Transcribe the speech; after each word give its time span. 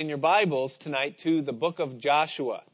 in 0.00 0.08
your 0.08 0.18
Bibles 0.18 0.76
tonight 0.76 1.18
to 1.18 1.40
the 1.40 1.52
book 1.52 1.78
of 1.78 1.98
Joshua. 1.98 2.64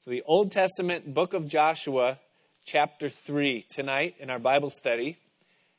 So, 0.00 0.10
the 0.10 0.24
Old 0.26 0.50
Testament 0.50 1.14
book 1.14 1.32
of 1.32 1.46
Joshua, 1.46 2.18
chapter 2.64 3.08
3, 3.08 3.64
tonight 3.68 4.16
in 4.18 4.28
our 4.28 4.40
Bible 4.40 4.68
study. 4.68 5.16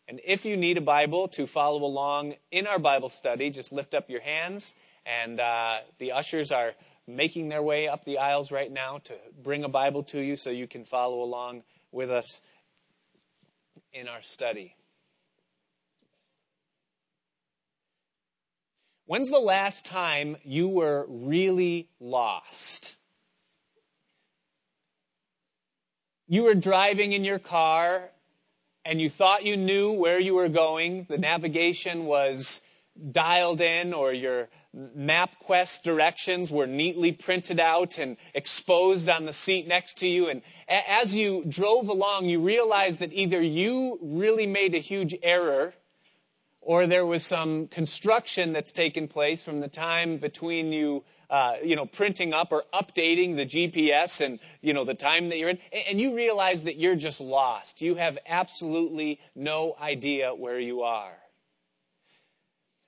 And 0.08 0.22
if 0.26 0.46
you 0.46 0.56
need 0.56 0.78
a 0.78 0.82
Bible 0.82 1.28
to 1.30 1.46
follow 1.46 1.84
along 1.84 2.36
in 2.52 2.68
our 2.68 2.80
Bible 2.80 3.10
study, 3.10 3.50
just 3.50 3.74
lift 3.74 3.94
up 3.94 4.10
your 4.10 4.22
hands. 4.22 4.76
And 5.06 5.42
uh, 5.42 5.80
the 5.98 6.14
ushers 6.14 6.52
are 6.52 6.72
making 7.06 7.50
their 7.50 7.62
way 7.62 7.90
up 7.90 8.06
the 8.06 8.18
aisles 8.18 8.50
right 8.50 8.72
now 8.72 9.00
to 9.06 9.16
bring 9.44 9.66
a 9.66 9.70
Bible 9.70 10.04
to 10.04 10.22
you 10.22 10.38
so 10.38 10.52
you 10.52 10.68
can 10.68 10.86
follow 10.86 11.22
along 11.22 11.64
with 11.92 12.10
us 12.10 12.42
in 13.92 14.08
our 14.08 14.22
study. 14.22 14.74
When's 19.10 19.32
the 19.32 19.40
last 19.40 19.88
time 19.88 20.38
you 20.44 20.68
were 20.68 21.08
really 21.10 21.90
lost? 22.00 22.96
You 26.28 26.44
were 26.44 26.54
driving 26.54 27.14
in 27.14 27.24
your 27.24 27.40
car 27.40 28.12
and 28.86 29.02
you 29.02 29.10
thought 29.10 29.44
you 29.44 29.58
knew 29.58 29.94
where 29.94 30.20
you 30.20 30.36
were 30.36 30.48
going. 30.48 31.08
The 31.10 31.18
navigation 31.18 32.06
was 32.06 32.62
dialed 33.12 33.62
in 33.62 33.96
or 33.96 34.14
your 34.14 34.48
MapQuest 34.78 35.82
directions 35.82 36.52
were 36.52 36.68
neatly 36.68 37.12
printed 37.12 37.60
out 37.60 37.98
and 37.98 38.16
exposed 38.36 39.10
on 39.10 39.26
the 39.26 39.34
seat 39.34 39.68
next 39.68 39.98
to 39.98 40.08
you. 40.08 40.30
And 40.30 40.44
as 40.68 41.16
you 41.16 41.46
drove 41.50 41.90
along, 41.90 42.28
you 42.28 42.42
realized 42.42 43.00
that 43.00 43.12
either 43.12 43.42
you 43.42 43.98
really 44.04 44.46
made 44.46 44.76
a 44.76 44.78
huge 44.80 45.16
error 45.24 45.74
or 46.70 46.86
there 46.86 47.04
was 47.04 47.26
some 47.26 47.68
construction 47.68 48.54
that's 48.54 48.72
taken 48.72 49.08
place 49.08 49.42
from 49.42 49.60
the 49.60 49.68
time 49.68 50.18
between 50.18 50.72
you, 50.72 51.04
uh, 51.32 51.56
you 51.64 51.76
know, 51.76 51.88
printing 51.88 52.32
up 52.32 52.52
or 52.52 52.64
updating 52.72 53.36
the 53.36 53.44
GPS 53.44 54.24
and, 54.24 54.38
you 54.62 54.72
know, 54.72 54.86
the 54.86 54.94
time 54.94 55.30
that 55.30 55.40
you're 55.40 55.50
in, 55.50 55.58
and 55.90 56.00
you 56.00 56.16
realize 56.16 56.66
that 56.66 56.78
you're 56.78 56.96
just 56.96 57.22
lost. 57.22 57.82
You 57.82 57.96
have 57.96 58.20
absolutely 58.28 59.20
no 59.34 59.76
idea 59.82 60.36
where 60.36 60.60
you 60.60 60.84
are. 60.84 61.18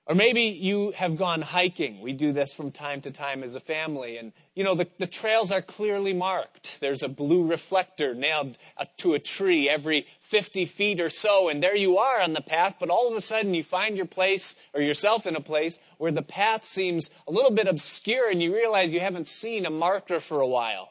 Or 0.06 0.14
maybe 0.14 0.42
you 0.42 0.92
have 0.92 1.16
gone 1.16 1.42
hiking. 1.42 2.00
We 2.00 2.12
do 2.12 2.32
this 2.32 2.52
from 2.52 2.70
time 2.70 3.00
to 3.02 3.10
time 3.10 3.42
as 3.42 3.54
a 3.54 3.60
family. 3.60 4.16
And, 4.16 4.32
you 4.54 4.62
know, 4.62 4.74
the, 4.74 4.88
the 4.98 5.06
trails 5.08 5.50
are 5.50 5.62
clearly 5.62 6.12
marked. 6.12 6.80
There's 6.80 7.02
a 7.02 7.08
blue 7.08 7.46
reflector 7.46 8.14
nailed 8.14 8.58
uh, 8.76 8.84
to 8.98 9.14
a 9.14 9.20
tree 9.20 9.68
every 9.68 10.06
50 10.32 10.64
feet 10.64 10.98
or 10.98 11.10
so. 11.10 11.50
And 11.50 11.62
there 11.62 11.76
you 11.76 11.98
are 11.98 12.22
on 12.22 12.32
the 12.32 12.40
path. 12.40 12.76
But 12.80 12.88
all 12.88 13.06
of 13.06 13.14
a 13.14 13.20
sudden 13.20 13.52
you 13.52 13.62
find 13.62 13.98
your 13.98 14.06
place 14.06 14.56
or 14.72 14.80
yourself 14.80 15.26
in 15.26 15.36
a 15.36 15.42
place 15.42 15.78
where 15.98 16.10
the 16.10 16.22
path 16.22 16.64
seems 16.64 17.10
a 17.28 17.30
little 17.30 17.50
bit 17.50 17.68
obscure 17.68 18.30
and 18.30 18.42
you 18.42 18.54
realize 18.54 18.94
you 18.94 19.00
haven't 19.00 19.26
seen 19.26 19.66
a 19.66 19.70
marker 19.70 20.20
for 20.20 20.40
a 20.40 20.46
while. 20.46 20.88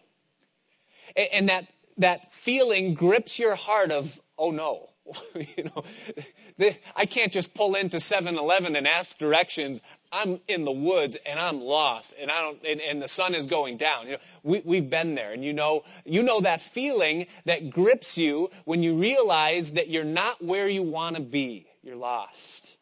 And, 1.33 1.49
that, 1.49 1.69
that 1.97 2.31
feeling 2.31 2.93
grips 2.93 3.39
your 3.39 3.55
heart 3.55 3.91
of, 3.91 4.21
oh 4.37 4.51
no. 4.51 4.89
you 5.35 5.63
know, 5.63 6.69
I 6.95 7.07
can't 7.07 7.33
just 7.33 7.55
pull 7.55 7.73
into 7.73 7.97
7-Eleven 7.97 8.75
and 8.75 8.87
ask 8.87 9.17
directions. 9.17 9.81
I'm 10.11 10.41
in 10.47 10.65
the 10.65 10.71
woods 10.71 11.15
and 11.25 11.39
I'm 11.39 11.61
lost 11.61 12.13
and 12.19 12.29
I 12.29 12.41
don't, 12.41 12.59
and, 12.67 12.81
and 12.81 13.01
the 13.01 13.07
sun 13.07 13.33
is 13.33 13.47
going 13.47 13.77
down. 13.77 14.07
You 14.07 14.13
know, 14.13 14.19
we, 14.43 14.61
we've 14.65 14.89
been 14.89 15.15
there 15.15 15.31
and 15.31 15.43
you 15.43 15.53
know, 15.53 15.83
you 16.05 16.21
know 16.21 16.41
that 16.41 16.61
feeling 16.61 17.27
that 17.45 17.69
grips 17.69 18.17
you 18.17 18.49
when 18.65 18.83
you 18.83 18.95
realize 18.95 19.71
that 19.73 19.89
you're 19.89 20.03
not 20.03 20.43
where 20.43 20.67
you 20.67 20.83
want 20.83 21.15
to 21.15 21.21
be. 21.21 21.67
You're 21.81 21.95
lost. 21.95 22.77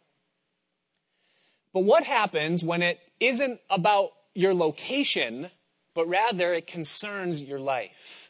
But 1.73 1.81
what 1.81 2.03
happens 2.03 2.63
when 2.63 2.81
it 2.81 2.99
isn't 3.19 3.59
about 3.69 4.11
your 4.33 4.53
location, 4.53 5.49
but 5.93 6.07
rather 6.07 6.53
it 6.53 6.67
concerns 6.67 7.41
your 7.41 7.59
life? 7.59 8.28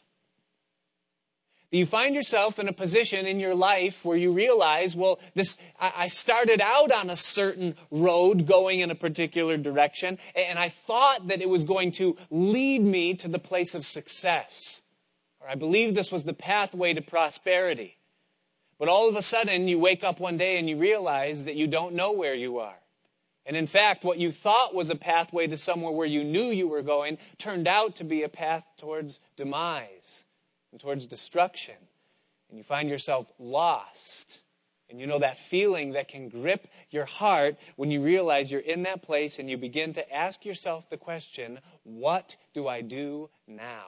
You 1.78 1.86
find 1.86 2.16
yourself 2.16 2.58
in 2.58 2.66
a 2.66 2.72
position 2.72 3.26
in 3.26 3.38
your 3.38 3.54
life 3.54 4.04
where 4.04 4.16
you 4.16 4.32
realize, 4.32 4.96
well, 4.96 5.20
this, 5.34 5.56
I 5.78 6.08
started 6.08 6.60
out 6.60 6.90
on 6.90 7.10
a 7.10 7.16
certain 7.16 7.76
road 7.92 8.46
going 8.46 8.80
in 8.80 8.90
a 8.90 8.96
particular 8.96 9.56
direction, 9.56 10.18
and 10.34 10.58
I 10.58 10.68
thought 10.68 11.28
that 11.28 11.40
it 11.40 11.48
was 11.48 11.62
going 11.62 11.92
to 11.92 12.16
lead 12.28 12.82
me 12.82 13.14
to 13.14 13.28
the 13.28 13.38
place 13.38 13.76
of 13.76 13.84
success. 13.84 14.82
Or 15.40 15.48
I 15.48 15.54
believe 15.54 15.94
this 15.94 16.10
was 16.10 16.24
the 16.24 16.34
pathway 16.34 16.92
to 16.92 17.02
prosperity. 17.02 17.98
But 18.76 18.88
all 18.88 19.08
of 19.08 19.14
a 19.14 19.22
sudden, 19.22 19.68
you 19.68 19.78
wake 19.78 20.02
up 20.02 20.18
one 20.18 20.38
day 20.38 20.58
and 20.58 20.68
you 20.68 20.76
realize 20.76 21.44
that 21.44 21.54
you 21.54 21.68
don't 21.68 21.94
know 21.94 22.10
where 22.10 22.34
you 22.34 22.58
are. 22.58 22.78
And 23.46 23.56
in 23.56 23.66
fact, 23.68 24.04
what 24.04 24.18
you 24.18 24.32
thought 24.32 24.74
was 24.74 24.90
a 24.90 24.96
pathway 24.96 25.46
to 25.46 25.56
somewhere 25.56 25.92
where 25.92 26.06
you 26.06 26.24
knew 26.24 26.46
you 26.46 26.66
were 26.66 26.82
going 26.82 27.18
turned 27.38 27.68
out 27.68 27.94
to 27.96 28.04
be 28.04 28.22
a 28.22 28.28
path 28.28 28.64
towards 28.76 29.20
demise 29.36 30.24
and 30.72 30.80
towards 30.80 31.06
destruction. 31.06 31.74
And 32.48 32.58
you 32.58 32.64
find 32.64 32.88
yourself 32.88 33.30
lost. 33.38 34.42
And 34.88 34.98
you 34.98 35.06
know 35.06 35.20
that 35.20 35.38
feeling 35.38 35.92
that 35.92 36.08
can 36.08 36.28
grip 36.28 36.66
your 36.90 37.04
heart 37.04 37.56
when 37.76 37.92
you 37.92 38.02
realize 38.02 38.50
you're 38.50 38.60
in 38.60 38.82
that 38.82 39.02
place 39.02 39.38
and 39.38 39.48
you 39.48 39.56
begin 39.56 39.92
to 39.92 40.14
ask 40.14 40.44
yourself 40.44 40.90
the 40.90 40.96
question, 40.96 41.60
what 41.84 42.36
do 42.54 42.66
I 42.66 42.80
do 42.80 43.30
now? 43.46 43.86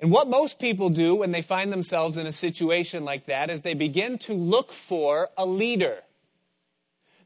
And 0.00 0.10
what 0.10 0.28
most 0.28 0.58
people 0.58 0.90
do 0.90 1.14
when 1.14 1.30
they 1.30 1.42
find 1.42 1.72
themselves 1.72 2.16
in 2.16 2.26
a 2.26 2.32
situation 2.32 3.04
like 3.04 3.26
that 3.26 3.50
is 3.50 3.62
they 3.62 3.74
begin 3.74 4.18
to 4.18 4.34
look 4.34 4.72
for 4.72 5.30
a 5.38 5.46
leader. 5.46 6.02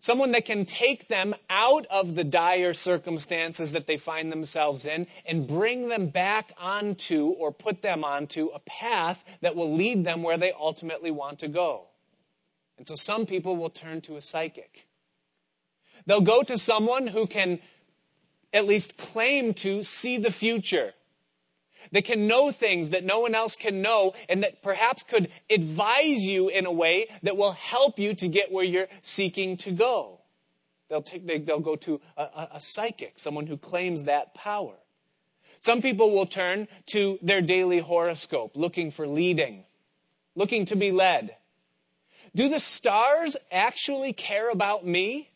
Someone 0.06 0.30
that 0.30 0.44
can 0.44 0.64
take 0.64 1.08
them 1.08 1.34
out 1.50 1.84
of 1.86 2.14
the 2.14 2.22
dire 2.22 2.74
circumstances 2.74 3.72
that 3.72 3.88
they 3.88 3.96
find 3.96 4.30
themselves 4.30 4.84
in 4.84 5.08
and 5.24 5.48
bring 5.48 5.88
them 5.88 6.10
back 6.10 6.52
onto 6.58 7.30
or 7.30 7.50
put 7.50 7.82
them 7.82 8.04
onto 8.04 8.46
a 8.54 8.60
path 8.60 9.24
that 9.40 9.56
will 9.56 9.74
lead 9.74 10.04
them 10.04 10.22
where 10.22 10.38
they 10.38 10.52
ultimately 10.52 11.10
want 11.10 11.40
to 11.40 11.48
go. 11.48 11.86
And 12.78 12.86
so 12.86 12.94
some 12.94 13.26
people 13.26 13.56
will 13.56 13.68
turn 13.68 14.00
to 14.02 14.14
a 14.14 14.20
psychic. 14.20 14.86
They'll 16.06 16.20
go 16.20 16.44
to 16.44 16.56
someone 16.56 17.08
who 17.08 17.26
can 17.26 17.58
at 18.52 18.64
least 18.64 18.96
claim 18.96 19.54
to 19.54 19.82
see 19.82 20.18
the 20.18 20.30
future 20.30 20.94
that 21.92 22.04
can 22.04 22.26
know 22.26 22.50
things 22.50 22.90
that 22.90 23.04
no 23.04 23.20
one 23.20 23.34
else 23.34 23.56
can 23.56 23.82
know, 23.82 24.14
and 24.28 24.42
that 24.42 24.62
perhaps 24.62 25.02
could 25.02 25.30
advise 25.50 26.26
you 26.26 26.48
in 26.48 26.66
a 26.66 26.72
way 26.72 27.06
that 27.22 27.36
will 27.36 27.52
help 27.52 27.98
you 27.98 28.14
to 28.14 28.28
get 28.28 28.52
where 28.52 28.64
you're 28.64 28.88
seeking 29.02 29.56
to 29.58 29.70
go. 29.70 30.20
They'll, 30.88 31.02
take, 31.02 31.26
they, 31.26 31.38
will 31.38 31.60
go 31.60 31.76
to 31.76 32.00
a, 32.16 32.22
a, 32.22 32.48
a 32.54 32.60
psychic, 32.60 33.18
someone 33.18 33.46
who 33.46 33.56
claims 33.56 34.04
that 34.04 34.34
power. 34.34 34.74
Some 35.58 35.82
people 35.82 36.12
will 36.12 36.26
turn 36.26 36.68
to 36.86 37.18
their 37.22 37.42
daily 37.42 37.80
horoscope, 37.80 38.52
looking 38.54 38.90
for 38.90 39.06
leading, 39.06 39.64
looking 40.34 40.64
to 40.66 40.76
be 40.76 40.92
led. 40.92 41.34
Do 42.34 42.48
the 42.48 42.60
stars 42.60 43.36
actually 43.50 44.12
care 44.12 44.50
about 44.50 44.86
me? 44.86 45.30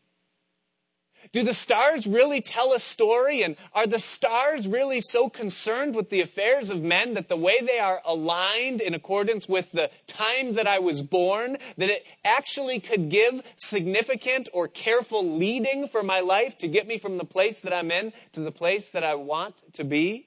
Do 1.32 1.44
the 1.44 1.54
stars 1.54 2.08
really 2.08 2.40
tell 2.40 2.72
a 2.72 2.80
story? 2.80 3.42
And 3.42 3.56
are 3.72 3.86
the 3.86 4.00
stars 4.00 4.66
really 4.66 5.00
so 5.00 5.28
concerned 5.28 5.94
with 5.94 6.10
the 6.10 6.20
affairs 6.20 6.70
of 6.70 6.82
men 6.82 7.14
that 7.14 7.28
the 7.28 7.36
way 7.36 7.60
they 7.60 7.78
are 7.78 8.02
aligned 8.04 8.80
in 8.80 8.94
accordance 8.94 9.48
with 9.48 9.70
the 9.70 9.90
time 10.08 10.54
that 10.54 10.66
I 10.66 10.80
was 10.80 11.02
born, 11.02 11.56
that 11.76 11.88
it 11.88 12.04
actually 12.24 12.80
could 12.80 13.10
give 13.10 13.42
significant 13.56 14.48
or 14.52 14.66
careful 14.66 15.36
leading 15.36 15.86
for 15.86 16.02
my 16.02 16.18
life 16.18 16.58
to 16.58 16.68
get 16.68 16.88
me 16.88 16.98
from 16.98 17.16
the 17.16 17.24
place 17.24 17.60
that 17.60 17.72
I'm 17.72 17.92
in 17.92 18.12
to 18.32 18.40
the 18.40 18.52
place 18.52 18.90
that 18.90 19.04
I 19.04 19.14
want 19.14 19.54
to 19.74 19.84
be? 19.84 20.26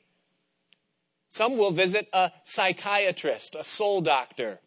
Some 1.30 1.58
will 1.58 1.72
visit 1.72 2.08
a 2.14 2.32
psychiatrist, 2.46 3.56
a 3.56 3.64
soul 3.66 4.00
doctor. 4.00 4.62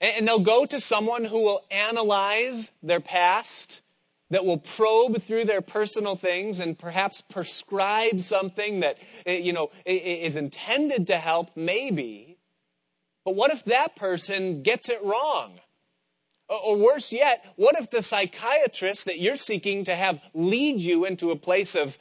And 0.00 0.26
they'll 0.26 0.38
go 0.38 0.64
to 0.64 0.80
someone 0.80 1.24
who 1.24 1.42
will 1.42 1.64
analyze 1.70 2.70
their 2.82 3.00
past 3.00 3.82
that 4.30 4.44
will 4.44 4.58
probe 4.58 5.22
through 5.22 5.44
their 5.44 5.60
personal 5.60 6.16
things 6.16 6.60
and 6.60 6.78
perhaps 6.78 7.20
prescribe 7.20 8.20
something 8.20 8.80
that 8.80 8.98
eh, 9.26 9.38
you 9.38 9.52
know 9.52 9.70
is 9.86 10.36
intended 10.36 11.06
to 11.06 11.18
help 11.18 11.50
maybe. 11.56 12.38
But 13.24 13.34
what 13.34 13.50
if 13.50 13.64
that 13.64 13.96
person 13.96 14.62
gets 14.62 14.88
it 14.88 15.02
wrong? 15.02 15.60
Or 16.48 16.76
worse 16.76 17.12
yet 17.12 17.44
what 17.56 17.76
if 17.76 17.90
the 17.90 18.02
psychiatrist 18.02 19.04
that 19.04 19.20
you're 19.20 19.36
seeking 19.36 19.84
to 19.84 19.94
have 19.94 20.20
lead 20.32 20.80
you 20.80 21.04
into 21.04 21.30
a 21.30 21.36
place 21.36 21.74
of 21.74 21.98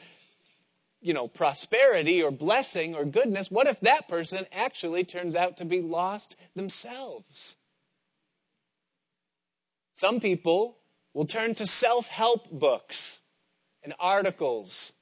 you 1.02 1.14
know 1.14 1.28
prosperity 1.28 2.22
or 2.22 2.32
blessing 2.32 2.96
or 2.96 3.06
goodness 3.06 3.52
what 3.52 3.68
if 3.68 3.80
that 3.82 4.08
person 4.08 4.46
actually 4.54 5.04
turns 5.04 5.36
out 5.36 5.58
to 5.58 5.66
be 5.66 5.82
lost 5.82 6.36
themselves? 6.56 7.58
Some 9.94 10.20
people 10.20 10.78
We'll 11.18 11.26
turn 11.26 11.56
to 11.56 11.66
self 11.66 12.10
help 12.10 12.52
books 12.52 13.22
and 13.82 13.96
articles 14.00 14.94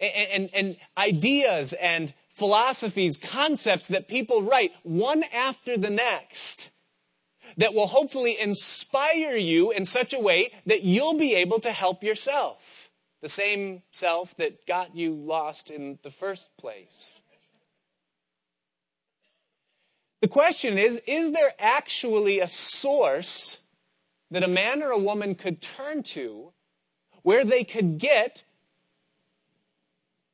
and, 0.00 0.28
and, 0.32 0.50
and, 0.54 0.76
ideas 0.96 1.74
and 1.74 2.14
philosophies, 2.30 3.18
concepts 3.18 3.88
that 3.88 4.08
people 4.08 4.40
write 4.40 4.72
one 4.82 5.22
after 5.24 5.76
the 5.76 5.90
next 5.90 6.70
that 7.58 7.74
will 7.74 7.88
hopefully 7.88 8.40
inspire 8.40 9.36
you 9.36 9.72
in 9.72 9.84
such 9.84 10.14
a 10.14 10.18
way 10.18 10.50
that 10.64 10.84
you'll 10.84 11.18
be 11.18 11.34
able 11.34 11.60
to 11.60 11.70
help 11.70 12.02
yourself. 12.02 12.88
The 13.20 13.28
same 13.28 13.82
self 13.90 14.34
that 14.38 14.66
got 14.66 14.96
you 14.96 15.12
lost 15.12 15.70
in 15.70 15.98
the 16.02 16.10
first 16.10 16.48
place. 16.56 17.20
The 20.22 20.28
question 20.28 20.78
is 20.78 21.02
Is 21.06 21.32
there 21.32 21.52
actually 21.58 22.40
a 22.40 22.48
source 22.48 23.58
that 24.34 24.42
a 24.42 24.48
man 24.48 24.82
or 24.82 24.90
a 24.90 24.98
woman 24.98 25.36
could 25.36 25.62
turn 25.62 26.02
to 26.02 26.52
where 27.22 27.44
they 27.44 27.62
could 27.62 27.98
get 27.98 28.42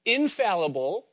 infallible, 0.06 1.04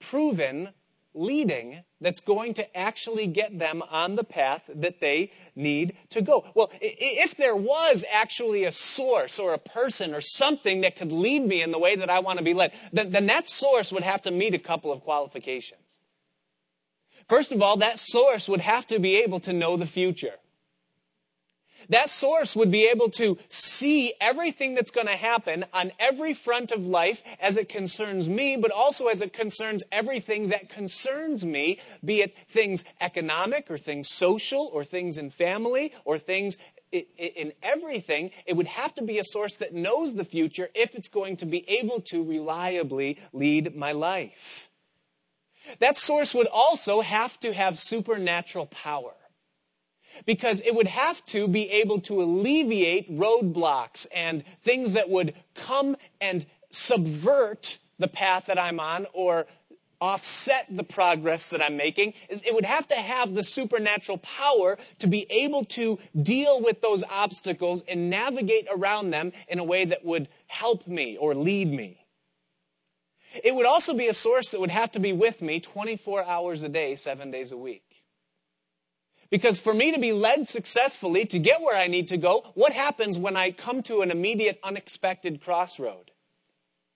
proven 0.00 0.68
leading 1.14 1.82
that's 1.98 2.20
going 2.20 2.52
to 2.52 2.76
actually 2.76 3.26
get 3.26 3.58
them 3.58 3.82
on 3.90 4.16
the 4.16 4.22
path 4.22 4.68
that 4.74 5.00
they 5.00 5.32
need 5.56 5.96
to 6.10 6.20
go. 6.20 6.44
Well, 6.54 6.70
if 6.82 7.38
there 7.38 7.56
was 7.56 8.04
actually 8.12 8.64
a 8.64 8.72
source 8.72 9.38
or 9.38 9.54
a 9.54 9.58
person 9.58 10.14
or 10.14 10.20
something 10.20 10.82
that 10.82 10.96
could 10.96 11.12
lead 11.12 11.46
me 11.46 11.62
in 11.62 11.72
the 11.72 11.78
way 11.78 11.96
that 11.96 12.10
I 12.10 12.18
want 12.18 12.38
to 12.38 12.44
be 12.44 12.52
led, 12.52 12.72
then, 12.92 13.08
then 13.10 13.26
that 13.28 13.48
source 13.48 13.90
would 13.92 14.02
have 14.02 14.20
to 14.22 14.30
meet 14.30 14.52
a 14.52 14.58
couple 14.58 14.92
of 14.92 15.00
qualifications. 15.00 16.00
First 17.28 17.50
of 17.50 17.62
all, 17.62 17.78
that 17.78 17.98
source 17.98 18.46
would 18.46 18.60
have 18.60 18.86
to 18.88 18.98
be 18.98 19.16
able 19.16 19.40
to 19.40 19.54
know 19.54 19.78
the 19.78 19.86
future. 19.86 20.34
That 21.90 22.08
source 22.08 22.54
would 22.54 22.70
be 22.70 22.86
able 22.86 23.10
to 23.10 23.36
see 23.48 24.14
everything 24.20 24.74
that's 24.74 24.92
going 24.92 25.08
to 25.08 25.16
happen 25.16 25.64
on 25.72 25.90
every 25.98 26.34
front 26.34 26.70
of 26.70 26.86
life 26.86 27.22
as 27.40 27.56
it 27.56 27.68
concerns 27.68 28.28
me, 28.28 28.56
but 28.56 28.70
also 28.70 29.08
as 29.08 29.20
it 29.20 29.32
concerns 29.32 29.82
everything 29.90 30.50
that 30.50 30.68
concerns 30.68 31.44
me, 31.44 31.80
be 32.04 32.22
it 32.22 32.36
things 32.48 32.84
economic 33.00 33.68
or 33.70 33.76
things 33.76 34.08
social 34.08 34.70
or 34.72 34.84
things 34.84 35.18
in 35.18 35.30
family 35.30 35.92
or 36.04 36.16
things 36.16 36.56
in 36.92 37.52
everything, 37.60 38.30
it 38.46 38.56
would 38.56 38.68
have 38.68 38.94
to 38.94 39.02
be 39.02 39.18
a 39.18 39.24
source 39.24 39.56
that 39.56 39.74
knows 39.74 40.14
the 40.14 40.24
future 40.24 40.68
if 40.74 40.94
it's 40.94 41.08
going 41.08 41.36
to 41.38 41.46
be 41.46 41.68
able 41.68 42.00
to 42.00 42.22
reliably 42.22 43.18
lead 43.32 43.74
my 43.74 43.90
life. 43.90 44.70
That 45.80 45.98
source 45.98 46.34
would 46.34 46.48
also 46.52 47.00
have 47.00 47.38
to 47.40 47.52
have 47.52 47.78
supernatural 47.80 48.66
power 48.66 49.14
because 50.26 50.60
it 50.62 50.74
would 50.74 50.86
have 50.86 51.24
to 51.26 51.48
be 51.48 51.70
able 51.70 52.00
to 52.02 52.22
alleviate 52.22 53.10
roadblocks 53.10 54.06
and 54.14 54.44
things 54.62 54.92
that 54.94 55.08
would 55.08 55.34
come 55.54 55.96
and 56.20 56.46
subvert 56.70 57.78
the 57.98 58.08
path 58.08 58.46
that 58.46 58.58
I'm 58.58 58.80
on 58.80 59.06
or 59.12 59.46
offset 60.00 60.66
the 60.70 60.82
progress 60.82 61.50
that 61.50 61.62
I'm 61.62 61.76
making. 61.76 62.14
It 62.28 62.54
would 62.54 62.64
have 62.64 62.88
to 62.88 62.94
have 62.94 63.34
the 63.34 63.42
supernatural 63.42 64.18
power 64.18 64.78
to 64.98 65.06
be 65.06 65.26
able 65.30 65.64
to 65.66 65.98
deal 66.20 66.60
with 66.60 66.80
those 66.80 67.04
obstacles 67.10 67.82
and 67.86 68.08
navigate 68.08 68.66
around 68.74 69.10
them 69.10 69.32
in 69.48 69.58
a 69.58 69.64
way 69.64 69.84
that 69.84 70.04
would 70.04 70.28
help 70.46 70.86
me 70.86 71.18
or 71.18 71.34
lead 71.34 71.70
me. 71.70 71.98
It 73.44 73.54
would 73.54 73.66
also 73.66 73.96
be 73.96 74.08
a 74.08 74.14
source 74.14 74.50
that 74.50 74.60
would 74.60 74.70
have 74.70 74.90
to 74.92 75.00
be 75.00 75.12
with 75.12 75.42
me 75.42 75.60
24 75.60 76.24
hours 76.24 76.62
a 76.62 76.68
day, 76.68 76.96
seven 76.96 77.30
days 77.30 77.52
a 77.52 77.56
week. 77.56 77.89
Because 79.30 79.60
for 79.60 79.72
me 79.72 79.92
to 79.92 79.98
be 79.98 80.12
led 80.12 80.48
successfully 80.48 81.24
to 81.26 81.38
get 81.38 81.62
where 81.62 81.76
I 81.76 81.86
need 81.86 82.08
to 82.08 82.16
go, 82.16 82.50
what 82.54 82.72
happens 82.72 83.16
when 83.16 83.36
I 83.36 83.52
come 83.52 83.82
to 83.84 84.02
an 84.02 84.10
immediate, 84.10 84.58
unexpected 84.64 85.40
crossroad? 85.40 86.10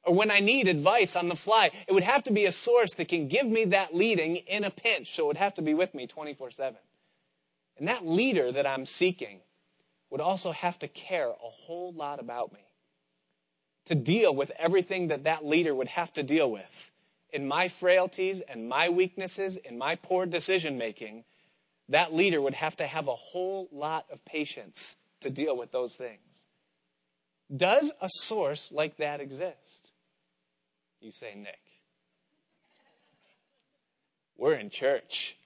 Or 0.02 0.14
when 0.14 0.30
I 0.30 0.40
need 0.40 0.68
advice 0.68 1.16
on 1.16 1.28
the 1.28 1.36
fly? 1.36 1.70
It 1.86 1.92
would 1.92 2.02
have 2.02 2.24
to 2.24 2.32
be 2.32 2.44
a 2.44 2.52
source 2.52 2.94
that 2.94 3.08
can 3.08 3.28
give 3.28 3.46
me 3.46 3.66
that 3.66 3.94
leading 3.94 4.36
in 4.36 4.64
a 4.64 4.70
pinch. 4.70 5.14
So 5.14 5.24
it 5.24 5.26
would 5.28 5.36
have 5.36 5.54
to 5.54 5.62
be 5.62 5.74
with 5.74 5.94
me 5.94 6.06
24 6.06 6.50
7. 6.50 6.76
And 7.78 7.88
that 7.88 8.06
leader 8.06 8.52
that 8.52 8.66
I'm 8.66 8.84
seeking 8.84 9.40
would 10.10 10.20
also 10.20 10.52
have 10.52 10.78
to 10.80 10.88
care 10.88 11.30
a 11.30 11.50
whole 11.50 11.92
lot 11.92 12.20
about 12.20 12.52
me 12.52 12.60
to 13.86 13.94
deal 13.94 14.34
with 14.34 14.50
everything 14.58 15.08
that 15.08 15.24
that 15.24 15.44
leader 15.44 15.74
would 15.74 15.88
have 15.88 16.12
to 16.14 16.22
deal 16.22 16.50
with 16.50 16.90
in 17.32 17.46
my 17.46 17.68
frailties 17.68 18.40
and 18.40 18.68
my 18.68 18.88
weaknesses, 18.88 19.56
in 19.56 19.76
my 19.78 19.94
poor 19.96 20.26
decision 20.26 20.78
making 20.78 21.24
that 21.88 22.14
leader 22.14 22.40
would 22.40 22.54
have 22.54 22.76
to 22.76 22.86
have 22.86 23.08
a 23.08 23.14
whole 23.14 23.68
lot 23.72 24.06
of 24.10 24.24
patience 24.24 24.96
to 25.20 25.30
deal 25.30 25.56
with 25.56 25.72
those 25.72 25.94
things. 25.96 26.20
Does 27.54 27.92
a 28.00 28.08
source 28.08 28.72
like 28.72 28.96
that 28.96 29.20
exist? 29.20 29.92
You 31.00 31.12
say, 31.12 31.34
Nick. 31.34 31.60
We're 34.36 34.54
in 34.54 34.70
church. 34.70 35.36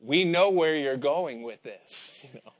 We 0.00 0.24
know 0.24 0.50
where 0.50 0.76
you're 0.76 0.96
going 0.96 1.42
with 1.42 1.62
this, 1.62 2.24
you 2.24 2.40
know. 2.44 2.52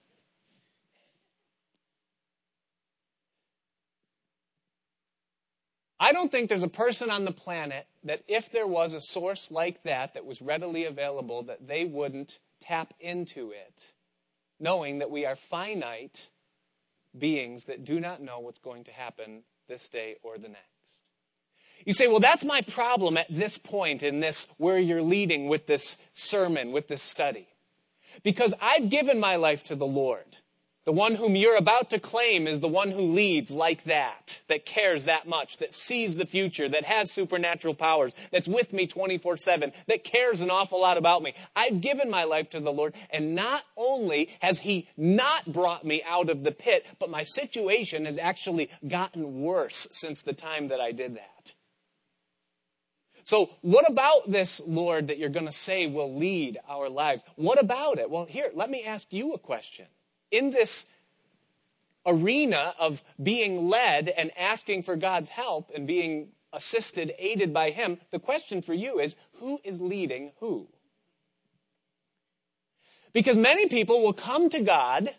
I 6.01 6.13
don't 6.13 6.33
think 6.33 6.49
there's 6.49 6.65
a 6.65 6.69
person 6.69 7.11
on 7.11 7.25
the 7.25 7.33
planet 7.33 7.87
that 8.05 8.23
if 8.29 8.51
there 8.51 8.67
was 8.67 8.95
a 8.95 9.01
source 9.01 9.51
like 9.51 9.83
that 9.85 10.15
that 10.15 10.27
was 10.27 10.43
readily 10.43 10.85
available 10.85 11.43
that 11.45 11.67
they 11.69 11.85
wouldn't 11.85 12.39
tap 12.61 12.95
into 13.01 13.51
it, 13.51 13.93
knowing 14.59 14.99
that 14.99 15.11
we 15.11 15.27
are 15.27 15.37
finite 15.37 16.29
beings 17.17 17.65
that 17.65 17.85
do 17.85 18.01
not 18.01 18.23
know 18.23 18.41
what's 18.41 18.59
going 18.59 18.85
to 18.85 18.93
happen 18.93 19.43
this 19.69 19.89
day 19.89 20.17
or 20.23 20.39
the 20.39 20.49
next. 20.49 20.67
You 21.85 21.93
say, 21.93 22.07
well, 22.07 22.21
that's 22.21 22.45
my 22.45 22.61
problem 22.61 23.17
at 23.17 23.27
this 23.29 23.59
point 23.59 24.03
in 24.03 24.21
this, 24.21 24.47
where 24.57 24.79
you're 24.79 25.03
leading 25.03 25.49
with 25.49 25.67
this 25.67 25.99
sermon, 26.13 26.71
with 26.71 26.89
this 26.89 27.03
study. 27.03 27.49
Because 28.23 28.55
I've 28.61 28.89
given 28.89 29.19
my 29.19 29.37
life 29.37 29.65
to 29.65 29.75
the 29.75 29.87
Lord. 29.87 30.37
The 30.85 30.93
one 30.93 31.15
whom 31.15 31.37
you're 31.37 31.57
about 31.57 31.91
to 31.91 32.01
claim 32.01 32.49
is 32.49 32.59
the 32.59 32.67
one 32.67 32.91
who 32.91 33.13
leads 33.13 33.53
like 33.53 33.85
that, 33.85 34.41
that 34.49 34.67
cares 34.67 35.05
that 35.05 35.29
much, 35.29 35.59
that 35.59 35.73
sees 35.73 36.17
the 36.17 36.27
future, 36.27 36.69
that 36.69 36.85
has 36.85 37.13
supernatural 37.13 37.75
powers, 37.75 38.15
that's 38.33 38.49
with 38.49 38.73
me 38.73 38.89
24 38.89 39.37
7, 39.37 39.73
that 39.87 40.03
cares 40.03 40.41
an 40.41 40.51
awful 40.51 40.81
lot 40.81 40.99
about 40.99 41.23
me. 41.23 41.35
I've 41.55 41.81
given 41.81 42.11
my 42.11 42.25
life 42.25 42.51
to 42.51 42.61
the 42.61 42.73
Lord, 42.73 42.95
and 43.11 43.37
not 43.37 43.63
only 43.77 44.31
has 44.41 44.59
He 44.59 44.89
not 44.97 45.53
brought 45.53 45.85
me 45.85 46.03
out 46.05 46.29
of 46.29 46.43
the 46.43 46.51
pit, 46.51 46.85
but 46.99 47.11
my 47.11 47.23
situation 47.23 48.05
has 48.05 48.19
actually 48.19 48.69
gotten 48.89 49.41
worse 49.41 49.87
since 49.93 50.23
the 50.23 50.33
time 50.33 50.67
that 50.67 50.81
I 50.81 50.91
did 50.91 51.15
that. 51.15 51.53
So, 53.23 53.51
what 53.61 53.89
about 53.89 54.33
this, 54.33 54.61
Lord, 54.67 55.07
that 55.07 55.19
you're 55.19 55.29
going 55.29 55.47
to 55.47 55.53
say 55.53 55.87
will 55.87 56.13
lead 56.13 56.59
our 56.69 56.89
lives? 56.89 57.23
What 57.37 57.61
about 57.61 58.01
it? 58.01 58.11
Well, 58.11 58.25
here, 58.25 58.51
let 58.53 58.69
me 58.69 58.83
ask 58.83 59.13
you 59.13 59.33
a 59.33 59.39
question 59.39 59.87
in 60.33 60.51
this 60.51 60.87
arena 62.05 62.75
of 62.81 63.03
being 63.23 63.69
led 63.69 64.09
and 64.09 64.33
asking 64.37 64.83
for 64.83 64.97
God's 64.97 65.29
help 65.29 65.71
and 65.73 65.87
being 65.87 66.29
assisted, 66.53 67.15
aided 67.19 67.55
by 67.55 67.71
Him, 67.71 67.99
the 68.11 68.19
question 68.19 68.61
for 68.61 68.75
you 68.75 68.99
is 68.99 69.15
who 69.35 69.61
is 69.63 69.81
leading 69.81 70.33
who? 70.41 70.67
Because 73.13 73.37
many 73.37 73.69
people 73.69 74.03
will 74.03 74.13
come 74.13 74.49
to 74.51 74.61
God 74.61 75.15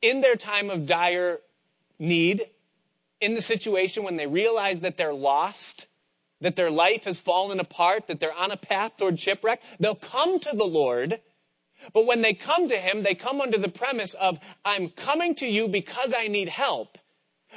in 0.00 0.20
their 0.20 0.36
time 0.36 0.70
of 0.70 0.86
dire 0.86 1.40
need, 1.98 2.46
in 3.20 3.34
the 3.34 3.42
situation 3.42 4.02
when 4.02 4.16
they 4.16 4.26
realize 4.26 4.80
that 4.80 4.96
they're 4.96 5.14
lost, 5.14 5.86
that 6.40 6.56
their 6.56 6.70
life 6.70 7.04
has 7.04 7.20
fallen 7.20 7.60
apart, 7.60 8.08
that 8.08 8.18
they're 8.18 8.34
on 8.34 8.50
a 8.50 8.56
path 8.56 8.96
toward 8.96 9.20
shipwreck. 9.20 9.62
They'll 9.78 9.94
come 9.94 10.40
to 10.40 10.50
the 10.56 10.64
Lord 10.64 11.20
but 11.92 12.06
when 12.06 12.20
they 12.20 12.34
come 12.34 12.68
to 12.68 12.76
him, 12.76 13.02
they 13.02 13.14
come 13.14 13.40
under 13.40 13.58
the 13.58 13.68
premise 13.68 14.14
of, 14.14 14.38
I'm 14.64 14.90
coming 14.90 15.34
to 15.36 15.46
you 15.46 15.68
because 15.68 16.14
I 16.16 16.28
need 16.28 16.48
help. 16.48 16.98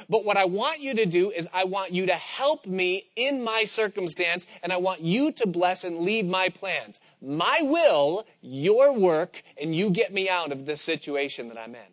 But 0.08 0.24
what 0.24 0.36
I 0.36 0.44
want 0.44 0.80
you 0.80 0.94
to 0.94 1.06
do 1.06 1.30
is 1.30 1.48
I 1.52 1.64
want 1.64 1.92
you 1.92 2.06
to 2.06 2.14
help 2.14 2.66
me 2.66 3.10
in 3.16 3.42
my 3.42 3.64
circumstance 3.64 4.46
and 4.62 4.72
I 4.72 4.76
want 4.76 5.00
you 5.00 5.32
to 5.32 5.46
bless 5.46 5.84
and 5.84 6.00
lead 6.00 6.28
my 6.28 6.48
plans. 6.48 7.00
My 7.22 7.60
will, 7.62 8.26
your 8.42 8.92
work, 8.92 9.42
and 9.60 9.74
you 9.74 9.90
get 9.90 10.12
me 10.12 10.28
out 10.28 10.52
of 10.52 10.66
this 10.66 10.82
situation 10.82 11.48
that 11.48 11.58
I'm 11.58 11.74
in. 11.74 11.92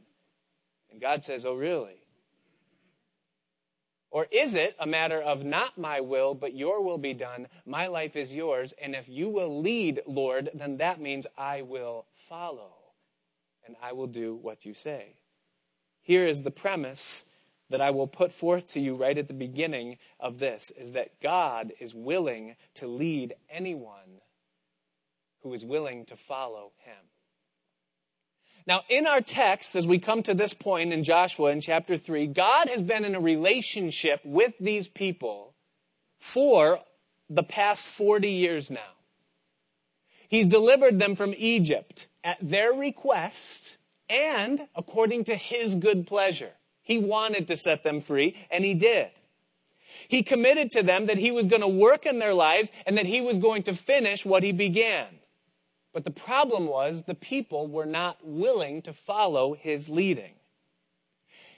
And 0.91 1.01
God 1.01 1.23
says, 1.23 1.45
Oh, 1.45 1.55
really? 1.55 2.02
Or 4.13 4.27
is 4.29 4.53
it 4.53 4.75
a 4.77 4.85
matter 4.85 5.19
of 5.19 5.43
not 5.43 5.75
my 5.75 5.99
will, 5.99 6.35
but 6.35 6.53
your 6.53 6.83
will 6.83 6.99
be 6.99 7.15
done? 7.15 7.47
My 7.65 7.87
life 7.87 8.15
is 8.15 8.31
yours. 8.31 8.71
And 8.79 8.93
if 8.93 9.09
you 9.09 9.27
will 9.27 9.59
lead, 9.59 10.01
Lord, 10.05 10.51
then 10.53 10.77
that 10.77 11.01
means 11.01 11.25
I 11.35 11.63
will 11.63 12.05
follow 12.13 12.73
and 13.65 13.75
I 13.81 13.93
will 13.93 14.05
do 14.05 14.35
what 14.35 14.65
you 14.65 14.75
say. 14.75 15.15
Here 16.03 16.27
is 16.27 16.43
the 16.43 16.51
premise 16.51 17.25
that 17.71 17.81
I 17.81 17.89
will 17.89 18.05
put 18.05 18.31
forth 18.31 18.71
to 18.73 18.79
you 18.79 18.95
right 18.95 19.17
at 19.17 19.27
the 19.27 19.33
beginning 19.33 19.97
of 20.19 20.37
this 20.37 20.69
is 20.69 20.91
that 20.91 21.19
God 21.19 21.73
is 21.79 21.95
willing 21.95 22.55
to 22.75 22.85
lead 22.85 23.33
anyone 23.49 24.21
who 25.41 25.55
is 25.55 25.65
willing 25.65 26.05
to 26.05 26.15
follow 26.15 26.73
him. 26.85 27.12
Now, 28.65 28.81
in 28.87 29.07
our 29.07 29.19
text, 29.19 29.75
as 29.75 29.85
we 29.85 29.99
come 29.99 30.23
to 30.23 30.33
this 30.33 30.53
point 30.53 30.93
in 30.93 31.03
Joshua 31.03 31.51
in 31.51 31.59
chapter 31.59 31.97
3, 31.97 32.27
God 32.27 32.69
has 32.69 32.81
been 32.81 33.03
in 33.03 33.13
a 33.13 33.19
relationship 33.19 34.21
with 34.23 34.53
these 34.59 34.87
people 34.87 35.53
for 36.17 36.79
the 37.29 37.43
past 37.43 37.85
40 37.85 38.29
years 38.29 38.71
now. 38.71 38.79
He's 40.29 40.47
delivered 40.47 40.97
them 40.97 41.15
from 41.15 41.33
Egypt 41.37 42.07
at 42.23 42.37
their 42.41 42.71
request 42.71 43.77
and 44.09 44.67
according 44.75 45.25
to 45.25 45.35
his 45.35 45.75
good 45.75 46.07
pleasure. 46.07 46.51
He 46.81 46.97
wanted 46.97 47.47
to 47.47 47.57
set 47.57 47.83
them 47.83 47.99
free, 47.99 48.35
and 48.49 48.63
he 48.63 48.73
did. 48.73 49.09
He 50.07 50.23
committed 50.23 50.71
to 50.71 50.83
them 50.83 51.05
that 51.05 51.17
he 51.17 51.31
was 51.31 51.45
going 51.45 51.61
to 51.61 51.67
work 51.67 52.05
in 52.05 52.19
their 52.19 52.33
lives 52.33 52.71
and 52.85 52.97
that 52.97 53.05
he 53.05 53.21
was 53.21 53.37
going 53.37 53.63
to 53.63 53.73
finish 53.73 54.25
what 54.25 54.43
he 54.43 54.51
began. 54.51 55.07
But 55.93 56.05
the 56.05 56.11
problem 56.11 56.67
was 56.67 57.03
the 57.03 57.13
people 57.13 57.67
were 57.67 57.85
not 57.85 58.17
willing 58.23 58.81
to 58.81 58.93
follow 58.93 59.53
his 59.53 59.89
leading. 59.89 60.33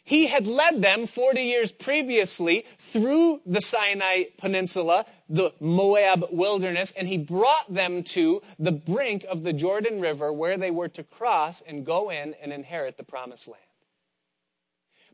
He 0.03 0.27
had 0.27 0.45
led 0.45 0.83
them 0.83 1.07
40 1.07 1.41
years 1.41 1.71
previously 1.71 2.65
through 2.77 3.41
the 3.43 3.61
Sinai 3.61 4.25
Peninsula, 4.37 5.05
the 5.27 5.51
Moab 5.59 6.27
wilderness, 6.31 6.91
and 6.91 7.07
he 7.07 7.17
brought 7.17 7.73
them 7.73 8.03
to 8.03 8.43
the 8.59 8.71
brink 8.71 9.25
of 9.27 9.41
the 9.41 9.53
Jordan 9.53 9.99
River 9.99 10.31
where 10.31 10.57
they 10.57 10.69
were 10.69 10.89
to 10.89 11.03
cross 11.03 11.61
and 11.61 11.85
go 11.85 12.11
in 12.11 12.35
and 12.39 12.53
inherit 12.53 12.97
the 12.97 13.03
promised 13.03 13.47
land. 13.47 13.61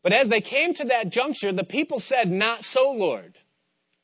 But 0.04 0.12
as 0.12 0.28
they 0.28 0.42
came 0.42 0.74
to 0.74 0.86
that 0.86 1.10
juncture, 1.10 1.54
the 1.54 1.64
people 1.64 2.00
said, 2.00 2.30
Not 2.30 2.66
so, 2.66 2.92
Lord. 2.92 3.40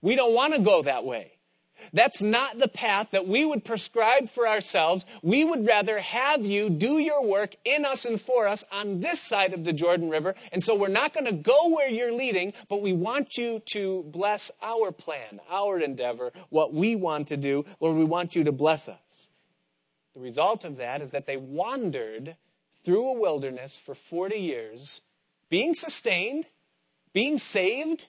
We 0.02 0.16
don't 0.16 0.36
want 0.36 0.54
to 0.54 0.60
go 0.60 0.84
that 0.84 1.04
way. 1.04 1.37
That's 1.94 2.22
not 2.22 2.60
the 2.60 2.68
path 2.68 3.12
that 3.12 3.28
we 3.28 3.46
would 3.46 3.64
prescribe 3.64 4.30
for 4.30 4.48
ourselves. 4.48 5.06
We 5.22 5.44
would 5.44 5.66
rather 5.66 6.00
have 6.00 6.46
you 6.46 6.70
do 6.70 6.98
your 7.00 7.26
work 7.26 7.56
in 7.66 7.86
us 7.86 8.06
and 8.06 8.20
for 8.20 8.48
us 8.48 8.64
on 8.72 9.00
this 9.00 9.20
side 9.20 9.54
of 9.54 9.64
the 9.64 9.74
Jordan 9.74 10.10
River. 10.10 10.36
And 10.52 10.64
so 10.64 10.76
we're 10.76 10.88
not 10.88 11.14
going 11.14 11.26
to 11.26 11.32
go 11.32 11.70
where 11.70 11.90
you're 11.90 12.14
leading, 12.14 12.54
but 12.70 12.82
we 12.82 12.94
want 12.94 13.38
you 13.38 13.62
to 13.68 14.04
bless 14.04 14.52
our 14.62 14.92
plan, 14.92 15.40
our 15.50 15.80
endeavor, 15.80 16.32
what 16.50 16.74
we 16.74 16.96
want 16.96 17.28
to 17.28 17.38
do. 17.38 17.66
Lord, 17.80 17.96
we 17.96 18.06
want 18.06 18.36
you 18.36 18.44
to 18.44 18.52
bless 18.52 18.90
us. 18.90 19.30
The 20.14 20.22
result 20.22 20.66
of 20.66 20.78
that 20.78 21.02
is 21.02 21.12
that 21.12 21.28
they 21.28 21.38
wandered 21.38 22.36
through 22.84 23.08
a 23.08 23.20
wilderness 23.20 23.78
for 23.78 23.94
40 23.94 24.36
years, 24.36 25.02
being 25.50 25.74
sustained, 25.74 26.46
being 27.14 27.38
saved, 27.38 28.08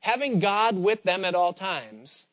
having 0.00 0.38
God 0.38 0.76
with 0.76 1.02
them 1.02 1.24
at 1.24 1.34
all 1.34 1.52
times 1.52 2.26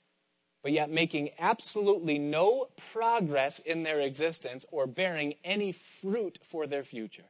but 0.61 0.71
yet 0.71 0.89
making 0.89 1.29
absolutely 1.39 2.17
no 2.17 2.67
progress 2.91 3.59
in 3.59 3.83
their 3.83 4.01
existence 4.01 4.65
or 4.71 4.87
bearing 4.87 5.35
any 5.43 5.71
fruit 5.71 6.39
for 6.43 6.67
their 6.67 6.83
future. 6.83 7.29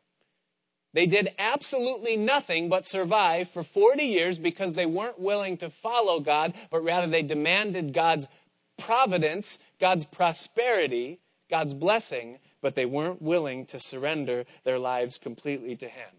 They 0.94 1.06
did 1.06 1.30
absolutely 1.38 2.18
nothing 2.18 2.68
but 2.68 2.88
survive 2.88 3.50
for 3.50 3.64
40 3.64 4.04
years 4.04 4.40
because 4.40 4.74
they 4.74 4.88
weren't 4.88 5.20
willing 5.20 5.58
to 5.58 5.70
follow 5.70 6.20
God, 6.20 6.54
but 6.72 6.84
rather 6.84 7.06
they 7.06 7.22
demanded 7.22 7.94
God's 7.94 8.28
providence, 8.78 9.60
God's 9.80 10.06
prosperity, 10.06 11.20
God's 11.50 11.76
blessing, 11.76 12.40
but 12.62 12.76
they 12.76 12.86
weren't 12.86 13.22
willing 13.22 13.66
to 13.68 13.80
surrender 13.80 14.46
their 14.64 14.80
lives 14.80 15.18
completely 15.18 15.76
to 15.76 15.88
Him. 15.88 16.10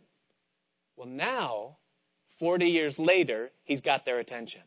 Well, 0.96 1.08
now, 1.08 1.78
40 2.28 2.66
years 2.66 2.98
later, 2.98 3.50
He's 3.64 3.80
got 3.80 4.04
their 4.04 4.18
attention. 4.18 4.62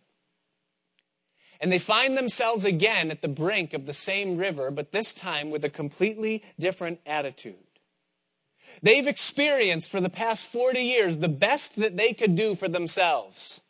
And 1.64 1.72
they 1.72 1.80
find 1.80 2.18
themselves 2.18 2.66
again 2.66 3.10
at 3.10 3.22
the 3.22 3.30
brink 3.30 3.72
of 3.72 3.86
the 3.86 3.94
same 3.94 4.36
river, 4.36 4.70
but 4.70 4.92
this 4.92 5.14
time 5.14 5.50
with 5.50 5.64
a 5.64 5.70
completely 5.70 6.44
different 6.60 7.00
attitude. 7.06 7.56
They've 8.82 9.08
experienced 9.08 9.90
for 9.90 10.02
the 10.02 10.10
past 10.10 10.46
40 10.46 10.82
years 10.82 11.20
the 11.20 11.30
best 11.30 11.78
that 11.78 11.96
they 11.96 12.12
could 12.12 12.36
do 12.36 12.54
for 12.54 12.68
themselves. 12.68 13.62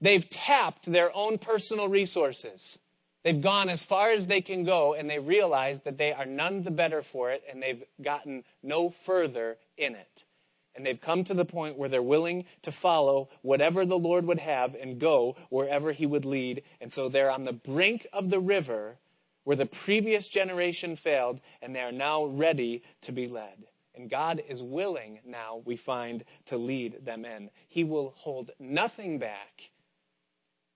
They've 0.00 0.26
tapped 0.30 0.90
their 0.90 1.14
own 1.14 1.36
personal 1.36 1.86
resources. 1.86 2.78
They've 3.24 3.42
gone 3.42 3.68
as 3.68 3.84
far 3.84 4.12
as 4.12 4.26
they 4.26 4.40
can 4.40 4.64
go, 4.64 4.94
and 4.94 5.10
they 5.10 5.18
realize 5.18 5.82
that 5.82 5.98
they 5.98 6.14
are 6.14 6.24
none 6.24 6.62
the 6.62 6.70
better 6.70 7.02
for 7.02 7.30
it, 7.30 7.44
and 7.46 7.62
they've 7.62 7.84
gotten 8.00 8.42
no 8.62 8.88
further 8.88 9.58
in 9.76 9.96
it. 9.96 10.24
And 10.74 10.86
they've 10.86 11.00
come 11.00 11.24
to 11.24 11.34
the 11.34 11.44
point 11.44 11.76
where 11.76 11.88
they're 11.88 12.02
willing 12.02 12.44
to 12.62 12.72
follow 12.72 13.28
whatever 13.42 13.84
the 13.84 13.98
Lord 13.98 14.26
would 14.26 14.38
have 14.38 14.74
and 14.74 14.98
go 14.98 15.36
wherever 15.50 15.92
He 15.92 16.06
would 16.06 16.24
lead. 16.24 16.62
And 16.80 16.92
so 16.92 17.08
they're 17.08 17.30
on 17.30 17.44
the 17.44 17.52
brink 17.52 18.06
of 18.12 18.30
the 18.30 18.40
river 18.40 18.98
where 19.44 19.56
the 19.56 19.66
previous 19.66 20.28
generation 20.28 20.94
failed, 20.96 21.40
and 21.60 21.74
they 21.74 21.80
are 21.80 21.92
now 21.92 22.24
ready 22.24 22.82
to 23.02 23.12
be 23.12 23.26
led. 23.26 23.64
And 23.94 24.08
God 24.08 24.42
is 24.48 24.62
willing 24.62 25.20
now, 25.26 25.62
we 25.64 25.76
find, 25.76 26.24
to 26.46 26.56
lead 26.56 27.04
them 27.04 27.24
in. 27.24 27.50
He 27.68 27.84
will 27.84 28.14
hold 28.16 28.52
nothing 28.58 29.18
back 29.18 29.70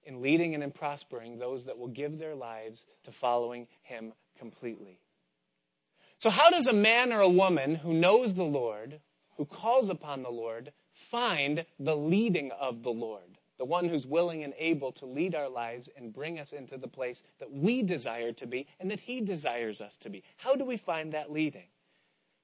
in 0.03 0.21
leading 0.21 0.55
and 0.55 0.63
in 0.63 0.71
prospering 0.71 1.39
those 1.39 1.65
that 1.65 1.79
will 1.79 1.89
give 1.89 2.19
their 2.19 2.35
lives 2.35 2.87
to 3.05 3.11
following 3.11 3.67
Him 3.83 4.13
completely. 4.39 5.01
So, 6.19 6.31
how 6.31 6.51
does 6.51 6.67
a 6.67 6.73
man 6.73 7.13
or 7.13 7.21
a 7.21 7.29
woman 7.29 7.77
who 7.77 7.95
knows 7.95 8.35
the 8.35 8.45
Lord, 8.45 9.01
who 9.37 9.45
calls 9.45 9.89
upon 9.89 10.23
the 10.23 10.31
Lord 10.31 10.73
find 10.93 11.65
the 11.79 11.97
leading 11.97 12.51
of 12.53 12.83
the 12.83 12.93
Lord, 12.93 13.39
the 13.59 13.65
one 13.65 13.89
who's 13.89 14.07
willing 14.07 14.43
and 14.43 14.55
able 14.59 14.93
to 14.93 15.07
lead 15.07 15.35
our 15.35 15.49
lives 15.49 15.89
and 15.97 16.13
bring 16.13 16.39
us 16.39 16.53
into 16.53 16.77
the 16.77 16.89
place 16.89 17.23
that 17.39 17.53
we 17.53 17.83
desire 17.83 18.33
to 18.33 18.47
be 18.47 18.67
and 18.81 18.91
that 18.91 19.01
He 19.01 19.21
desires 19.21 19.81
us 19.81 19.97
to 19.99 20.11
be. 20.11 20.23
How 20.39 20.57
do 20.57 20.65
we 20.65 20.77
find 20.77 21.13
that 21.13 21.31
leading? 21.31 21.69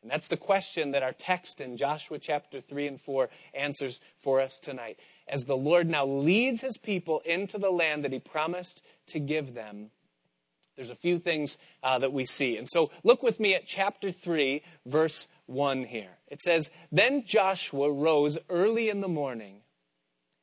And 0.02 0.10
that's 0.10 0.28
the 0.28 0.36
question 0.36 0.90
that 0.90 1.04
our 1.04 1.12
text 1.12 1.60
in 1.60 1.76
Joshua 1.76 2.18
chapter 2.18 2.60
3 2.60 2.88
and 2.88 3.00
4 3.00 3.30
answers 3.54 4.00
for 4.16 4.40
us 4.40 4.58
tonight. 4.58 4.98
As 5.28 5.44
the 5.44 5.56
Lord 5.56 5.88
now 5.88 6.04
leads 6.04 6.60
His 6.60 6.76
people 6.76 7.22
into 7.24 7.56
the 7.56 7.70
land 7.70 8.04
that 8.04 8.12
He 8.12 8.18
promised 8.18 8.82
to 9.06 9.20
give 9.20 9.54
them, 9.54 9.90
there's 10.76 10.90
a 10.90 10.94
few 10.94 11.18
things 11.18 11.58
uh, 11.82 11.98
that 11.98 12.12
we 12.12 12.24
see. 12.24 12.56
And 12.56 12.68
so 12.68 12.90
look 13.04 13.22
with 13.22 13.38
me 13.38 13.54
at 13.54 13.66
chapter 13.66 14.10
3, 14.10 14.62
verse 14.86 15.28
1 15.46 15.84
here. 15.84 16.18
It 16.28 16.40
says, 16.40 16.70
Then 16.90 17.24
Joshua 17.26 17.92
rose 17.92 18.38
early 18.48 18.88
in 18.88 19.00
the 19.00 19.08
morning, 19.08 19.62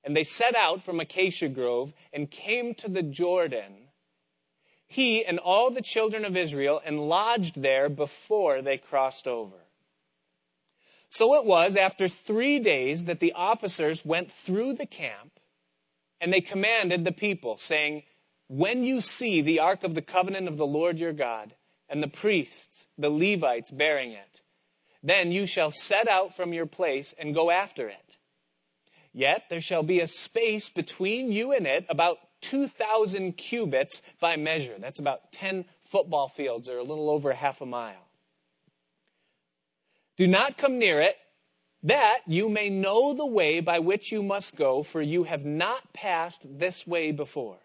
and 0.04 0.16
they 0.16 0.24
set 0.24 0.56
out 0.56 0.82
from 0.82 1.00
Acacia 1.00 1.50
Grove 1.50 1.94
and 2.14 2.30
came 2.30 2.76
to 2.76 2.88
the 2.88 3.04
Jordan, 3.04 3.90
he 4.88 5.26
and 5.26 5.40
all 5.40 5.72
the 5.72 5.82
children 5.82 6.26
of 6.26 6.38
Israel, 6.38 6.82
and 6.86 7.10
lodged 7.10 7.62
there 7.62 7.90
before 7.90 8.62
they 8.62 8.78
crossed 8.78 9.28
over. 9.28 9.56
So 11.10 11.36
it 11.36 11.46
was 11.46 11.76
after 11.76 12.08
three 12.08 12.60
days 12.60 13.06
that 13.06 13.20
the 13.20 13.34
officers 13.34 14.06
went 14.06 14.32
through 14.32 14.74
the 14.74 14.86
camp, 14.86 15.40
and 16.22 16.32
they 16.32 16.42
commanded 16.42 17.04
the 17.04 17.12
people, 17.12 17.58
saying, 17.58 18.04
When 18.50 18.84
you 18.84 19.00
see 19.00 19.42
the 19.42 19.60
ark 19.60 19.84
of 19.84 19.96
the 19.96 20.02
covenant 20.02 20.48
of 20.48 20.58
the 20.58 20.68
Lord 20.68 21.00
your 21.00 21.14
God, 21.14 21.54
and 21.90 22.04
the 22.04 22.08
priests, 22.08 22.88
the 22.98 23.10
Levites, 23.10 23.72
bearing 23.72 24.12
it, 24.12 24.42
then 25.02 25.32
you 25.32 25.46
shall 25.46 25.72
set 25.72 26.08
out 26.08 26.36
from 26.36 26.54
your 26.54 26.66
place 26.66 27.14
and 27.18 27.34
go 27.34 27.50
after 27.50 27.88
it. 27.88 28.18
Yet 29.12 29.46
there 29.50 29.62
shall 29.62 29.84
be 29.84 30.00
a 30.00 30.08
space 30.08 30.70
between 30.70 31.32
you 31.32 31.52
and 31.52 31.66
it, 31.66 31.86
about 31.90 32.20
2,000 32.42 33.34
cubits 33.34 34.02
by 34.22 34.36
measure. 34.36 34.76
That's 34.78 35.00
about 35.00 35.32
10 35.32 35.66
football 35.82 36.28
fields, 36.28 36.70
or 36.70 36.78
a 36.78 36.84
little 36.84 37.10
over 37.10 37.34
half 37.34 37.60
a 37.62 37.66
mile. 37.66 38.08
Do 40.16 40.28
not 40.28 40.58
come 40.58 40.78
near 40.78 41.02
it, 41.02 41.18
that 41.82 42.20
you 42.28 42.50
may 42.50 42.70
know 42.70 43.14
the 43.14 43.26
way 43.26 43.62
by 43.62 43.80
which 43.80 44.12
you 44.12 44.22
must 44.22 44.58
go, 44.58 44.84
for 44.84 45.02
you 45.02 45.24
have 45.24 45.46
not 45.46 45.94
passed 45.94 46.46
this 46.60 46.86
way 46.86 47.12
before. 47.12 47.58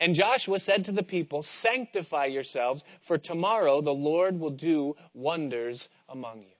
And 0.00 0.14
Joshua 0.14 0.58
said 0.58 0.86
to 0.86 0.92
the 0.92 1.02
people, 1.02 1.42
Sanctify 1.42 2.24
yourselves, 2.26 2.82
for 3.00 3.18
tomorrow 3.18 3.82
the 3.82 3.94
Lord 3.94 4.40
will 4.40 4.50
do 4.50 4.96
wonders 5.12 5.90
among 6.08 6.40
you. 6.40 6.56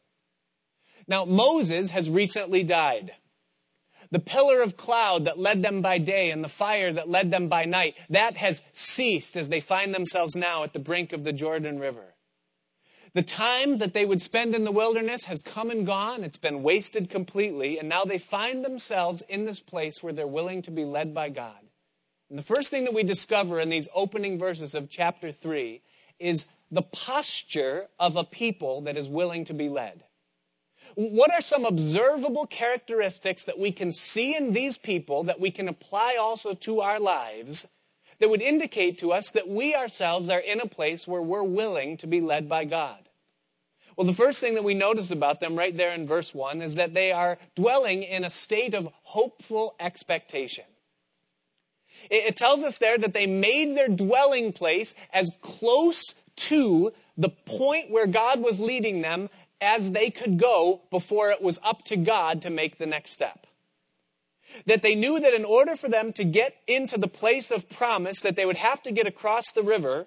Now, 1.08 1.24
Moses 1.24 1.90
has 1.90 2.10
recently 2.10 2.62
died. 2.62 3.12
The 4.10 4.18
pillar 4.18 4.60
of 4.60 4.76
cloud 4.76 5.24
that 5.24 5.38
led 5.38 5.62
them 5.62 5.80
by 5.82 5.98
day 5.98 6.30
and 6.30 6.44
the 6.44 6.48
fire 6.48 6.92
that 6.92 7.08
led 7.08 7.30
them 7.30 7.48
by 7.48 7.64
night, 7.64 7.94
that 8.10 8.36
has 8.36 8.60
ceased 8.72 9.36
as 9.36 9.48
they 9.48 9.60
find 9.60 9.94
themselves 9.94 10.36
now 10.36 10.62
at 10.62 10.72
the 10.72 10.78
brink 10.78 11.12
of 11.12 11.24
the 11.24 11.32
Jordan 11.32 11.78
River. 11.78 12.14
The 13.12 13.22
time 13.22 13.78
that 13.78 13.94
they 13.94 14.04
would 14.04 14.20
spend 14.20 14.54
in 14.54 14.64
the 14.64 14.70
wilderness 14.70 15.24
has 15.24 15.42
come 15.42 15.70
and 15.70 15.86
gone. 15.86 16.22
It's 16.22 16.36
been 16.36 16.62
wasted 16.62 17.08
completely. 17.08 17.78
And 17.78 17.88
now 17.88 18.04
they 18.04 18.18
find 18.18 18.64
themselves 18.64 19.22
in 19.28 19.46
this 19.46 19.60
place 19.60 20.02
where 20.02 20.12
they're 20.12 20.26
willing 20.26 20.62
to 20.62 20.70
be 20.70 20.84
led 20.84 21.12
by 21.14 21.28
God. 21.30 21.69
And 22.30 22.38
the 22.38 22.44
first 22.44 22.70
thing 22.70 22.84
that 22.84 22.94
we 22.94 23.02
discover 23.02 23.58
in 23.58 23.68
these 23.68 23.88
opening 23.92 24.38
verses 24.38 24.76
of 24.76 24.88
chapter 24.88 25.32
3 25.32 25.82
is 26.20 26.46
the 26.70 26.82
posture 26.82 27.88
of 27.98 28.14
a 28.14 28.22
people 28.22 28.82
that 28.82 28.96
is 28.96 29.08
willing 29.08 29.44
to 29.46 29.54
be 29.54 29.68
led. 29.68 30.04
What 30.94 31.32
are 31.32 31.40
some 31.40 31.64
observable 31.64 32.46
characteristics 32.46 33.44
that 33.44 33.58
we 33.58 33.72
can 33.72 33.90
see 33.90 34.36
in 34.36 34.52
these 34.52 34.78
people 34.78 35.24
that 35.24 35.40
we 35.40 35.50
can 35.50 35.68
apply 35.68 36.16
also 36.20 36.54
to 36.54 36.80
our 36.80 37.00
lives 37.00 37.66
that 38.20 38.30
would 38.30 38.42
indicate 38.42 38.98
to 38.98 39.12
us 39.12 39.30
that 39.30 39.48
we 39.48 39.74
ourselves 39.74 40.28
are 40.28 40.40
in 40.40 40.60
a 40.60 40.66
place 40.66 41.08
where 41.08 41.22
we're 41.22 41.42
willing 41.42 41.96
to 41.96 42.06
be 42.06 42.20
led 42.20 42.48
by 42.48 42.64
God? 42.64 43.08
Well, 43.96 44.06
the 44.06 44.12
first 44.12 44.40
thing 44.40 44.54
that 44.54 44.64
we 44.64 44.74
notice 44.74 45.10
about 45.10 45.40
them 45.40 45.56
right 45.56 45.76
there 45.76 45.92
in 45.92 46.06
verse 46.06 46.32
1 46.32 46.62
is 46.62 46.76
that 46.76 46.94
they 46.94 47.10
are 47.10 47.38
dwelling 47.56 48.02
in 48.02 48.24
a 48.24 48.30
state 48.30 48.74
of 48.74 48.88
hopeful 49.02 49.74
expectation. 49.80 50.64
It 52.10 52.36
tells 52.36 52.64
us 52.64 52.78
there 52.78 52.98
that 52.98 53.12
they 53.12 53.26
made 53.26 53.76
their 53.76 53.88
dwelling 53.88 54.52
place 54.52 54.94
as 55.12 55.30
close 55.40 56.14
to 56.36 56.92
the 57.16 57.28
point 57.28 57.90
where 57.90 58.06
God 58.06 58.40
was 58.40 58.60
leading 58.60 59.02
them 59.02 59.28
as 59.60 59.90
they 59.90 60.10
could 60.10 60.38
go 60.38 60.80
before 60.90 61.30
it 61.30 61.42
was 61.42 61.58
up 61.62 61.84
to 61.86 61.96
God 61.96 62.42
to 62.42 62.50
make 62.50 62.78
the 62.78 62.86
next 62.86 63.12
step. 63.12 63.46
That 64.66 64.82
they 64.82 64.94
knew 64.94 65.20
that 65.20 65.34
in 65.34 65.44
order 65.44 65.76
for 65.76 65.88
them 65.88 66.12
to 66.14 66.24
get 66.24 66.56
into 66.66 66.98
the 66.98 67.08
place 67.08 67.50
of 67.50 67.68
promise, 67.68 68.20
that 68.20 68.36
they 68.36 68.46
would 68.46 68.56
have 68.56 68.82
to 68.82 68.90
get 68.90 69.06
across 69.06 69.50
the 69.52 69.62
river, 69.62 70.06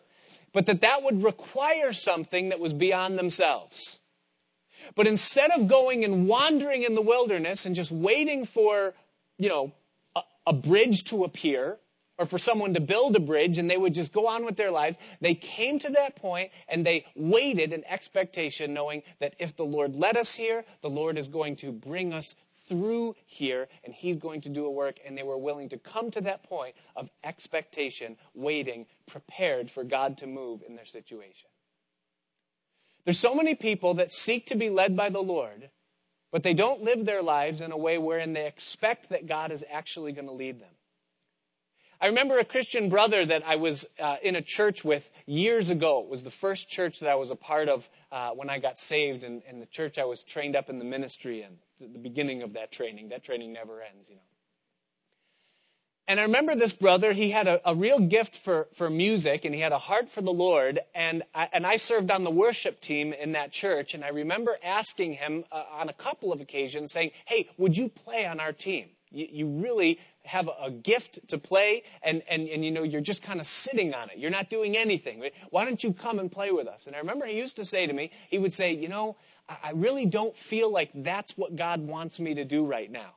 but 0.51 0.65
that 0.65 0.81
that 0.81 1.03
would 1.03 1.23
require 1.23 1.93
something 1.93 2.49
that 2.49 2.59
was 2.59 2.73
beyond 2.73 3.17
themselves. 3.17 3.99
But 4.95 5.07
instead 5.07 5.51
of 5.51 5.67
going 5.67 6.03
and 6.03 6.27
wandering 6.27 6.83
in 6.83 6.95
the 6.95 7.01
wilderness 7.01 7.65
and 7.65 7.75
just 7.75 7.91
waiting 7.91 8.45
for, 8.45 8.93
you 9.37 9.49
know, 9.49 9.71
a, 10.45 10.53
bridge 10.53 11.03
to 11.05 11.23
appear, 11.23 11.79
or 12.17 12.25
for 12.25 12.37
someone 12.37 12.73
to 12.73 12.79
build 12.79 13.15
a 13.15 13.19
bridge 13.19 13.57
and 13.57 13.69
they 13.69 13.77
would 13.77 13.93
just 13.93 14.13
go 14.13 14.27
on 14.27 14.45
with 14.45 14.55
their 14.55 14.71
lives. 14.71 14.97
They 15.19 15.35
came 15.35 15.79
to 15.79 15.89
that 15.91 16.15
point 16.15 16.51
and 16.67 16.85
they 16.85 17.05
waited 17.15 17.73
in 17.73 17.83
expectation, 17.85 18.73
knowing 18.73 19.03
that 19.19 19.33
if 19.39 19.55
the 19.55 19.65
Lord 19.65 19.95
led 19.95 20.15
us 20.15 20.35
here, 20.35 20.63
the 20.81 20.89
Lord 20.89 21.17
is 21.17 21.27
going 21.27 21.55
to 21.57 21.71
bring 21.71 22.13
us 22.13 22.35
through 22.67 23.15
here 23.25 23.67
and 23.83 23.93
He's 23.93 24.17
going 24.17 24.41
to 24.41 24.49
do 24.49 24.65
a 24.65 24.71
work. 24.71 24.99
And 25.05 25.17
they 25.17 25.23
were 25.23 25.37
willing 25.37 25.69
to 25.69 25.77
come 25.77 26.11
to 26.11 26.21
that 26.21 26.43
point 26.43 26.75
of 26.95 27.09
expectation, 27.23 28.17
waiting, 28.33 28.85
prepared 29.07 29.71
for 29.71 29.83
God 29.83 30.17
to 30.19 30.27
move 30.27 30.61
in 30.67 30.75
their 30.75 30.85
situation. 30.85 31.49
There's 33.05 33.19
so 33.19 33.35
many 33.35 33.55
people 33.55 33.95
that 33.95 34.11
seek 34.11 34.45
to 34.47 34.55
be 34.55 34.69
led 34.69 34.95
by 34.95 35.09
the 35.09 35.19
Lord, 35.19 35.69
but 36.33 36.41
they 36.41 36.55
don't 36.55 36.81
live 36.81 37.05
their 37.05 37.21
lives 37.21 37.61
in 37.61 37.71
a 37.71 37.77
way 37.77 37.99
wherein 37.99 38.33
they 38.33 38.47
expect 38.47 39.09
that 39.09 39.27
God 39.27 39.51
is 39.51 39.63
actually 39.71 40.13
going 40.13 40.25
to 40.25 40.33
lead 40.33 40.59
them. 40.59 40.71
I 42.01 42.07
remember 42.07 42.39
a 42.39 42.43
Christian 42.43 42.89
brother 42.89 43.23
that 43.23 43.47
I 43.47 43.55
was 43.55 43.85
uh, 43.99 44.17
in 44.23 44.35
a 44.35 44.41
church 44.41 44.83
with 44.83 45.09
years 45.27 45.69
ago. 45.69 46.01
It 46.01 46.09
was 46.09 46.23
the 46.23 46.31
first 46.31 46.67
church 46.67 46.99
that 47.01 47.09
I 47.09 47.15
was 47.15 47.29
a 47.29 47.35
part 47.35 47.69
of 47.69 47.87
uh, 48.11 48.31
when 48.31 48.49
I 48.49 48.57
got 48.57 48.79
saved, 48.79 49.23
and, 49.23 49.43
and, 49.47 49.61
the 49.61 49.67
church 49.67 49.99
I 49.99 50.05
was 50.05 50.23
trained 50.23 50.55
up 50.55 50.69
in 50.69 50.79
the 50.79 50.85
ministry 50.85 51.43
in. 51.43 51.91
The 51.93 51.99
beginning 51.99 52.41
of 52.41 52.53
that 52.53 52.71
training. 52.71 53.09
That 53.09 53.23
training 53.23 53.53
never 53.53 53.81
ends, 53.81 54.09
you 54.09 54.15
know. 54.15 54.21
And 56.05 56.19
I 56.19 56.23
remember 56.23 56.53
this 56.53 56.73
brother, 56.73 57.13
he 57.13 57.31
had 57.31 57.47
a, 57.47 57.61
a, 57.69 57.73
real 57.73 57.99
gift 57.99 58.35
for, 58.35 58.67
for 58.73 58.89
music 58.89 59.45
and 59.45 59.55
he 59.55 59.61
had 59.61 59.71
a 59.71 59.77
heart 59.77 60.09
for 60.09 60.21
the 60.21 60.33
Lord. 60.33 60.79
And 60.93 61.23
I, 61.33 61.47
and 61.53 61.65
I 61.65 61.77
served 61.77 62.11
on 62.11 62.25
the 62.25 62.31
worship 62.31 62.81
team 62.81 63.13
in 63.13 63.31
that 63.31 63.53
church. 63.53 63.93
And 63.93 64.03
I 64.03 64.09
remember 64.09 64.57
asking 64.61 65.13
him 65.13 65.45
uh, 65.49 65.63
on 65.71 65.87
a 65.87 65.93
couple 65.93 66.33
of 66.33 66.41
occasions 66.41 66.91
saying, 66.91 67.11
Hey, 67.25 67.49
would 67.57 67.77
you 67.77 67.87
play 67.87 68.25
on 68.25 68.41
our 68.41 68.51
team? 68.51 68.89
You, 69.11 69.27
you 69.31 69.47
really 69.47 69.99
have 70.25 70.49
a 70.61 70.71
gift 70.71 71.27
to 71.29 71.37
play 71.37 71.83
and, 72.01 72.21
and, 72.29 72.47
and 72.47 72.63
you 72.63 72.71
know 72.71 72.83
you're 72.83 73.01
just 73.01 73.21
kind 73.21 73.39
of 73.41 73.47
sitting 73.47 73.93
on 73.93 74.09
it 74.09 74.17
you're 74.17 74.31
not 74.31 74.49
doing 74.49 74.77
anything 74.77 75.21
why 75.49 75.65
don't 75.65 75.83
you 75.83 75.91
come 75.91 76.17
and 76.17 76.31
play 76.31 76.49
with 76.49 76.65
us 76.65 76.87
and 76.87 76.95
i 76.95 76.99
remember 76.99 77.25
he 77.25 77.37
used 77.37 77.57
to 77.57 77.65
say 77.65 77.85
to 77.85 77.91
me 77.91 78.09
he 78.29 78.39
would 78.39 78.53
say 78.53 78.73
you 78.73 78.87
know 78.87 79.17
i 79.49 79.71
really 79.75 80.05
don't 80.05 80.37
feel 80.37 80.71
like 80.71 80.91
that's 80.95 81.37
what 81.37 81.57
god 81.57 81.81
wants 81.81 82.21
me 82.21 82.33
to 82.33 82.45
do 82.45 82.65
right 82.65 82.89
now 82.89 83.11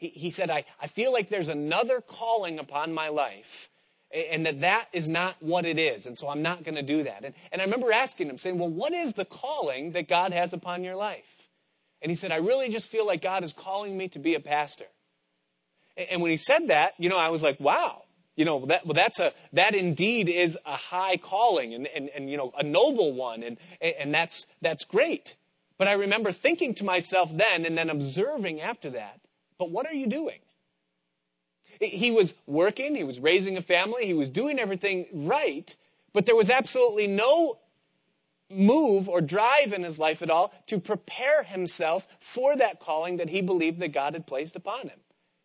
he, 0.00 0.08
he 0.08 0.30
said 0.30 0.50
I, 0.50 0.64
I 0.80 0.88
feel 0.88 1.12
like 1.12 1.28
there's 1.28 1.48
another 1.48 2.00
calling 2.00 2.58
upon 2.58 2.92
my 2.92 3.08
life 3.08 3.68
and 4.12 4.44
that 4.44 4.60
that 4.60 4.88
is 4.92 5.08
not 5.08 5.36
what 5.38 5.64
it 5.64 5.78
is 5.78 6.06
and 6.06 6.18
so 6.18 6.28
i'm 6.28 6.42
not 6.42 6.64
going 6.64 6.74
to 6.74 6.82
do 6.82 7.04
that 7.04 7.24
and, 7.24 7.34
and 7.52 7.62
i 7.62 7.64
remember 7.64 7.92
asking 7.92 8.28
him 8.28 8.38
saying 8.38 8.58
well 8.58 8.68
what 8.68 8.92
is 8.92 9.12
the 9.12 9.24
calling 9.24 9.92
that 9.92 10.08
god 10.08 10.32
has 10.32 10.52
upon 10.52 10.82
your 10.82 10.96
life 10.96 11.48
and 12.02 12.10
he 12.10 12.16
said 12.16 12.32
i 12.32 12.36
really 12.36 12.68
just 12.68 12.88
feel 12.88 13.06
like 13.06 13.22
god 13.22 13.44
is 13.44 13.52
calling 13.52 13.96
me 13.96 14.08
to 14.08 14.18
be 14.18 14.34
a 14.34 14.40
pastor 14.40 14.86
and 16.08 16.22
when 16.22 16.30
he 16.30 16.36
said 16.36 16.68
that, 16.68 16.94
you 16.98 17.08
know, 17.08 17.18
I 17.18 17.28
was 17.28 17.42
like, 17.42 17.58
wow. 17.60 18.04
You 18.36 18.44
know, 18.44 18.64
that, 18.66 18.86
well, 18.86 18.94
that's 18.94 19.20
a, 19.20 19.32
that 19.52 19.74
indeed 19.74 20.28
is 20.28 20.56
a 20.64 20.76
high 20.76 21.16
calling 21.16 21.74
and, 21.74 21.86
and, 21.88 22.08
and 22.10 22.30
you 22.30 22.36
know, 22.36 22.52
a 22.56 22.62
noble 22.62 23.12
one. 23.12 23.42
And, 23.42 23.58
and 23.80 24.14
that's, 24.14 24.46
that's 24.62 24.84
great. 24.84 25.34
But 25.76 25.88
I 25.88 25.92
remember 25.92 26.32
thinking 26.32 26.74
to 26.76 26.84
myself 26.84 27.36
then 27.36 27.66
and 27.66 27.76
then 27.76 27.90
observing 27.90 28.60
after 28.60 28.90
that, 28.90 29.19
but 29.60 29.70
what 29.70 29.86
are 29.86 29.94
you 29.94 30.08
doing? 30.08 30.40
He 31.78 32.10
was 32.10 32.34
working, 32.46 32.96
he 32.96 33.04
was 33.04 33.20
raising 33.20 33.56
a 33.56 33.62
family, 33.62 34.06
he 34.06 34.14
was 34.14 34.28
doing 34.28 34.58
everything 34.58 35.06
right, 35.12 35.76
but 36.12 36.26
there 36.26 36.34
was 36.34 36.50
absolutely 36.50 37.06
no 37.06 37.58
move 38.50 39.08
or 39.08 39.20
drive 39.20 39.72
in 39.72 39.84
his 39.84 40.00
life 40.00 40.20
at 40.20 40.30
all 40.30 40.52
to 40.66 40.80
prepare 40.80 41.44
himself 41.44 42.08
for 42.18 42.56
that 42.56 42.80
calling 42.80 43.18
that 43.18 43.30
he 43.30 43.40
believed 43.40 43.78
that 43.78 43.92
God 43.92 44.14
had 44.14 44.26
placed 44.26 44.56
upon 44.56 44.88
him 44.88 44.98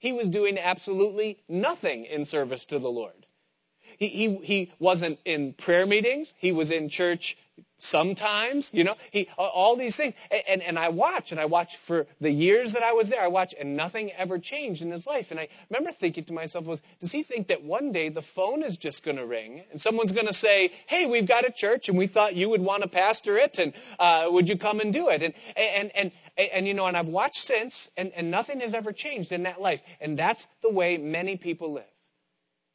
he 0.05 0.13
was 0.13 0.29
doing 0.29 0.59
absolutely 0.59 1.39
nothing 1.49 2.05
in 2.05 2.25
service 2.25 2.63
to 2.65 2.77
the 2.77 2.91
Lord. 2.91 3.25
He, 3.97 4.07
he, 4.07 4.35
he 4.43 4.71
wasn't 4.77 5.17
in 5.25 5.53
prayer 5.53 5.87
meetings. 5.87 6.35
He 6.37 6.51
was 6.51 6.69
in 6.69 6.89
church 6.89 7.35
sometimes, 7.77 8.71
you 8.73 8.83
know, 8.83 8.95
he, 9.11 9.27
all 9.37 9.75
these 9.75 9.95
things. 9.95 10.13
And, 10.47 10.61
and 10.61 10.79
I 10.79 10.89
watch, 10.89 11.31
and 11.31 11.39
I 11.39 11.45
watch 11.45 11.77
for 11.77 12.07
the 12.19 12.31
years 12.31 12.73
that 12.73 12.83
I 12.83 12.93
was 12.93 13.09
there, 13.09 13.21
I 13.21 13.27
watch, 13.27 13.53
and 13.59 13.75
nothing 13.75 14.11
ever 14.13 14.39
changed 14.39 14.81
in 14.81 14.91
his 14.91 15.05
life. 15.05 15.31
And 15.31 15.39
I 15.39 15.47
remember 15.69 15.91
thinking 15.91 16.23
to 16.25 16.33
myself, 16.33 16.65
was, 16.65 16.81
does 16.99 17.11
he 17.11 17.23
think 17.23 17.47
that 17.47 17.63
one 17.63 17.91
day 17.91 18.09
the 18.09 18.21
phone 18.21 18.63
is 18.63 18.77
just 18.77 19.03
going 19.03 19.17
to 19.17 19.25
ring 19.25 19.63
and 19.71 19.79
someone's 19.79 20.11
going 20.11 20.27
to 20.27 20.33
say, 20.33 20.71
hey, 20.87 21.05
we've 21.05 21.27
got 21.27 21.47
a 21.47 21.51
church 21.51 21.89
and 21.89 21.97
we 21.97 22.07
thought 22.07 22.35
you 22.35 22.49
would 22.49 22.61
want 22.61 22.83
to 22.83 22.89
pastor 22.89 23.37
it 23.37 23.57
and 23.57 23.73
uh, 23.99 24.27
would 24.29 24.49
you 24.49 24.57
come 24.57 24.79
and 24.79 24.93
do 24.93 25.09
it? 25.09 25.21
And, 25.21 25.33
and, 25.55 25.91
and, 25.95 26.11
and, 26.37 26.49
and, 26.51 26.67
you 26.67 26.73
know, 26.73 26.87
and 26.87 26.97
I've 26.97 27.07
watched 27.07 27.37
since, 27.37 27.89
and, 27.97 28.11
and 28.15 28.29
nothing 28.29 28.59
has 28.61 28.73
ever 28.73 28.91
changed 28.91 29.31
in 29.31 29.43
that 29.43 29.61
life. 29.61 29.81
And 30.01 30.17
that's 30.17 30.47
the 30.61 30.71
way 30.71 30.97
many 30.97 31.37
people 31.37 31.73
live. 31.73 31.94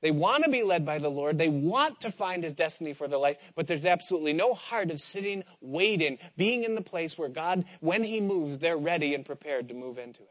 They 0.01 0.11
want 0.11 0.45
to 0.45 0.51
be 0.51 0.63
led 0.63 0.87
by 0.87 0.99
the 0.99 1.11
Lord. 1.11 1.37
They 1.37 1.49
want 1.49 2.01
to 2.01 2.11
find 2.11 2.43
His 2.43 2.55
destiny 2.55 2.93
for 2.93 3.07
their 3.07 3.19
life, 3.19 3.37
but 3.55 3.67
there's 3.67 3.85
absolutely 3.85 4.33
no 4.33 4.55
heart 4.55 4.91
of 4.91 5.01
sitting, 5.01 5.45
waiting, 5.61 6.19
being 6.37 6.65
in 6.65 6.75
the 6.75 6.81
place 6.83 7.19
where 7.19 7.29
God, 7.29 7.65
when 7.81 8.03
He 8.03 8.21
moves, 8.21 8.59
they're 8.59 8.79
ready 8.79 9.15
and 9.15 9.25
prepared 9.25 9.69
to 9.69 9.75
move 9.75 9.99
into 9.99 10.23
it. 10.23 10.29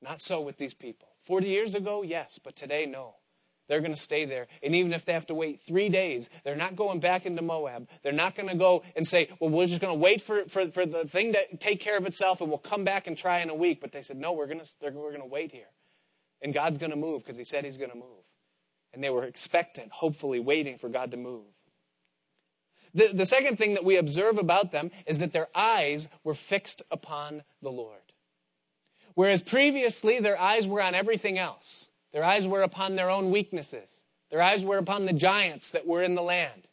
Not 0.00 0.20
so 0.20 0.40
with 0.40 0.56
these 0.56 0.74
people. 0.74 1.08
40 1.20 1.48
years 1.48 1.74
ago, 1.74 2.02
yes, 2.02 2.38
but 2.42 2.56
today, 2.56 2.86
no. 2.86 3.16
They're 3.66 3.80
going 3.80 3.94
to 3.94 4.00
stay 4.00 4.26
there. 4.26 4.46
And 4.62 4.74
even 4.74 4.92
if 4.92 5.06
they 5.06 5.14
have 5.14 5.26
to 5.26 5.34
wait 5.34 5.60
three 5.66 5.88
days, 5.88 6.28
they're 6.44 6.54
not 6.54 6.76
going 6.76 7.00
back 7.00 7.24
into 7.24 7.40
Moab. 7.40 7.88
They're 8.02 8.12
not 8.12 8.34
going 8.36 8.50
to 8.50 8.54
go 8.54 8.82
and 8.94 9.08
say, 9.08 9.30
well, 9.40 9.48
we're 9.48 9.66
just 9.66 9.80
going 9.80 9.94
to 9.94 9.98
wait 9.98 10.20
for, 10.20 10.44
for, 10.44 10.66
for 10.68 10.84
the 10.84 11.04
thing 11.04 11.32
to 11.32 11.56
take 11.56 11.80
care 11.80 11.96
of 11.96 12.04
itself 12.04 12.42
and 12.42 12.50
we'll 12.50 12.58
come 12.58 12.84
back 12.84 13.06
and 13.06 13.16
try 13.16 13.40
in 13.40 13.48
a 13.48 13.54
week. 13.54 13.80
But 13.80 13.92
they 13.92 14.02
said, 14.02 14.18
no, 14.18 14.32
we're 14.32 14.46
going 14.46 14.60
to, 14.60 14.68
we're 14.82 14.90
going 14.90 15.22
to 15.22 15.26
wait 15.26 15.50
here. 15.50 15.70
And 16.42 16.52
God's 16.52 16.76
going 16.76 16.90
to 16.90 16.96
move 16.96 17.22
because 17.22 17.38
He 17.38 17.44
said 17.44 17.64
He's 17.64 17.78
going 17.78 17.90
to 17.90 17.96
move 17.96 18.24
and 18.94 19.02
they 19.02 19.10
were 19.10 19.24
expectant, 19.24 19.90
hopefully 19.92 20.40
waiting 20.40 20.76
for 20.76 20.88
God 20.88 21.10
to 21.10 21.16
move. 21.16 21.44
The, 22.94 23.10
the 23.12 23.26
second 23.26 23.58
thing 23.58 23.74
that 23.74 23.84
we 23.84 23.96
observe 23.96 24.38
about 24.38 24.70
them 24.70 24.90
is 25.06 25.18
that 25.18 25.32
their 25.32 25.48
eyes 25.54 26.08
were 26.22 26.34
fixed 26.34 26.82
upon 26.90 27.42
the 27.60 27.72
Lord. 27.72 27.98
Whereas 29.14 29.42
previously 29.42 30.20
their 30.20 30.40
eyes 30.40 30.66
were 30.66 30.82
on 30.82 30.94
everything 30.94 31.38
else. 31.38 31.88
Their 32.12 32.24
eyes 32.24 32.46
were 32.46 32.62
upon 32.62 32.94
their 32.94 33.10
own 33.10 33.30
weaknesses. 33.30 33.88
Their 34.30 34.42
eyes 34.42 34.64
were 34.64 34.78
upon 34.78 35.06
the 35.06 35.12
giants 35.12 35.70
that 35.70 35.86
were 35.86 36.02
in 36.02 36.14
the 36.14 36.22
land. 36.22 36.68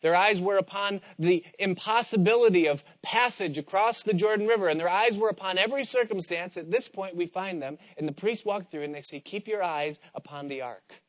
Their 0.00 0.14
eyes 0.14 0.40
were 0.40 0.58
upon 0.58 1.00
the 1.18 1.42
impossibility 1.58 2.68
of 2.68 2.84
passage 3.02 3.56
across 3.56 4.02
the 4.02 4.12
Jordan 4.12 4.46
River, 4.46 4.68
and 4.68 4.78
their 4.78 4.88
eyes 4.88 5.16
were 5.16 5.30
upon 5.30 5.56
every 5.56 5.82
circumstance. 5.82 6.58
At 6.58 6.70
this 6.70 6.88
point, 6.90 7.16
we 7.16 7.26
find 7.26 7.62
them, 7.62 7.78
and 7.96 8.06
the 8.06 8.12
priest 8.12 8.44
walk 8.44 8.70
through, 8.70 8.82
and 8.82 8.94
they 8.94 9.00
say, 9.00 9.18
Keep 9.18 9.48
your 9.48 9.62
eyes 9.62 10.00
upon 10.14 10.48
the 10.48 10.60
ark. 10.60 11.02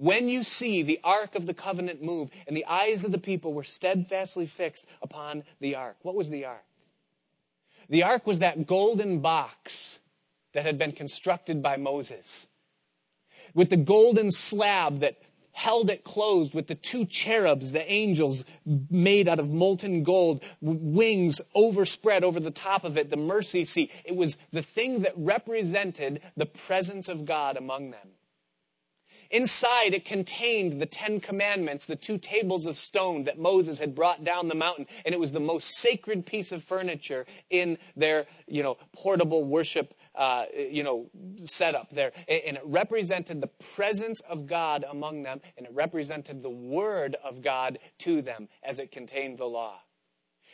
When 0.00 0.30
you 0.30 0.42
see 0.42 0.82
the 0.82 0.98
ark 1.04 1.34
of 1.34 1.44
the 1.44 1.52
covenant 1.52 2.02
move, 2.02 2.30
and 2.46 2.56
the 2.56 2.64
eyes 2.64 3.04
of 3.04 3.12
the 3.12 3.18
people 3.18 3.52
were 3.52 3.62
steadfastly 3.62 4.46
fixed 4.46 4.86
upon 5.02 5.44
the 5.60 5.74
ark. 5.74 5.98
What 6.00 6.14
was 6.14 6.30
the 6.30 6.46
ark? 6.46 6.64
The 7.90 8.02
ark 8.02 8.26
was 8.26 8.38
that 8.38 8.66
golden 8.66 9.20
box 9.20 9.98
that 10.54 10.64
had 10.64 10.78
been 10.78 10.92
constructed 10.92 11.62
by 11.62 11.76
Moses. 11.76 12.48
With 13.52 13.68
the 13.68 13.76
golden 13.76 14.30
slab 14.30 15.00
that 15.00 15.20
held 15.52 15.90
it 15.90 16.02
closed 16.02 16.54
with 16.54 16.68
the 16.68 16.74
two 16.76 17.04
cherubs, 17.04 17.72
the 17.72 17.92
angels 17.92 18.46
made 18.64 19.28
out 19.28 19.38
of 19.38 19.50
molten 19.50 20.02
gold, 20.02 20.42
wings 20.62 21.42
overspread 21.54 22.24
over 22.24 22.40
the 22.40 22.50
top 22.50 22.84
of 22.84 22.96
it, 22.96 23.10
the 23.10 23.18
mercy 23.18 23.66
seat. 23.66 23.90
It 24.06 24.16
was 24.16 24.38
the 24.50 24.62
thing 24.62 25.00
that 25.02 25.12
represented 25.14 26.22
the 26.38 26.46
presence 26.46 27.06
of 27.06 27.26
God 27.26 27.58
among 27.58 27.90
them. 27.90 28.08
Inside, 29.30 29.94
it 29.94 30.04
contained 30.04 30.82
the 30.82 30.86
Ten 30.86 31.20
Commandments, 31.20 31.84
the 31.84 31.94
two 31.94 32.18
tables 32.18 32.66
of 32.66 32.76
stone 32.76 33.24
that 33.24 33.38
Moses 33.38 33.78
had 33.78 33.94
brought 33.94 34.24
down 34.24 34.48
the 34.48 34.56
mountain. 34.56 34.86
And 35.04 35.14
it 35.14 35.20
was 35.20 35.30
the 35.30 35.40
most 35.40 35.78
sacred 35.78 36.26
piece 36.26 36.50
of 36.50 36.64
furniture 36.64 37.26
in 37.48 37.78
their, 37.96 38.26
you 38.48 38.62
know, 38.62 38.76
portable 38.92 39.44
worship, 39.44 39.94
uh, 40.16 40.46
you 40.52 40.82
know, 40.82 41.10
setup 41.44 41.90
there. 41.90 42.12
And 42.28 42.56
it 42.56 42.62
represented 42.64 43.40
the 43.40 43.46
presence 43.46 44.20
of 44.20 44.46
God 44.48 44.84
among 44.90 45.22
them, 45.22 45.40
and 45.56 45.64
it 45.64 45.72
represented 45.72 46.42
the 46.42 46.50
word 46.50 47.16
of 47.22 47.40
God 47.40 47.78
to 47.98 48.22
them 48.22 48.48
as 48.64 48.80
it 48.80 48.90
contained 48.90 49.38
the 49.38 49.46
law. 49.46 49.80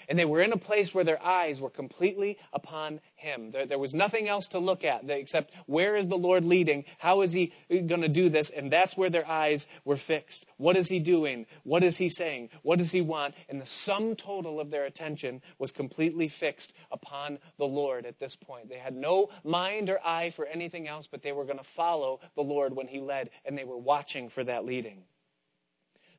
And 0.09 0.19
they 0.19 0.25
were 0.25 0.43
in 0.43 0.53
a 0.53 0.57
place 0.57 0.95
where 0.95 1.05
their 1.05 1.23
eyes 1.23 1.61
were 1.61 1.71
completely 1.71 2.39
upon 2.53 3.01
him. 3.15 3.51
There, 3.51 3.67
there 3.67 3.79
was 3.79 3.95
nothing 3.95 4.29
else 4.29 4.47
to 4.49 4.59
look 4.59 4.85
at 4.85 5.09
except 5.09 5.53
where 5.67 5.97
is 5.97 6.09
the 6.09 6.17
Lord 6.17 6.45
leading? 6.45 6.85
How 6.99 7.23
is 7.23 7.33
he 7.33 7.53
going 7.69 8.03
to 8.03 8.09
do 8.09 8.29
this? 8.29 8.51
And 8.51 8.71
that's 8.71 8.97
where 8.97 9.11
their 9.11 9.27
eyes 9.27 9.67
were 9.85 9.97
fixed. 9.97 10.47
What 10.57 10.77
is 10.77 10.89
he 10.89 10.99
doing? 10.99 11.47
What 11.65 11.83
is 11.83 11.97
he 11.99 12.09
saying? 12.09 12.51
What 12.63 12.79
does 12.79 12.93
he 12.93 13.01
want? 13.01 13.35
And 13.49 13.61
the 13.61 13.67
sum 13.67 14.17
total 14.17 14.61
of 14.61 14.71
their 14.71 14.85
attention 14.85 15.43
was 15.59 15.73
completely 15.73 16.29
fixed 16.29 16.73
upon 16.91 17.39
the 17.59 17.67
Lord 17.67 18.07
at 18.07 18.21
this 18.21 18.37
point. 18.37 18.69
They 18.69 18.79
had 18.79 18.95
no 18.95 19.31
mind 19.45 19.91
or 19.91 19.99
eye 20.05 20.31
for 20.31 20.47
anything 20.47 20.87
else, 20.87 21.07
but 21.07 21.23
they 21.23 21.33
were 21.33 21.45
going 21.45 21.59
to 21.59 21.65
follow 21.65 22.21
the 22.35 22.43
Lord 22.43 22.75
when 22.75 22.89
he 22.89 23.01
led, 23.01 23.31
and 23.45 23.57
they 23.57 23.65
were 23.65 23.79
watching 23.79 24.29
for 24.29 24.45
that 24.45 24.65
leading. 24.65 25.05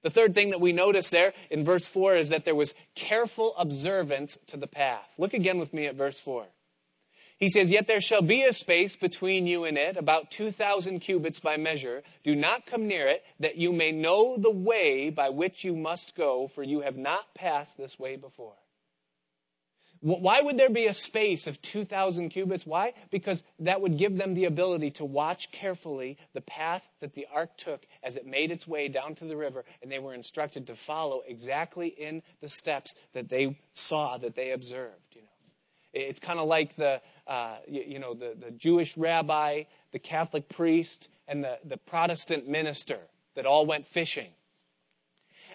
The 0.02 0.10
third 0.10 0.34
thing 0.34 0.52
that 0.52 0.62
we 0.62 0.74
notice 0.74 1.10
there 1.10 1.34
in 1.50 1.64
verse 1.64 1.88
4 1.88 2.16
is 2.16 2.30
that 2.30 2.46
there 2.46 2.56
was 2.56 2.74
careful 2.96 3.56
observance 3.58 4.38
to 4.48 4.58
the 4.58 4.68
path. 4.68 5.16
Look 5.18 5.34
again 5.34 5.58
with 5.58 5.74
me 5.74 5.86
at 5.86 5.96
verse 5.96 6.20
4. 6.20 6.48
He 7.38 7.50
says, 7.50 7.72
Yet 7.72 7.86
there 7.86 8.02
shall 8.02 8.24
be 8.24 8.44
a 8.44 8.52
space 8.52 8.96
between 8.96 9.46
you 9.46 9.64
and 9.64 9.78
it, 9.78 9.96
about 9.96 10.32
2,000 10.32 11.00
cubits 11.00 11.40
by 11.40 11.56
measure. 11.56 12.02
Do 12.24 12.36
not 12.36 12.66
come 12.66 12.88
near 12.88 13.08
it, 13.08 13.24
that 13.40 13.58
you 13.58 13.72
may 13.72 13.92
know 13.92 14.38
the 14.38 14.52
way 14.52 15.12
by 15.12 15.30
which 15.30 15.64
you 15.64 15.76
must 15.76 16.16
go, 16.16 16.48
for 16.48 16.64
you 16.64 16.82
have 16.82 16.98
not 16.98 17.36
passed 17.36 17.78
this 17.78 18.00
way 18.00 18.16
before. 18.16 18.56
Why 20.02 20.42
would 20.42 20.58
there 20.58 20.70
be 20.70 20.86
a 20.86 20.94
space 20.94 21.48
of 21.48 21.62
2,000 21.62 22.30
cubits? 22.30 22.66
Why? 22.66 22.94
Because 23.10 23.44
that 23.60 23.82
would 23.82 23.98
give 23.98 24.18
them 24.18 24.34
the 24.34 24.46
ability 24.46 24.92
to 24.92 25.06
watch 25.06 25.52
carefully 25.52 26.18
the 26.34 26.42
path 26.42 26.90
that 27.00 27.14
the 27.14 27.28
ark 27.34 27.58
took 27.58 27.86
as 28.04 28.16
it 28.16 28.26
made 28.26 28.52
its 28.52 28.68
way 28.68 28.88
down 28.88 29.16
to 29.16 29.26
the 29.26 29.36
river, 29.36 29.66
and 29.82 29.92
they 29.92 30.00
were 30.00 30.14
instructed 30.14 30.68
to 30.68 30.76
follow 30.76 31.24
exactly 31.28 31.88
in 31.88 32.22
the 32.42 32.50
steps 32.50 32.94
that 33.14 33.30
they 33.30 33.58
saw, 33.72 34.18
that 34.18 34.36
they 34.36 34.52
observed. 34.52 35.16
You 35.16 35.22
know, 35.22 35.28
it's 35.94 36.20
kind 36.20 36.40
of 36.40 36.48
like 36.48 36.76
the 36.76 37.02
uh, 37.26 37.58
you, 37.68 37.84
you, 37.88 38.00
know 38.00 38.14
the, 38.14 38.36
the 38.40 38.52
Jewish 38.52 38.98
rabbi, 38.98 39.64
the 39.92 40.00
Catholic 40.00 40.48
priest, 40.50 41.10
and 41.28 41.44
the, 41.44 41.60
the 41.66 41.78
Protestant 41.78 42.48
minister 42.48 43.00
that 43.36 43.46
all 43.46 43.66
went 43.66 43.86
fishing 43.86 44.32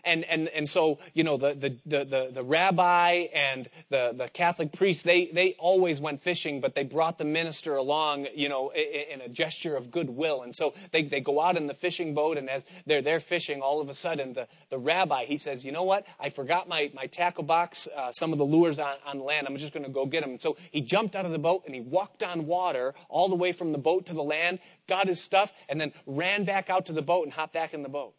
and, 0.05 0.25
and, 0.25 0.49
and 0.49 0.69
so, 0.69 0.99
you 1.15 1.23
know, 1.23 1.37
the, 1.37 1.55
the, 1.55 2.05
the, 2.05 2.31
the, 2.33 2.43
rabbi 2.43 3.27
and 3.33 3.69
the, 3.89 4.13
the 4.15 4.29
Catholic 4.29 4.73
priest, 4.73 5.05
they, 5.05 5.27
they 5.27 5.55
always 5.59 6.01
went 6.01 6.21
fishing, 6.21 6.61
but 6.61 6.75
they 6.75 6.83
brought 6.83 7.19
the 7.19 7.25
minister 7.25 7.77
along, 7.77 8.27
you 8.35 8.49
know, 8.49 8.73
in, 8.73 9.21
a 9.21 9.29
gesture 9.29 9.77
of 9.77 9.93
goodwill. 9.93 10.43
And 10.43 10.53
so 10.53 10.75
they, 10.91 11.03
they 11.03 11.21
go 11.21 11.41
out 11.41 11.57
in 11.57 11.69
the 11.69 11.75
fishing 11.75 12.15
boat, 12.15 12.37
and 12.37 12.51
as 12.51 12.65
they're 12.85 13.03
there 13.03 13.21
fishing, 13.21 13.61
all 13.61 13.81
of 13.81 13.89
a 13.89 13.95
sudden, 13.95 14.33
the, 14.33 14.49
the 14.71 14.79
rabbi, 14.79 15.25
he 15.25 15.39
says, 15.39 15.65
you 15.65 15.71
know 15.71 15.85
what? 15.85 16.05
I 16.19 16.31
forgot 16.31 16.69
my, 16.69 16.91
my 16.95 17.07
tackle 17.07 17.45
box, 17.45 17.89
uh, 17.97 18.11
some 18.11 18.33
of 18.33 18.39
the 18.39 18.45
lures 18.45 18.81
on, 18.81 18.95
on 19.07 19.21
land. 19.21 19.47
I'm 19.47 19.57
just 19.57 19.73
going 19.73 19.85
to 19.85 19.91
go 19.91 20.05
get 20.07 20.23
them. 20.23 20.31
And 20.31 20.41
so 20.41 20.57
he 20.73 20.81
jumped 20.81 21.15
out 21.15 21.25
of 21.25 21.33
the 21.33 21.39
boat 21.39 21.63
and 21.67 21.75
he 21.75 21.81
walked 21.81 22.23
on 22.25 22.47
water 22.47 22.95
all 23.09 23.29
the 23.29 23.37
way 23.37 23.53
from 23.53 23.71
the 23.71 23.79
boat 23.79 24.07
to 24.07 24.15
the 24.15 24.23
land, 24.23 24.59
got 24.89 25.07
his 25.07 25.23
stuff, 25.23 25.53
and 25.69 25.81
then 25.81 25.93
ran 26.07 26.45
back 26.45 26.71
out 26.71 26.87
to 26.87 26.93
the 26.93 27.03
boat 27.03 27.25
and 27.25 27.33
hopped 27.33 27.53
back 27.53 27.73
in 27.73 27.83
the 27.83 27.89
boat. 27.89 28.15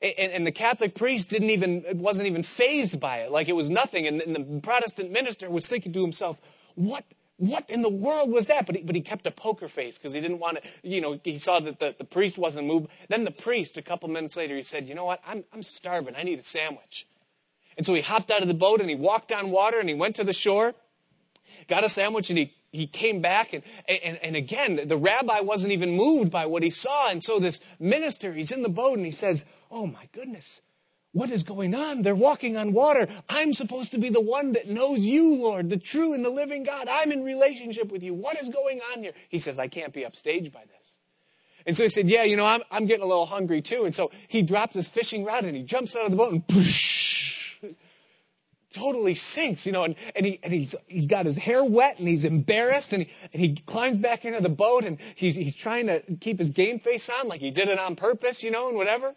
And, 0.00 0.32
and, 0.32 0.46
the 0.46 0.52
Catholic 0.52 0.94
priest 0.94 1.28
didn't 1.28 1.50
even, 1.50 1.84
wasn't 1.94 2.26
even 2.26 2.42
fazed 2.42 2.98
by 2.98 3.18
it, 3.18 3.30
like 3.30 3.48
it 3.48 3.52
was 3.52 3.68
nothing. 3.68 4.06
And, 4.06 4.22
and, 4.22 4.34
the 4.34 4.60
Protestant 4.60 5.10
minister 5.10 5.50
was 5.50 5.66
thinking 5.66 5.92
to 5.92 6.00
himself, 6.00 6.40
what, 6.74 7.04
what 7.36 7.68
in 7.68 7.82
the 7.82 7.90
world 7.90 8.30
was 8.30 8.46
that? 8.46 8.66
But 8.66 8.76
he, 8.76 8.82
but 8.82 8.94
he 8.94 9.02
kept 9.02 9.26
a 9.26 9.30
poker 9.30 9.68
face 9.68 9.98
because 9.98 10.12
he 10.12 10.20
didn't 10.20 10.38
want 10.38 10.62
to, 10.62 10.68
you 10.82 11.00
know, 11.00 11.20
he 11.22 11.38
saw 11.38 11.60
that 11.60 11.78
the, 11.78 11.94
the 11.96 12.04
priest 12.04 12.38
wasn't 12.38 12.66
moved. 12.66 12.88
Then 13.08 13.24
the 13.24 13.30
priest, 13.30 13.76
a 13.76 13.82
couple 13.82 14.08
minutes 14.08 14.36
later, 14.36 14.56
he 14.56 14.62
said, 14.62 14.88
you 14.88 14.94
know 14.94 15.04
what? 15.04 15.20
I'm, 15.26 15.44
I'm 15.52 15.62
starving. 15.62 16.14
I 16.16 16.22
need 16.22 16.38
a 16.38 16.42
sandwich. 16.42 17.06
And 17.76 17.84
so 17.84 17.94
he 17.94 18.00
hopped 18.00 18.30
out 18.30 18.42
of 18.42 18.48
the 18.48 18.54
boat 18.54 18.80
and 18.80 18.88
he 18.88 18.96
walked 18.96 19.32
on 19.32 19.50
water 19.50 19.78
and 19.78 19.88
he 19.88 19.94
went 19.94 20.16
to 20.16 20.24
the 20.24 20.32
shore, 20.32 20.74
got 21.68 21.84
a 21.84 21.88
sandwich 21.88 22.30
and 22.30 22.38
he 22.38 22.54
he 22.72 22.86
came 22.86 23.20
back 23.20 23.52
and, 23.52 23.62
and, 23.86 24.18
and 24.22 24.34
again 24.34 24.80
the 24.86 24.96
rabbi 24.96 25.40
wasn't 25.40 25.70
even 25.70 25.90
moved 25.90 26.30
by 26.30 26.46
what 26.46 26.62
he 26.62 26.70
saw 26.70 27.10
and 27.10 27.22
so 27.22 27.38
this 27.38 27.60
minister 27.78 28.32
he's 28.32 28.50
in 28.50 28.62
the 28.62 28.68
boat 28.68 28.96
and 28.96 29.04
he 29.04 29.12
says 29.12 29.44
oh 29.72 29.86
my 29.86 30.08
goodness, 30.12 30.60
what 31.12 31.30
is 31.30 31.42
going 31.42 31.74
on? 31.74 32.02
They're 32.02 32.14
walking 32.14 32.56
on 32.56 32.72
water. 32.72 33.06
I'm 33.28 33.52
supposed 33.52 33.90
to 33.92 33.98
be 33.98 34.08
the 34.08 34.20
one 34.20 34.52
that 34.52 34.68
knows 34.68 35.06
you, 35.06 35.36
Lord, 35.36 35.68
the 35.68 35.76
true 35.76 36.14
and 36.14 36.24
the 36.24 36.30
living 36.30 36.64
God. 36.64 36.88
I'm 36.88 37.12
in 37.12 37.22
relationship 37.22 37.92
with 37.92 38.02
you. 38.02 38.14
What 38.14 38.40
is 38.40 38.48
going 38.48 38.80
on 38.92 39.02
here? 39.02 39.12
He 39.28 39.38
says, 39.38 39.58
I 39.58 39.68
can't 39.68 39.92
be 39.92 40.02
upstaged 40.02 40.52
by 40.52 40.62
this. 40.64 40.96
And 41.66 41.76
so 41.76 41.82
he 41.82 41.90
said, 41.90 42.08
Yeah, 42.08 42.24
you 42.24 42.36
know, 42.36 42.46
I'm, 42.46 42.62
I'm 42.70 42.86
getting 42.86 43.04
a 43.04 43.06
little 43.06 43.26
hungry 43.26 43.60
too. 43.60 43.84
And 43.84 43.94
so 43.94 44.10
he 44.28 44.42
drops 44.42 44.74
his 44.74 44.88
fishing 44.88 45.24
rod 45.24 45.44
and 45.44 45.56
he 45.56 45.62
jumps 45.62 45.94
out 45.94 46.06
of 46.06 46.10
the 46.10 46.16
boat 46.16 46.32
and 46.32 46.46
poosh, 46.46 47.56
totally 48.72 49.14
sinks, 49.14 49.66
you 49.66 49.72
know, 49.72 49.84
and, 49.84 49.94
and, 50.16 50.24
he, 50.24 50.40
and 50.42 50.52
he's, 50.52 50.74
he's 50.86 51.06
got 51.06 51.26
his 51.26 51.36
hair 51.36 51.62
wet 51.62 51.98
and 51.98 52.08
he's 52.08 52.24
embarrassed 52.24 52.94
and 52.94 53.04
he, 53.04 53.12
and 53.32 53.42
he 53.42 53.54
climbs 53.54 53.98
back 53.98 54.24
into 54.24 54.40
the 54.40 54.48
boat 54.48 54.84
and 54.84 54.98
he's, 55.14 55.34
he's 55.34 55.54
trying 55.54 55.86
to 55.88 56.02
keep 56.20 56.38
his 56.38 56.50
game 56.50 56.78
face 56.78 57.10
on 57.10 57.28
like 57.28 57.40
he 57.40 57.50
did 57.50 57.68
it 57.68 57.78
on 57.78 57.96
purpose, 57.96 58.42
you 58.42 58.50
know, 58.50 58.68
and 58.68 58.76
whatever. 58.76 59.14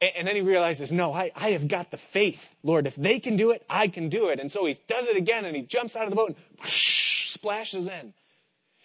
And 0.00 0.28
then 0.28 0.36
he 0.36 0.42
realizes, 0.42 0.92
no, 0.92 1.14
I, 1.14 1.30
I 1.34 1.50
have 1.50 1.68
got 1.68 1.90
the 1.90 1.96
faith. 1.96 2.54
Lord, 2.62 2.86
if 2.86 2.96
they 2.96 3.18
can 3.18 3.36
do 3.36 3.50
it, 3.52 3.64
I 3.70 3.88
can 3.88 4.10
do 4.10 4.28
it. 4.28 4.38
And 4.38 4.52
so 4.52 4.66
he 4.66 4.76
does 4.86 5.06
it 5.06 5.16
again 5.16 5.46
and 5.46 5.56
he 5.56 5.62
jumps 5.62 5.96
out 5.96 6.04
of 6.04 6.10
the 6.10 6.16
boat 6.16 6.28
and 6.28 6.36
whoosh, 6.60 7.30
splashes 7.30 7.86
in. 7.88 8.12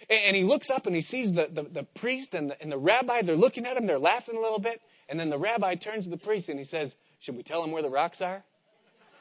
And 0.09 0.35
he 0.35 0.43
looks 0.43 0.69
up 0.69 0.85
and 0.85 0.95
he 0.95 1.01
sees 1.01 1.33
the, 1.33 1.49
the, 1.51 1.63
the 1.63 1.83
priest 1.83 2.33
and 2.33 2.51
the, 2.51 2.61
and 2.61 2.71
the 2.71 2.77
rabbi. 2.77 3.23
They're 3.23 3.35
looking 3.35 3.65
at 3.65 3.75
him, 3.75 3.87
they're 3.87 3.99
laughing 3.99 4.37
a 4.37 4.39
little 4.39 4.59
bit. 4.59 4.81
And 5.09 5.19
then 5.19 5.29
the 5.29 5.37
rabbi 5.37 5.75
turns 5.75 6.05
to 6.05 6.09
the 6.09 6.17
priest 6.17 6.47
and 6.47 6.57
he 6.57 6.63
says, 6.63 6.95
Should 7.19 7.35
we 7.35 7.43
tell 7.43 7.61
him 7.61 7.71
where 7.71 7.83
the 7.83 7.89
rocks 7.89 8.21
are? 8.21 8.43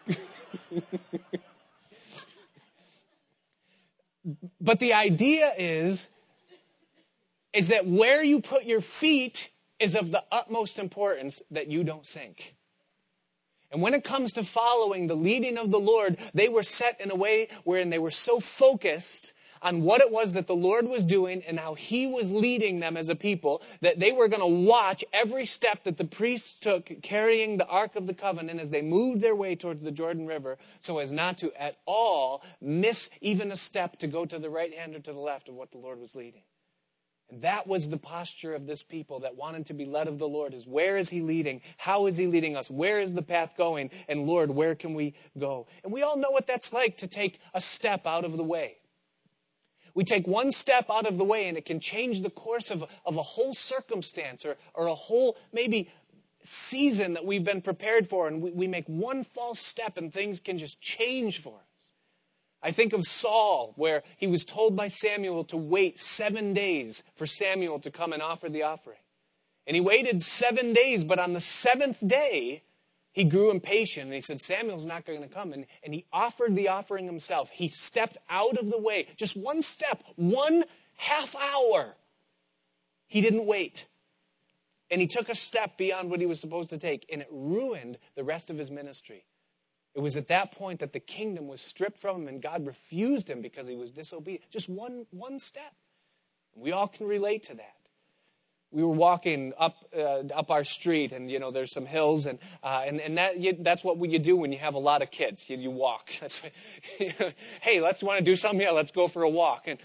but 4.61 4.79
the 4.79 4.92
idea 4.92 5.53
is, 5.59 6.07
is 7.53 7.68
that 7.68 7.85
where 7.87 8.22
you 8.22 8.40
put 8.40 8.64
your 8.64 8.81
feet 8.81 9.48
is 9.81 9.95
of 9.95 10.11
the 10.11 10.23
utmost 10.31 10.79
importance 10.79 11.43
that 11.51 11.69
you 11.69 11.83
don't 11.83 12.07
sink. 12.07 12.55
And 13.73 13.81
when 13.81 13.95
it 13.95 14.05
comes 14.05 14.33
to 14.33 14.43
following 14.43 15.07
the 15.07 15.14
leading 15.14 15.57
of 15.57 15.71
the 15.71 15.79
Lord, 15.79 16.19
they 16.35 16.49
were 16.49 16.62
set 16.62 17.01
in 17.01 17.11
a 17.11 17.14
way 17.14 17.49
wherein 17.64 17.90
they 17.90 17.99
were 17.99 18.11
so 18.11 18.40
focused 18.40 19.33
on 19.62 19.83
what 19.83 20.01
it 20.01 20.11
was 20.11 20.33
that 20.33 20.47
the 20.47 20.55
Lord 20.55 20.88
was 20.88 21.05
doing 21.05 21.43
and 21.47 21.59
how 21.59 21.75
He 21.75 22.07
was 22.07 22.33
leading 22.33 22.81
them 22.81 22.97
as 22.97 23.09
a 23.09 23.14
people 23.14 23.62
that 23.81 23.99
they 23.99 24.12
were 24.12 24.29
going 24.29 24.40
to 24.40 24.66
watch 24.66 25.05
every 25.12 25.47
step 25.47 25.85
that 25.85 25.99
the 25.99 26.05
priests 26.05 26.55
took 26.59 26.90
carrying 27.03 27.59
the 27.59 27.66
Ark 27.66 27.97
of 27.97 28.07
the 28.07 28.14
Covenant 28.14 28.61
as 28.61 28.71
they 28.71 28.83
moved 28.83 29.21
their 29.21 29.35
way 29.37 29.55
towards 29.55 29.85
the 29.85 29.90
Jordan 29.90 30.27
River 30.27 30.59
so 30.81 30.99
as 30.99 31.12
not 31.12 31.38
to 31.38 31.53
at 31.61 31.77
all 31.87 32.43
miss 32.61 33.11
even 33.21 33.53
a 33.53 33.57
step 33.57 33.99
to 33.99 34.07
go 34.07 34.25
to 34.25 34.38
the 34.38 34.51
right 34.51 34.75
hand 34.75 34.95
or 34.95 35.01
to 35.01 35.12
the 35.12 35.19
left 35.19 35.49
of 35.49 35.55
what 35.55 35.71
the 35.73 35.79
Lord 35.79 36.01
was 36.01 36.14
leading. 36.14 36.43
That 37.33 37.66
was 37.66 37.88
the 37.88 37.97
posture 37.97 38.55
of 38.55 38.66
this 38.66 38.83
people 38.83 39.21
that 39.21 39.37
wanted 39.37 39.66
to 39.66 39.75
be 39.75 39.85
led 39.85 40.09
of 40.09 40.19
the 40.19 40.29
Lord 40.29 40.55
is 40.55 40.66
where 40.66 40.97
is 40.97 41.11
he 41.11 41.21
leading? 41.21 41.61
How 41.79 42.07
is 42.07 42.16
he 42.16 42.27
leading 42.27 42.57
us? 42.57 42.71
Where 42.71 43.01
is 43.01 43.14
the 43.14 43.23
path 43.23 43.57
going? 43.57 43.90
And 44.09 44.27
Lord, 44.27 44.51
where 44.51 44.75
can 44.75 44.95
we 44.95 45.14
go? 45.38 45.66
And 45.85 45.93
we 45.93 46.03
all 46.03 46.16
know 46.16 46.31
what 46.31 46.47
that's 46.47 46.73
like 46.73 46.97
to 46.99 47.07
take 47.07 47.40
a 47.55 47.61
step 47.61 48.07
out 48.07 48.25
of 48.25 48.37
the 48.37 48.45
way. 48.45 48.77
We 49.95 50.05
take 50.05 50.27
one 50.27 50.51
step 50.51 50.87
out 50.90 51.07
of 51.07 51.19
the 51.19 51.25
way 51.25 51.49
and 51.49 51.57
it 51.59 51.64
can 51.64 51.81
change 51.81 52.23
the 52.23 52.31
course 52.31 52.71
of, 52.71 52.85
of 53.05 53.16
a 53.16 53.23
whole 53.23 53.55
circumstance 53.55 54.45
or, 54.45 54.57
or 54.75 54.87
a 54.87 54.95
whole 54.95 55.37
maybe 55.53 55.90
season 56.43 57.14
that 57.14 57.25
we've 57.25 57.45
been 57.45 57.61
prepared 57.61 58.07
for. 58.07 58.29
And 58.29 58.40
we, 58.40 58.51
we 58.51 58.66
make 58.66 58.87
one 58.87 59.23
false 59.23 59.61
step 59.61 59.97
and 59.97 60.12
things 60.12 60.40
can 60.40 60.59
just 60.59 60.81
change 60.81 61.40
for 61.40 61.59
us. 61.59 61.69
I 62.62 62.73
think 62.73 62.92
of 62.92 63.05
Saul, 63.05 63.73
where 63.77 64.03
he 64.16 64.27
was 64.27 64.44
told 64.44 64.77
by 64.77 64.88
Samuel 64.88 65.44
to 65.44 65.57
wait 65.57 65.99
seven 65.99 66.53
days 66.53 67.03
for 67.14 67.27
Samuel 67.27 67.79
to 67.81 67.90
come 67.90 68.12
and 68.12 68.23
offer 68.23 68.49
the 68.49 68.64
offering. 68.64 68.99
And 69.66 69.75
he 69.75 69.81
waited 69.81 70.23
seven 70.23 70.73
days, 70.73 71.05
but 71.05 71.18
on 71.18 71.33
the 71.33 71.40
seventh 71.40 72.07
day, 72.07 72.62
he 73.12 73.25
grew 73.25 73.51
impatient 73.51 74.07
and 74.07 74.14
he 74.14 74.20
said, 74.20 74.40
Samuel's 74.40 74.87
not 74.87 75.05
going 75.05 75.23
to 75.23 75.29
come. 75.29 75.53
And, 75.53 75.66
and 75.83 75.94
he 75.94 76.07
offered 76.12 76.55
the 76.55 76.68
offering 76.68 77.07
himself. 77.07 77.51
He 77.51 77.68
stepped 77.68 78.18
out 78.29 78.57
of 78.59 78.70
the 78.70 78.79
way, 78.79 79.09
just 79.16 79.37
one 79.37 79.62
step, 79.62 80.03
one 80.16 80.64
half 80.96 81.35
hour. 81.35 81.96
He 83.07 83.20
didn't 83.20 83.46
wait. 83.46 83.87
And 84.90 85.01
he 85.01 85.07
took 85.07 85.29
a 85.29 85.35
step 85.35 85.79
beyond 85.79 86.11
what 86.11 86.20
he 86.20 86.27
was 86.27 86.40
supposed 86.40 86.70
to 86.70 86.79
take, 86.79 87.07
and 87.12 87.23
it 87.23 87.29
ruined 87.31 87.99
the 88.16 88.25
rest 88.25 88.51
of 88.51 88.59
his 88.59 88.70
ministry. 88.70 89.25
It 89.94 90.00
was 90.00 90.16
at 90.16 90.29
that 90.29 90.53
point 90.53 90.81
that 90.81 90.92
the 90.92 91.00
kingdom 91.00 91.48
was 91.48 91.61
stripped 91.61 91.98
from 91.98 92.22
him 92.22 92.29
and 92.29 92.42
God 92.42 92.66
refused 92.66 93.29
him 93.29 93.42
because 93.42 93.66
he 93.66 93.74
was 93.74 93.90
disobedient. 93.90 94.50
Just 94.50 94.68
one, 94.68 95.07
one 95.11 95.38
step. 95.38 95.74
We 96.55 96.72
all 96.72 96.88
can 96.88 97.07
relate 97.07 97.44
to 97.44 97.55
that. 97.55 97.74
We 98.72 98.85
were 98.85 98.90
walking 98.90 99.53
up 99.59 99.79
uh, 99.96 100.22
up 100.33 100.48
our 100.53 100.62
street, 100.62 101.11
and 101.11 101.29
you 101.29 101.40
know 101.40 101.50
there's 101.50 101.72
some 101.72 101.87
hills, 101.87 102.24
and 102.24 102.38
uh, 102.62 102.83
and 102.87 103.00
and 103.00 103.18
that 103.18 103.40
you, 103.40 103.57
that's 103.59 103.83
what 103.83 103.98
you 104.09 104.20
do 104.20 104.37
when 104.37 104.53
you 104.53 104.59
have 104.59 104.74
a 104.74 104.79
lot 104.79 105.03
of 105.03 105.11
kids. 105.11 105.50
You, 105.50 105.57
you 105.57 105.70
walk. 105.72 106.09
What, 106.20 106.40
hey, 107.62 107.81
let's 107.81 108.00
want 108.00 108.18
to 108.18 108.24
do 108.24 108.37
something. 108.37 108.61
Yeah, 108.61 108.70
let's 108.70 108.92
go 108.92 109.09
for 109.09 109.24
a 109.24 109.29
walk. 109.29 109.64
And 109.66 109.81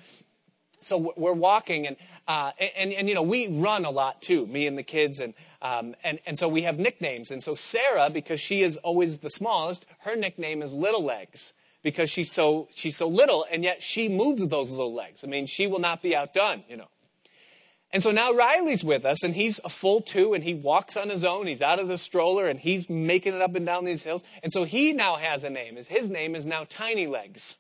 so 0.86 1.14
we're 1.18 1.34
walking, 1.34 1.88
and, 1.88 1.98
uh, 2.28 2.52
and, 2.60 2.94
and, 2.94 3.10
you 3.10 3.16
know, 3.16 3.24
we 3.24 3.48
run 3.48 3.86
a 3.86 3.90
lot 3.90 4.22
too, 4.22 4.46
me 4.46 4.68
and 4.68 4.78
the 4.78 4.84
kids, 4.84 5.20
and, 5.20 5.34
um, 5.66 5.96
and, 6.04 6.20
and 6.28 6.38
so 6.38 6.48
we 6.48 6.62
have 6.62 6.78
nicknames. 6.78 7.32
And 7.32 7.42
so 7.42 7.56
Sarah, 7.56 8.12
because 8.12 8.40
she 8.40 8.62
is 8.62 8.78
always 8.78 9.18
the 9.20 9.32
smallest, 9.32 9.88
her 10.02 10.16
nickname 10.16 10.62
is 10.62 10.74
Little 10.74 11.04
Legs 11.04 11.54
because 11.82 12.08
she's 12.08 12.32
so, 12.32 12.68
she's 12.76 12.96
so 12.96 13.08
little, 13.08 13.48
and 13.52 13.64
yet 13.64 13.82
she 13.82 14.08
moves 14.08 14.48
those 14.48 14.70
little 14.70 14.94
legs. 14.94 15.24
I 15.24 15.28
mean, 15.28 15.48
she 15.48 15.66
will 15.66 15.80
not 15.80 16.04
be 16.04 16.16
outdone, 16.16 16.64
you 16.70 16.78
know. 16.78 16.88
And 17.92 18.04
so 18.04 18.12
now 18.12 18.32
Riley's 18.32 18.84
with 18.84 19.06
us, 19.06 19.24
and 19.24 19.34
he's 19.34 19.60
a 19.64 19.70
full 19.70 20.02
two, 20.02 20.36
and 20.36 20.44
he 20.44 20.54
walks 20.54 20.96
on 20.98 21.10
his 21.10 21.24
own. 21.24 21.48
He's 21.48 21.62
out 21.62 21.80
of 21.80 21.88
the 21.88 21.98
stroller, 21.98 22.48
and 22.48 22.60
he's 22.60 22.88
making 22.88 23.34
it 23.34 23.42
up 23.42 23.56
and 23.56 23.66
down 23.66 23.86
these 23.86 24.04
hills. 24.04 24.24
And 24.44 24.52
so 24.52 24.66
he 24.66 24.94
now 24.94 25.16
has 25.16 25.44
a 25.44 25.50
name. 25.50 25.78
His 25.78 26.12
name 26.12 26.36
is 26.36 26.46
now 26.46 26.66
Tiny 26.70 27.08
Legs. 27.08 27.56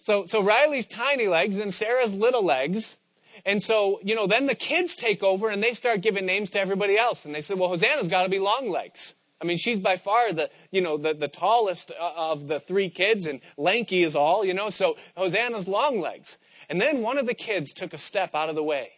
So, 0.00 0.26
so 0.26 0.42
Riley's 0.42 0.86
Tiny 0.86 1.28
Legs 1.28 1.58
and 1.58 1.72
Sarah's 1.72 2.14
Little 2.14 2.44
Legs. 2.44 2.96
And 3.44 3.62
so, 3.62 4.00
you 4.02 4.14
know, 4.14 4.26
then 4.26 4.46
the 4.46 4.54
kids 4.54 4.94
take 4.94 5.22
over 5.22 5.48
and 5.48 5.62
they 5.62 5.74
start 5.74 6.00
giving 6.00 6.26
names 6.26 6.50
to 6.50 6.60
everybody 6.60 6.96
else. 6.96 7.24
And 7.24 7.34
they 7.34 7.40
said, 7.40 7.58
well, 7.58 7.68
Hosanna's 7.68 8.08
got 8.08 8.24
to 8.24 8.28
be 8.28 8.38
Long 8.38 8.70
Legs. 8.70 9.14
I 9.40 9.44
mean, 9.44 9.56
she's 9.56 9.78
by 9.78 9.96
far 9.96 10.32
the, 10.32 10.50
you 10.70 10.80
know, 10.80 10.96
the, 10.96 11.14
the 11.14 11.28
tallest 11.28 11.92
uh, 11.92 12.12
of 12.16 12.48
the 12.48 12.58
three 12.58 12.90
kids, 12.90 13.24
and 13.24 13.40
lanky 13.56 14.02
is 14.02 14.16
all, 14.16 14.44
you 14.44 14.52
know, 14.52 14.68
so 14.68 14.96
Hosanna's 15.16 15.68
Long 15.68 16.00
Legs. 16.00 16.38
And 16.68 16.80
then 16.80 17.02
one 17.02 17.18
of 17.18 17.26
the 17.26 17.34
kids 17.34 17.72
took 17.72 17.94
a 17.94 17.98
step 17.98 18.34
out 18.34 18.48
of 18.48 18.56
the 18.56 18.64
way. 18.64 18.90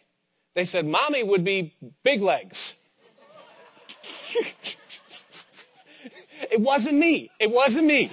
They 0.55 0.65
said, 0.65 0.85
Mommy 0.85 1.23
would 1.23 1.43
be 1.43 1.75
big 2.03 2.21
legs. 2.21 2.73
it 6.51 6.59
wasn't 6.59 6.97
me. 6.97 7.29
It 7.39 7.51
wasn't 7.51 7.87
me. 7.87 8.11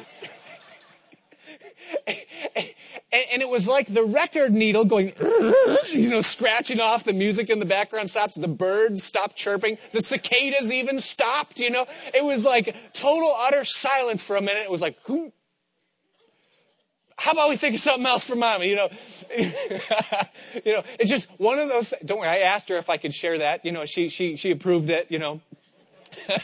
and, 3.12 3.42
it 3.42 3.48
was 3.48 3.66
like 3.66 3.86
the 3.86 4.04
record 4.04 4.52
needle 4.52 4.84
going, 4.84 5.12
you 5.92 6.10
know, 6.10 6.20
scratching 6.20 6.80
off. 6.80 7.04
The 7.04 7.12
music 7.12 7.48
in 7.48 7.58
the 7.58 7.64
background 7.64 8.10
stops. 8.10 8.36
The 8.36 8.48
birds 8.48 9.02
stopped 9.02 9.36
chirping. 9.36 9.78
The 9.92 10.02
cicadas 10.02 10.70
even 10.70 10.98
stopped, 10.98 11.58
you 11.58 11.70
know. 11.70 11.86
It 12.12 12.24
was 12.24 12.44
like 12.44 12.76
total 12.92 13.34
utter 13.38 13.64
silence 13.64 14.22
for 14.22 14.36
a 14.36 14.42
minute. 14.42 14.62
It 14.62 14.70
was 14.70 14.82
like, 14.82 14.98
Who? 15.04 15.32
how 17.18 17.32
about 17.32 17.48
we 17.48 17.56
think 17.56 17.74
of 17.74 17.80
something 17.80 18.06
else 18.06 18.28
for 18.28 18.36
mommy? 18.36 18.68
You 18.68 18.76
know, 18.76 18.88
you 19.36 20.72
know, 20.72 20.84
it's 21.00 21.10
just 21.10 21.28
one 21.38 21.58
of 21.58 21.68
those. 21.68 21.92
Don't 22.04 22.20
worry, 22.20 22.28
I 22.28 22.38
asked 22.38 22.68
her 22.68 22.76
if 22.76 22.88
I 22.88 22.96
could 22.96 23.12
share 23.12 23.38
that. 23.38 23.64
You 23.64 23.72
know, 23.72 23.84
she 23.86 24.08
she 24.08 24.36
she 24.36 24.52
approved 24.52 24.88
it. 24.88 25.08
You 25.10 25.18
know, 25.18 25.40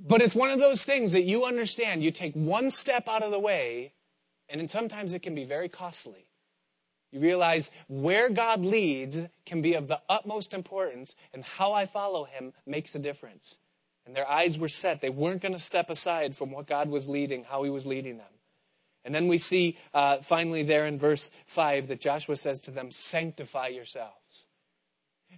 but 0.00 0.22
it's 0.22 0.36
one 0.36 0.50
of 0.50 0.60
those 0.60 0.84
things 0.84 1.12
that 1.12 1.24
you 1.24 1.44
understand. 1.44 2.04
You 2.04 2.12
take 2.12 2.34
one 2.34 2.70
step 2.70 3.08
out 3.08 3.24
of 3.24 3.32
the 3.32 3.40
way, 3.40 3.92
and 4.48 4.60
then 4.60 4.68
sometimes 4.68 5.12
it 5.12 5.22
can 5.22 5.34
be 5.34 5.44
very 5.44 5.68
costly. 5.68 6.26
You 7.12 7.20
realize 7.20 7.70
where 7.88 8.28
God 8.28 8.62
leads 8.62 9.26
can 9.44 9.62
be 9.62 9.74
of 9.74 9.88
the 9.88 10.00
utmost 10.08 10.52
importance, 10.52 11.14
and 11.32 11.44
how 11.44 11.72
I 11.72 11.86
follow 11.86 12.24
Him 12.24 12.52
makes 12.66 12.94
a 12.94 12.98
difference. 12.98 13.58
And 14.04 14.14
their 14.14 14.28
eyes 14.28 14.58
were 14.58 14.68
set; 14.68 15.00
they 15.00 15.10
weren't 15.10 15.42
going 15.42 15.54
to 15.54 15.58
step 15.58 15.90
aside 15.90 16.36
from 16.36 16.50
what 16.50 16.66
God 16.66 16.88
was 16.88 17.08
leading, 17.08 17.44
how 17.44 17.62
He 17.62 17.70
was 17.70 17.86
leading 17.86 18.18
them. 18.18 18.26
And 19.06 19.14
then 19.14 19.28
we 19.28 19.38
see 19.38 19.78
uh, 19.94 20.18
finally 20.18 20.64
there 20.64 20.84
in 20.84 20.98
verse 20.98 21.30
5 21.46 21.86
that 21.88 22.00
Joshua 22.00 22.36
says 22.36 22.58
to 22.62 22.72
them, 22.72 22.90
Sanctify 22.90 23.68
yourselves. 23.68 24.46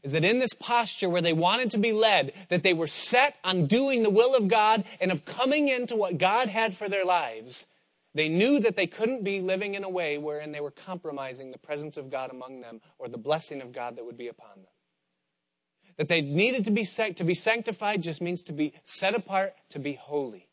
Is 0.02 0.12
that 0.12 0.24
in 0.24 0.38
this 0.38 0.54
posture 0.54 1.08
where 1.08 1.20
they 1.20 1.34
wanted 1.34 1.70
to 1.72 1.78
be 1.78 1.92
led, 1.92 2.32
that 2.48 2.62
they 2.62 2.72
were 2.72 2.86
set 2.86 3.36
on 3.44 3.66
doing 3.66 4.02
the 4.02 4.10
will 4.10 4.34
of 4.34 4.48
God 4.48 4.84
and 5.00 5.12
of 5.12 5.26
coming 5.26 5.68
into 5.68 5.96
what 5.96 6.16
God 6.16 6.48
had 6.48 6.74
for 6.74 6.88
their 6.88 7.04
lives, 7.04 7.66
they 8.14 8.28
knew 8.28 8.58
that 8.60 8.76
they 8.76 8.86
couldn't 8.86 9.22
be 9.22 9.40
living 9.40 9.74
in 9.74 9.84
a 9.84 9.88
way 9.88 10.18
wherein 10.18 10.52
they 10.52 10.60
were 10.60 10.70
compromising 10.70 11.50
the 11.50 11.58
presence 11.58 11.96
of 11.96 12.10
God 12.10 12.30
among 12.30 12.60
them 12.60 12.80
or 12.98 13.08
the 13.08 13.18
blessing 13.18 13.60
of 13.60 13.72
God 13.72 13.96
that 13.96 14.04
would 14.04 14.16
be 14.16 14.28
upon 14.28 14.56
them. 14.56 14.72
That 15.96 16.08
they 16.08 16.20
needed 16.20 16.64
to 16.64 16.70
be, 16.70 16.84
to 16.84 17.24
be 17.24 17.34
sanctified 17.34 18.02
just 18.02 18.20
means 18.20 18.42
to 18.44 18.52
be 18.52 18.72
set 18.84 19.14
apart, 19.14 19.54
to 19.70 19.78
be 19.78 19.94
holy. 19.94 20.47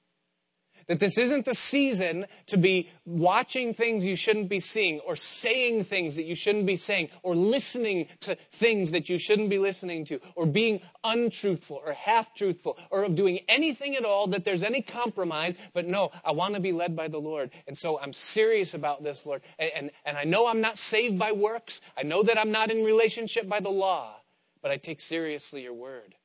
That 0.88 1.00
this 1.00 1.18
isn't 1.18 1.46
the 1.46 1.56
season 1.56 2.28
to 2.46 2.58
be 2.58 2.90
watching 3.06 3.74
things 3.74 4.06
you 4.06 4.16
shouldn't 4.16 4.50
be 4.50 4.60
seeing, 4.60 5.00
or 5.00 5.16
saying 5.16 5.84
things 5.84 6.16
that 6.16 6.26
you 6.26 6.36
shouldn't 6.36 6.68
be 6.68 6.78
saying, 6.78 7.10
or 7.24 7.36
listening 7.36 8.08
to 8.22 8.36
things 8.52 8.92
that 8.92 9.10
you 9.10 9.18
shouldn't 9.18 9.50
be 9.50 9.58
listening 9.58 10.06
to, 10.06 10.20
or 10.36 10.46
being 10.46 10.82
untruthful, 11.04 11.82
or 11.84 11.94
half 11.94 12.36
truthful, 12.36 12.78
or 12.92 13.04
of 13.04 13.16
doing 13.16 13.40
anything 13.48 13.96
at 13.96 14.06
all 14.06 14.28
that 14.28 14.46
there's 14.46 14.64
any 14.64 14.82
compromise. 14.82 15.56
But 15.74 15.88
no, 15.88 16.12
I 16.24 16.32
want 16.32 16.54
to 16.54 16.60
be 16.60 16.72
led 16.72 16.96
by 16.96 17.08
the 17.08 17.20
Lord. 17.20 17.52
And 17.68 17.78
so 17.78 18.00
I'm 18.00 18.14
serious 18.14 18.74
about 18.74 19.04
this, 19.04 19.26
Lord. 19.26 19.42
And, 19.58 19.72
and, 19.76 19.92
and 20.06 20.18
I 20.18 20.24
know 20.24 20.48
I'm 20.48 20.62
not 20.62 20.78
saved 20.78 21.18
by 21.18 21.32
works. 21.32 21.82
I 21.98 22.04
know 22.04 22.22
that 22.24 22.38
I'm 22.38 22.52
not 22.52 22.70
in 22.70 22.84
relationship 22.84 23.50
by 23.50 23.60
the 23.60 23.70
law, 23.70 24.18
but 24.62 24.72
I 24.72 24.78
take 24.78 25.02
seriously 25.02 25.64
your 25.64 25.74
word. 25.74 26.16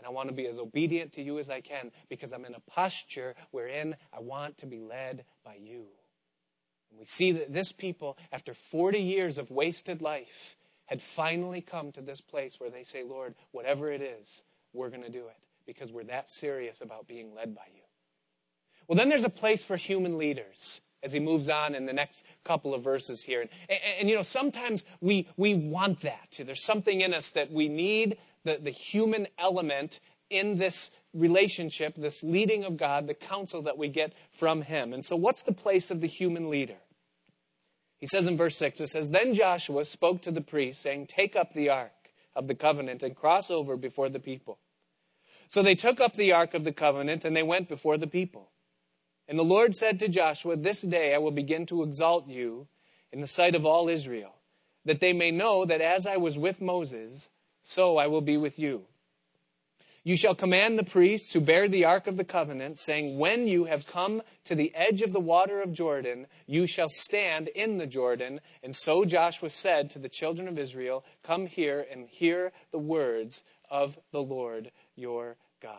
And 0.00 0.06
I 0.06 0.10
want 0.10 0.30
to 0.30 0.34
be 0.34 0.46
as 0.46 0.58
obedient 0.58 1.12
to 1.12 1.22
you 1.22 1.38
as 1.38 1.50
I 1.50 1.60
can 1.60 1.90
because 2.08 2.32
I'm 2.32 2.46
in 2.46 2.54
a 2.54 2.60
posture 2.60 3.34
wherein 3.50 3.96
I 4.14 4.20
want 4.20 4.56
to 4.58 4.66
be 4.66 4.80
led 4.80 5.26
by 5.44 5.56
you. 5.60 5.84
And 6.88 6.98
we 6.98 7.04
see 7.04 7.32
that 7.32 7.52
this 7.52 7.70
people, 7.70 8.16
after 8.32 8.54
40 8.54 8.98
years 8.98 9.36
of 9.36 9.50
wasted 9.50 10.00
life, 10.00 10.56
had 10.86 11.02
finally 11.02 11.60
come 11.60 11.92
to 11.92 12.00
this 12.00 12.22
place 12.22 12.58
where 12.58 12.70
they 12.70 12.82
say, 12.82 13.04
Lord, 13.04 13.34
whatever 13.52 13.92
it 13.92 14.00
is, 14.00 14.42
we're 14.72 14.88
going 14.88 15.02
to 15.02 15.10
do 15.10 15.26
it 15.26 15.36
because 15.66 15.92
we're 15.92 16.04
that 16.04 16.30
serious 16.30 16.80
about 16.80 17.06
being 17.06 17.34
led 17.34 17.54
by 17.54 17.66
you. 17.74 17.82
Well, 18.88 18.96
then 18.96 19.10
there's 19.10 19.24
a 19.24 19.28
place 19.28 19.62
for 19.62 19.76
human 19.76 20.16
leaders 20.16 20.80
as 21.02 21.12
he 21.12 21.20
moves 21.20 21.48
on 21.48 21.74
in 21.74 21.86
the 21.86 21.92
next 21.92 22.26
couple 22.44 22.74
of 22.74 22.82
verses 22.82 23.22
here. 23.22 23.42
And, 23.42 23.50
and, 23.68 23.80
and, 24.00 24.08
you 24.08 24.16
know, 24.16 24.22
sometimes 24.22 24.84
we, 25.00 25.28
we 25.36 25.54
want 25.54 26.00
that. 26.00 26.38
There's 26.38 26.62
something 26.62 27.00
in 27.00 27.14
us 27.14 27.30
that 27.30 27.52
we 27.52 27.68
need 27.68 28.18
the, 28.44 28.58
the 28.62 28.70
human 28.70 29.26
element 29.38 30.00
in 30.28 30.58
this 30.58 30.90
relationship, 31.12 31.94
this 31.96 32.22
leading 32.22 32.64
of 32.64 32.76
God, 32.76 33.06
the 33.06 33.14
counsel 33.14 33.62
that 33.62 33.76
we 33.76 33.88
get 33.88 34.12
from 34.30 34.62
Him. 34.62 34.92
And 34.92 35.04
so, 35.04 35.16
what's 35.16 35.42
the 35.42 35.52
place 35.52 35.90
of 35.90 36.00
the 36.00 36.06
human 36.06 36.48
leader? 36.48 36.78
He 37.98 38.06
says 38.06 38.26
in 38.26 38.36
verse 38.36 38.56
6, 38.56 38.80
it 38.80 38.88
says, 38.88 39.10
Then 39.10 39.34
Joshua 39.34 39.84
spoke 39.84 40.22
to 40.22 40.30
the 40.30 40.40
priests, 40.40 40.82
saying, 40.82 41.08
Take 41.08 41.36
up 41.36 41.52
the 41.52 41.68
ark 41.68 41.92
of 42.34 42.46
the 42.46 42.54
covenant 42.54 43.02
and 43.02 43.14
cross 43.14 43.50
over 43.50 43.76
before 43.76 44.08
the 44.08 44.20
people. 44.20 44.58
So 45.48 45.62
they 45.62 45.74
took 45.74 46.00
up 46.00 46.14
the 46.14 46.32
ark 46.32 46.54
of 46.54 46.64
the 46.64 46.72
covenant 46.72 47.24
and 47.24 47.36
they 47.36 47.42
went 47.42 47.68
before 47.68 47.98
the 47.98 48.06
people. 48.06 48.50
And 49.28 49.38
the 49.38 49.44
Lord 49.44 49.76
said 49.76 49.98
to 49.98 50.08
Joshua, 50.08 50.56
This 50.56 50.80
day 50.80 51.14
I 51.14 51.18
will 51.18 51.30
begin 51.30 51.66
to 51.66 51.82
exalt 51.82 52.28
you 52.28 52.68
in 53.12 53.20
the 53.20 53.26
sight 53.26 53.54
of 53.54 53.66
all 53.66 53.88
Israel, 53.88 54.36
that 54.84 55.00
they 55.00 55.12
may 55.12 55.30
know 55.30 55.64
that 55.64 55.80
as 55.80 56.06
I 56.06 56.16
was 56.16 56.38
with 56.38 56.60
Moses, 56.60 57.28
so 57.62 57.96
I 57.96 58.06
will 58.06 58.20
be 58.20 58.36
with 58.36 58.58
you. 58.58 58.86
You 60.02 60.16
shall 60.16 60.34
command 60.34 60.78
the 60.78 60.84
priests 60.84 61.32
who 61.32 61.42
bear 61.42 61.68
the 61.68 61.84
ark 61.84 62.06
of 62.06 62.16
the 62.16 62.24
covenant, 62.24 62.78
saying, 62.78 63.18
When 63.18 63.46
you 63.46 63.66
have 63.66 63.86
come 63.86 64.22
to 64.44 64.54
the 64.54 64.74
edge 64.74 65.02
of 65.02 65.12
the 65.12 65.20
water 65.20 65.60
of 65.60 65.74
Jordan, 65.74 66.26
you 66.46 66.66
shall 66.66 66.88
stand 66.88 67.48
in 67.48 67.76
the 67.76 67.86
Jordan. 67.86 68.40
And 68.62 68.74
so 68.74 69.04
Joshua 69.04 69.50
said 69.50 69.90
to 69.90 69.98
the 69.98 70.08
children 70.08 70.48
of 70.48 70.58
Israel, 70.58 71.04
Come 71.22 71.46
here 71.46 71.86
and 71.90 72.08
hear 72.08 72.52
the 72.72 72.78
words 72.78 73.44
of 73.70 73.98
the 74.10 74.22
Lord 74.22 74.70
your 74.96 75.36
God. 75.60 75.76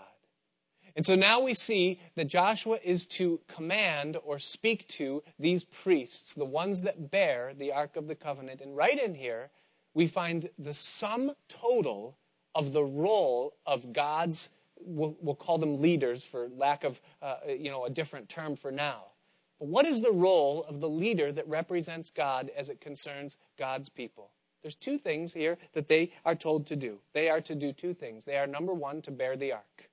And 0.95 1.05
so 1.05 1.15
now 1.15 1.39
we 1.39 1.53
see 1.53 1.99
that 2.15 2.27
Joshua 2.27 2.77
is 2.83 3.07
to 3.07 3.39
command 3.47 4.17
or 4.23 4.39
speak 4.39 4.87
to 4.89 5.23
these 5.39 5.63
priests, 5.63 6.33
the 6.33 6.45
ones 6.45 6.81
that 6.81 7.09
bear 7.09 7.53
the 7.57 7.71
Ark 7.71 7.95
of 7.95 8.07
the 8.07 8.15
Covenant. 8.15 8.61
And 8.61 8.75
right 8.75 9.01
in 9.01 9.15
here, 9.15 9.49
we 9.93 10.07
find 10.07 10.49
the 10.57 10.73
sum 10.73 11.31
total 11.47 12.17
of 12.55 12.73
the 12.73 12.83
role 12.83 13.53
of 13.65 13.93
God's, 13.93 14.49
we'll, 14.79 15.15
we'll 15.21 15.35
call 15.35 15.57
them 15.57 15.81
leaders 15.81 16.23
for 16.23 16.49
lack 16.49 16.83
of 16.83 17.01
uh, 17.21 17.37
you 17.47 17.69
know, 17.69 17.85
a 17.85 17.89
different 17.89 18.29
term 18.29 18.55
for 18.55 18.71
now. 18.71 19.05
But 19.59 19.67
what 19.67 19.85
is 19.85 20.01
the 20.01 20.11
role 20.11 20.65
of 20.67 20.79
the 20.79 20.89
leader 20.89 21.31
that 21.31 21.47
represents 21.47 22.09
God 22.09 22.49
as 22.57 22.69
it 22.69 22.81
concerns 22.81 23.37
God's 23.57 23.89
people? 23.89 24.31
There's 24.61 24.75
two 24.75 24.97
things 24.97 25.33
here 25.33 25.57
that 25.73 25.87
they 25.87 26.11
are 26.25 26.35
told 26.35 26.67
to 26.67 26.75
do. 26.75 26.99
They 27.13 27.29
are 27.29 27.41
to 27.41 27.55
do 27.55 27.73
two 27.73 27.93
things. 27.93 28.25
They 28.25 28.37
are, 28.37 28.47
number 28.47 28.73
one, 28.73 29.01
to 29.03 29.11
bear 29.11 29.35
the 29.35 29.53
ark. 29.53 29.89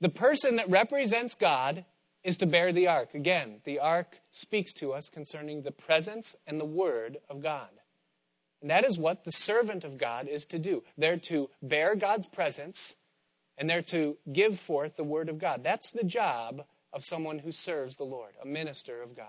The 0.00 0.08
person 0.08 0.56
that 0.56 0.70
represents 0.70 1.34
God 1.34 1.84
is 2.22 2.36
to 2.36 2.46
bear 2.46 2.72
the 2.72 2.86
ark. 2.86 3.14
Again, 3.14 3.60
the 3.64 3.78
ark 3.78 4.20
speaks 4.30 4.72
to 4.74 4.92
us 4.92 5.08
concerning 5.08 5.62
the 5.62 5.72
presence 5.72 6.36
and 6.46 6.60
the 6.60 6.64
word 6.64 7.18
of 7.28 7.42
God. 7.42 7.70
And 8.60 8.70
that 8.70 8.84
is 8.84 8.98
what 8.98 9.24
the 9.24 9.32
servant 9.32 9.84
of 9.84 9.98
God 9.98 10.26
is 10.28 10.44
to 10.46 10.58
do. 10.58 10.82
They're 10.96 11.16
to 11.18 11.50
bear 11.62 11.94
God's 11.94 12.26
presence 12.26 12.96
and 13.56 13.68
they're 13.68 13.82
to 13.82 14.16
give 14.32 14.58
forth 14.58 14.96
the 14.96 15.04
word 15.04 15.28
of 15.28 15.38
God. 15.38 15.62
That's 15.62 15.90
the 15.90 16.04
job 16.04 16.64
of 16.92 17.04
someone 17.04 17.40
who 17.40 17.52
serves 17.52 17.96
the 17.96 18.04
Lord, 18.04 18.32
a 18.42 18.46
minister 18.46 19.02
of 19.02 19.16
God. 19.16 19.26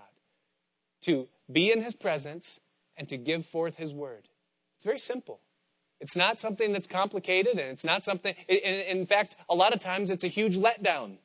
To 1.02 1.28
be 1.50 1.72
in 1.72 1.82
his 1.82 1.94
presence 1.94 2.60
and 2.96 3.08
to 3.08 3.16
give 3.16 3.46
forth 3.46 3.76
his 3.76 3.92
word. 3.92 4.28
It's 4.76 4.84
very 4.84 4.98
simple. 4.98 5.40
It's 6.00 6.16
not 6.16 6.40
something 6.40 6.72
that's 6.72 6.86
complicated 6.86 7.58
and 7.58 7.70
it's 7.70 7.84
not 7.84 8.04
something, 8.04 8.34
in 8.48 9.04
fact, 9.04 9.36
a 9.48 9.54
lot 9.54 9.74
of 9.74 9.80
times 9.80 10.10
it's 10.10 10.24
a 10.24 10.28
huge 10.28 10.56
letdown. 10.56 11.18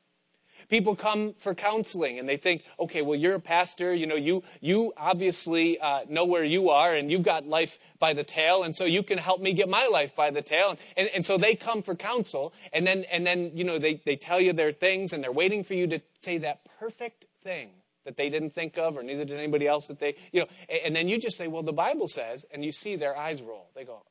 People 0.69 0.95
come 0.95 1.35
for 1.39 1.53
counseling 1.53 2.19
and 2.19 2.27
they 2.27 2.37
think, 2.37 2.63
okay, 2.79 3.01
well, 3.01 3.17
you're 3.17 3.35
a 3.35 3.39
pastor, 3.39 3.93
you 3.93 4.07
know, 4.07 4.15
you, 4.15 4.43
you 4.61 4.93
obviously 4.97 5.79
uh, 5.79 6.01
know 6.09 6.25
where 6.25 6.43
you 6.43 6.69
are 6.69 6.95
and 6.95 7.11
you've 7.11 7.23
got 7.23 7.47
life 7.47 7.77
by 7.99 8.13
the 8.13 8.23
tail, 8.23 8.63
and 8.63 8.75
so 8.75 8.85
you 8.85 9.03
can 9.03 9.17
help 9.17 9.41
me 9.41 9.53
get 9.53 9.69
my 9.69 9.87
life 9.87 10.15
by 10.15 10.31
the 10.31 10.41
tail. 10.41 10.77
And, 10.97 11.09
and 11.13 11.25
so 11.25 11.37
they 11.37 11.55
come 11.55 11.81
for 11.81 11.95
counsel, 11.95 12.53
and 12.73 12.85
then, 12.85 13.05
and 13.11 13.25
then 13.25 13.51
you 13.53 13.63
know, 13.63 13.79
they, 13.79 14.01
they 14.05 14.15
tell 14.15 14.39
you 14.39 14.53
their 14.53 14.71
things 14.71 15.13
and 15.13 15.23
they're 15.23 15.31
waiting 15.31 15.63
for 15.63 15.73
you 15.73 15.87
to 15.87 16.01
say 16.19 16.37
that 16.39 16.67
perfect 16.79 17.25
thing 17.43 17.69
that 18.05 18.17
they 18.17 18.29
didn't 18.29 18.51
think 18.51 18.77
of, 18.77 18.97
or 18.97 19.03
neither 19.03 19.25
did 19.25 19.37
anybody 19.37 19.67
else 19.67 19.87
that 19.87 19.99
they, 19.99 20.15
you 20.31 20.39
know, 20.39 20.47
and 20.83 20.95
then 20.95 21.07
you 21.07 21.19
just 21.19 21.37
say, 21.37 21.47
well, 21.47 21.63
the 21.63 21.73
Bible 21.73 22.07
says, 22.07 22.45
and 22.51 22.63
you 22.63 22.71
see 22.71 22.95
their 22.95 23.17
eyes 23.17 23.41
roll. 23.41 23.69
They 23.75 23.83
go, 23.83 24.03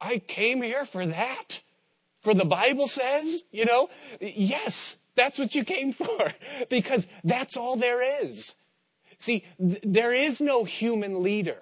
I 0.00 0.18
came 0.18 0.60
here 0.62 0.84
for 0.84 1.06
that? 1.06 1.60
For 2.22 2.34
the 2.34 2.44
Bible 2.44 2.86
says, 2.86 3.42
you 3.50 3.64
know? 3.64 3.88
Yes, 4.20 4.96
that's 5.14 5.38
what 5.38 5.54
you 5.54 5.64
came 5.64 5.92
for, 5.92 6.32
because 6.70 7.08
that's 7.24 7.56
all 7.56 7.76
there 7.76 8.24
is. 8.24 8.54
See, 9.18 9.44
th- 9.58 9.80
there 9.82 10.14
is 10.14 10.40
no 10.40 10.64
human 10.64 11.22
leader. 11.22 11.60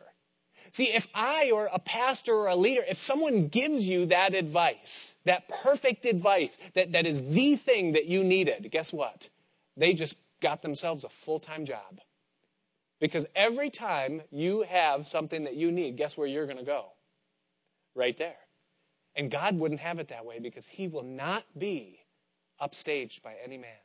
See, 0.73 0.93
if 0.93 1.09
I 1.15 1.51
or 1.51 1.69
a 1.73 1.81
pastor 1.81 2.33
or 2.33 2.47
a 2.47 2.55
leader, 2.55 2.83
if 2.89 2.99
someone 2.99 3.49
gives 3.49 3.89
you 3.89 4.07
that 4.07 4.35
advice, 4.35 5.17
that 5.25 5.49
perfect 5.49 6.07
advice, 6.07 6.59
that, 6.75 6.93
that 6.93 7.07
is 7.07 7.31
the 7.31 7.57
thing 7.57 7.93
that 7.93 8.07
you 8.07 8.23
needed, 8.23 8.69
guess 8.71 8.93
what? 8.93 9.29
They 9.77 9.95
just 9.95 10.15
got 10.41 10.63
themselves 10.63 11.05
a 11.05 11.09
full 11.09 11.41
time 11.41 11.65
job. 11.65 12.01
Because 13.01 13.25
every 13.35 13.71
time 13.71 14.23
you 14.31 14.63
have 14.63 15.07
something 15.07 15.45
that 15.45 15.57
you 15.57 15.73
need, 15.73 15.97
guess 15.97 16.17
where 16.17 16.27
you're 16.27 16.45
going 16.45 16.59
to 16.59 16.65
go? 16.65 16.93
Right 17.95 18.17
there. 18.17 18.37
And 19.21 19.31
God 19.31 19.59
wouldn't 19.59 19.81
have 19.81 19.99
it 19.99 20.09
that 20.09 20.25
way 20.25 20.39
because 20.39 20.67
He 20.67 20.89
will 20.89 21.03
not 21.03 21.45
be 21.59 22.07
upstaged 22.59 23.21
by 23.21 23.35
any 23.45 23.59
man. 23.59 23.85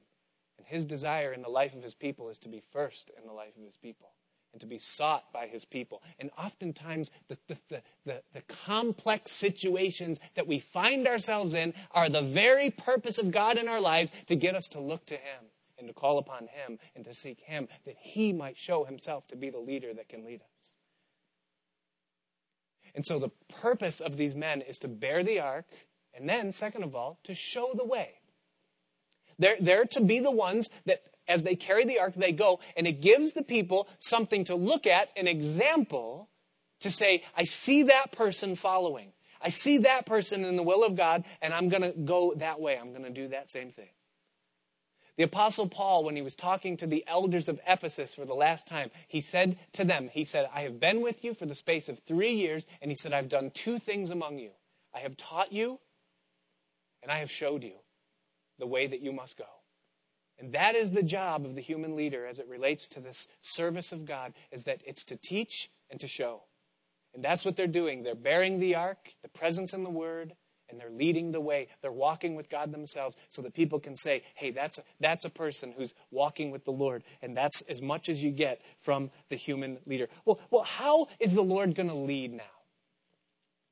And 0.57 0.65
His 0.65 0.85
desire 0.85 1.33
in 1.33 1.41
the 1.41 1.49
life 1.49 1.75
of 1.75 1.83
His 1.83 1.93
people 1.93 2.29
is 2.29 2.37
to 2.37 2.47
be 2.47 2.61
first 2.61 3.11
in 3.21 3.27
the 3.27 3.33
life 3.33 3.57
of 3.57 3.65
His 3.65 3.75
people 3.75 4.13
and 4.53 4.61
to 4.61 4.65
be 4.65 4.79
sought 4.79 5.33
by 5.33 5.47
His 5.47 5.65
people. 5.65 6.01
And 6.19 6.29
oftentimes, 6.37 7.11
the, 7.27 7.37
the, 7.49 7.81
the, 8.05 8.21
the, 8.33 8.41
complex 8.43 9.33
situations 9.33 10.21
that 10.35 10.47
we 10.47 10.57
find 10.57 11.05
ourselves 11.05 11.53
in 11.53 11.73
are 11.91 12.07
the 12.07 12.21
very 12.21 12.69
purpose 12.69 13.17
of 13.17 13.33
God 13.33 13.57
in 13.57 13.67
our 13.67 13.81
lives 13.81 14.11
to 14.27 14.37
get 14.37 14.55
us 14.55 14.67
to 14.67 14.79
look 14.79 15.05
to 15.07 15.15
Him 15.15 15.47
and 15.77 15.89
to 15.89 15.93
call 15.93 16.17
upon 16.17 16.43
Him 16.43 16.79
and 16.95 17.03
to 17.03 17.13
seek 17.13 17.41
Him 17.41 17.67
that 17.85 17.97
He 17.99 18.31
might 18.31 18.55
show 18.55 18.85
Himself 18.85 19.27
to 19.27 19.35
be 19.35 19.49
the 19.49 19.59
leader 19.59 19.93
that 19.95 20.07
can 20.07 20.23
lead 20.23 20.43
us. 20.57 20.75
And 22.95 23.05
so 23.05 23.19
the 23.19 23.31
purpose 23.61 23.99
of 23.99 24.17
these 24.17 24.35
men 24.35 24.61
is 24.61 24.79
to 24.79 24.87
bear 24.87 25.23
the 25.23 25.39
ark, 25.39 25.65
and 26.13 26.29
then, 26.29 26.51
second 26.51 26.83
of 26.83 26.95
all, 26.95 27.19
to 27.25 27.35
show 27.35 27.71
the 27.75 27.85
way. 27.85 28.13
They're, 29.37 29.57
they're 29.59 29.85
to 29.85 30.01
be 30.01 30.19
the 30.19 30.31
ones 30.31 30.69
that, 30.85 31.03
as 31.27 31.43
they 31.43 31.55
carry 31.55 31.83
the 31.83 31.99
ark, 31.99 32.13
they 32.15 32.31
go, 32.31 32.61
and 32.77 32.87
it 32.87 33.01
gives 33.01 33.33
the 33.33 33.43
people 33.43 33.89
something 33.99 34.45
to 34.45 34.55
look 34.55 34.87
at, 34.87 35.09
an 35.17 35.27
example 35.27 36.29
to 36.79 36.89
say, 36.89 37.23
I 37.35 37.43
see 37.43 37.83
that 37.83 38.13
person 38.13 38.55
following. 38.55 39.11
I 39.41 39.49
see 39.49 39.79
that 39.79 40.05
person 40.05 40.45
in 40.45 40.55
the 40.55 40.63
will 40.63 40.85
of 40.85 40.95
God, 40.95 41.25
and 41.41 41.53
I'm 41.53 41.67
going 41.67 41.81
to 41.81 41.91
go 41.91 42.33
that 42.37 42.61
way. 42.61 42.77
I'm 42.79 42.91
going 42.91 43.03
to 43.03 43.09
do 43.09 43.27
that 43.27 43.49
same 43.49 43.71
thing. 43.71 43.89
The 45.17 45.23
Apostle 45.23 45.69
Paul, 45.69 46.03
when 46.03 46.17
he 46.17 46.21
was 46.21 46.35
talking 46.35 46.75
to 46.77 46.87
the 46.87 47.05
elders 47.07 47.47
of 47.47 47.59
Ephesus 47.65 48.13
for 48.13 48.25
the 48.25 48.33
last 48.33 48.67
time, 48.67 48.91
he 49.07 49.21
said 49.21 49.57
to 49.73 49.85
them, 49.85 50.09
He 50.11 50.25
said, 50.25 50.49
I 50.53 50.61
have 50.61 50.79
been 50.79 51.01
with 51.01 51.23
you 51.23 51.33
for 51.33 51.45
the 51.45 51.55
space 51.55 51.87
of 51.87 51.99
three 51.99 52.33
years, 52.33 52.65
and 52.81 52.91
he 52.91 52.95
said, 52.95 53.13
I've 53.13 53.29
done 53.29 53.51
two 53.51 53.79
things 53.79 54.09
among 54.09 54.39
you. 54.39 54.51
I 54.93 54.99
have 54.99 55.15
taught 55.15 55.53
you, 55.53 55.79
and 57.01 57.11
I 57.11 57.19
have 57.19 57.31
showed 57.31 57.63
you 57.63 57.75
the 58.59 58.67
way 58.67 58.87
that 58.87 59.01
you 59.01 59.13
must 59.13 59.37
go. 59.37 59.45
And 60.37 60.51
that 60.51 60.75
is 60.75 60.91
the 60.91 61.03
job 61.03 61.45
of 61.45 61.55
the 61.55 61.61
human 61.61 61.95
leader 61.95 62.25
as 62.25 62.39
it 62.39 62.47
relates 62.49 62.87
to 62.89 62.99
this 62.99 63.27
service 63.39 63.93
of 63.93 64.03
God, 64.03 64.33
is 64.51 64.65
that 64.65 64.81
it's 64.85 65.05
to 65.05 65.15
teach 65.15 65.69
and 65.89 65.97
to 66.01 66.09
show. 66.09 66.43
And 67.13 67.23
that's 67.23 67.45
what 67.45 67.55
they're 67.55 67.67
doing. 67.67 68.03
They're 68.03 68.15
bearing 68.15 68.59
the 68.59 68.75
ark, 68.75 69.13
the 69.21 69.29
presence 69.29 69.71
and 69.71 69.85
the 69.85 69.89
word, 69.89 70.33
and 70.69 70.79
they're 70.79 70.89
leading 70.89 71.31
the 71.31 71.41
way. 71.41 71.67
They're 71.81 71.91
walking 71.91 72.35
with 72.35 72.49
God 72.49 72.71
themselves 72.71 73.17
so 73.29 73.41
that 73.41 73.53
people 73.53 73.79
can 73.79 73.95
say, 73.95 74.23
hey, 74.35 74.51
that's 74.51 74.77
a, 74.77 74.83
that's 74.99 75.25
a 75.25 75.29
person 75.29 75.73
who's 75.77 75.93
walking 76.11 76.51
with 76.51 76.65
the 76.65 76.71
Lord. 76.71 77.03
And 77.21 77.35
that's 77.35 77.61
as 77.61 77.81
much 77.81 78.09
as 78.09 78.23
you 78.23 78.31
get 78.31 78.61
from 78.77 79.11
the 79.29 79.35
human 79.35 79.77
leader. 79.85 80.07
Well, 80.25 80.39
well 80.49 80.63
how 80.63 81.07
is 81.19 81.33
the 81.33 81.43
Lord 81.43 81.75
going 81.75 81.89
to 81.89 81.95
lead 81.95 82.33
now? 82.33 82.43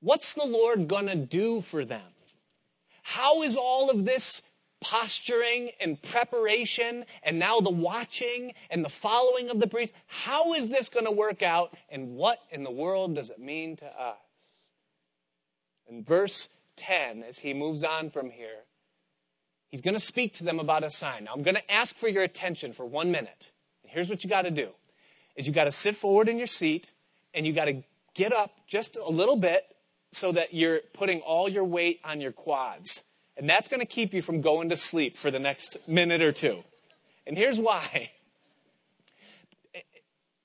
What's 0.01 0.33
the 0.33 0.45
Lord 0.45 0.87
going 0.87 1.07
to 1.07 1.15
do 1.15 1.61
for 1.61 1.85
them? 1.85 2.01
How 3.03 3.43
is 3.43 3.57
all 3.57 3.89
of 3.89 4.05
this 4.05 4.41
posturing 4.83 5.71
and 5.79 6.01
preparation 6.01 7.05
and 7.23 7.39
now 7.39 7.61
the 7.61 7.69
watching 7.69 8.53
and 8.69 8.83
the 8.83 8.89
following 8.89 9.49
of 9.49 9.59
the 9.59 9.67
priest, 9.67 9.93
how 10.07 10.53
is 10.53 10.67
this 10.67 10.89
going 10.89 11.05
to 11.05 11.11
work 11.11 11.41
out 11.41 11.73
and 11.89 12.15
what 12.15 12.39
in 12.51 12.63
the 12.63 12.71
world 12.71 13.15
does 13.15 13.29
it 13.29 13.39
mean 13.39 13.77
to 13.77 13.85
us? 13.85 14.17
In 15.87 16.03
verse 16.03 16.49
10, 16.75 17.23
as 17.23 17.39
he 17.39 17.53
moves 17.53 17.83
on 17.83 18.09
from 18.09 18.29
here, 18.29 18.65
he's 19.69 19.81
going 19.81 19.95
to 19.95 19.99
speak 19.99 20.33
to 20.33 20.43
them 20.43 20.59
about 20.59 20.83
a 20.83 20.89
sign. 20.89 21.25
Now, 21.25 21.33
I'm 21.35 21.43
going 21.43 21.55
to 21.55 21.71
ask 21.71 21.95
for 21.95 22.07
your 22.07 22.23
attention 22.23 22.73
for 22.73 22.85
one 22.85 23.11
minute. 23.11 23.51
And 23.83 23.91
here's 23.91 24.09
what 24.09 24.23
you 24.23 24.29
got 24.29 24.43
to 24.43 24.51
do 24.51 24.69
is 25.35 25.47
you 25.47 25.53
got 25.53 25.63
to 25.63 25.71
sit 25.71 25.95
forward 25.95 26.29
in 26.29 26.37
your 26.37 26.47
seat 26.47 26.91
and 27.33 27.47
you 27.47 27.53
got 27.53 27.65
to 27.65 27.83
get 28.13 28.31
up 28.31 28.51
just 28.67 28.95
a 28.95 29.09
little 29.09 29.35
bit 29.35 29.63
so 30.11 30.31
that 30.31 30.53
you're 30.53 30.79
putting 30.93 31.21
all 31.21 31.49
your 31.49 31.63
weight 31.63 31.99
on 32.03 32.21
your 32.21 32.31
quads. 32.31 33.03
And 33.35 33.49
that's 33.49 33.67
going 33.67 33.79
to 33.79 33.87
keep 33.87 34.13
you 34.13 34.21
from 34.21 34.41
going 34.41 34.69
to 34.69 34.77
sleep 34.77 35.17
for 35.17 35.31
the 35.31 35.39
next 35.39 35.77
minute 35.87 36.21
or 36.21 36.31
two. 36.31 36.63
And 37.25 37.35
here's 37.35 37.59
why. 37.59 38.11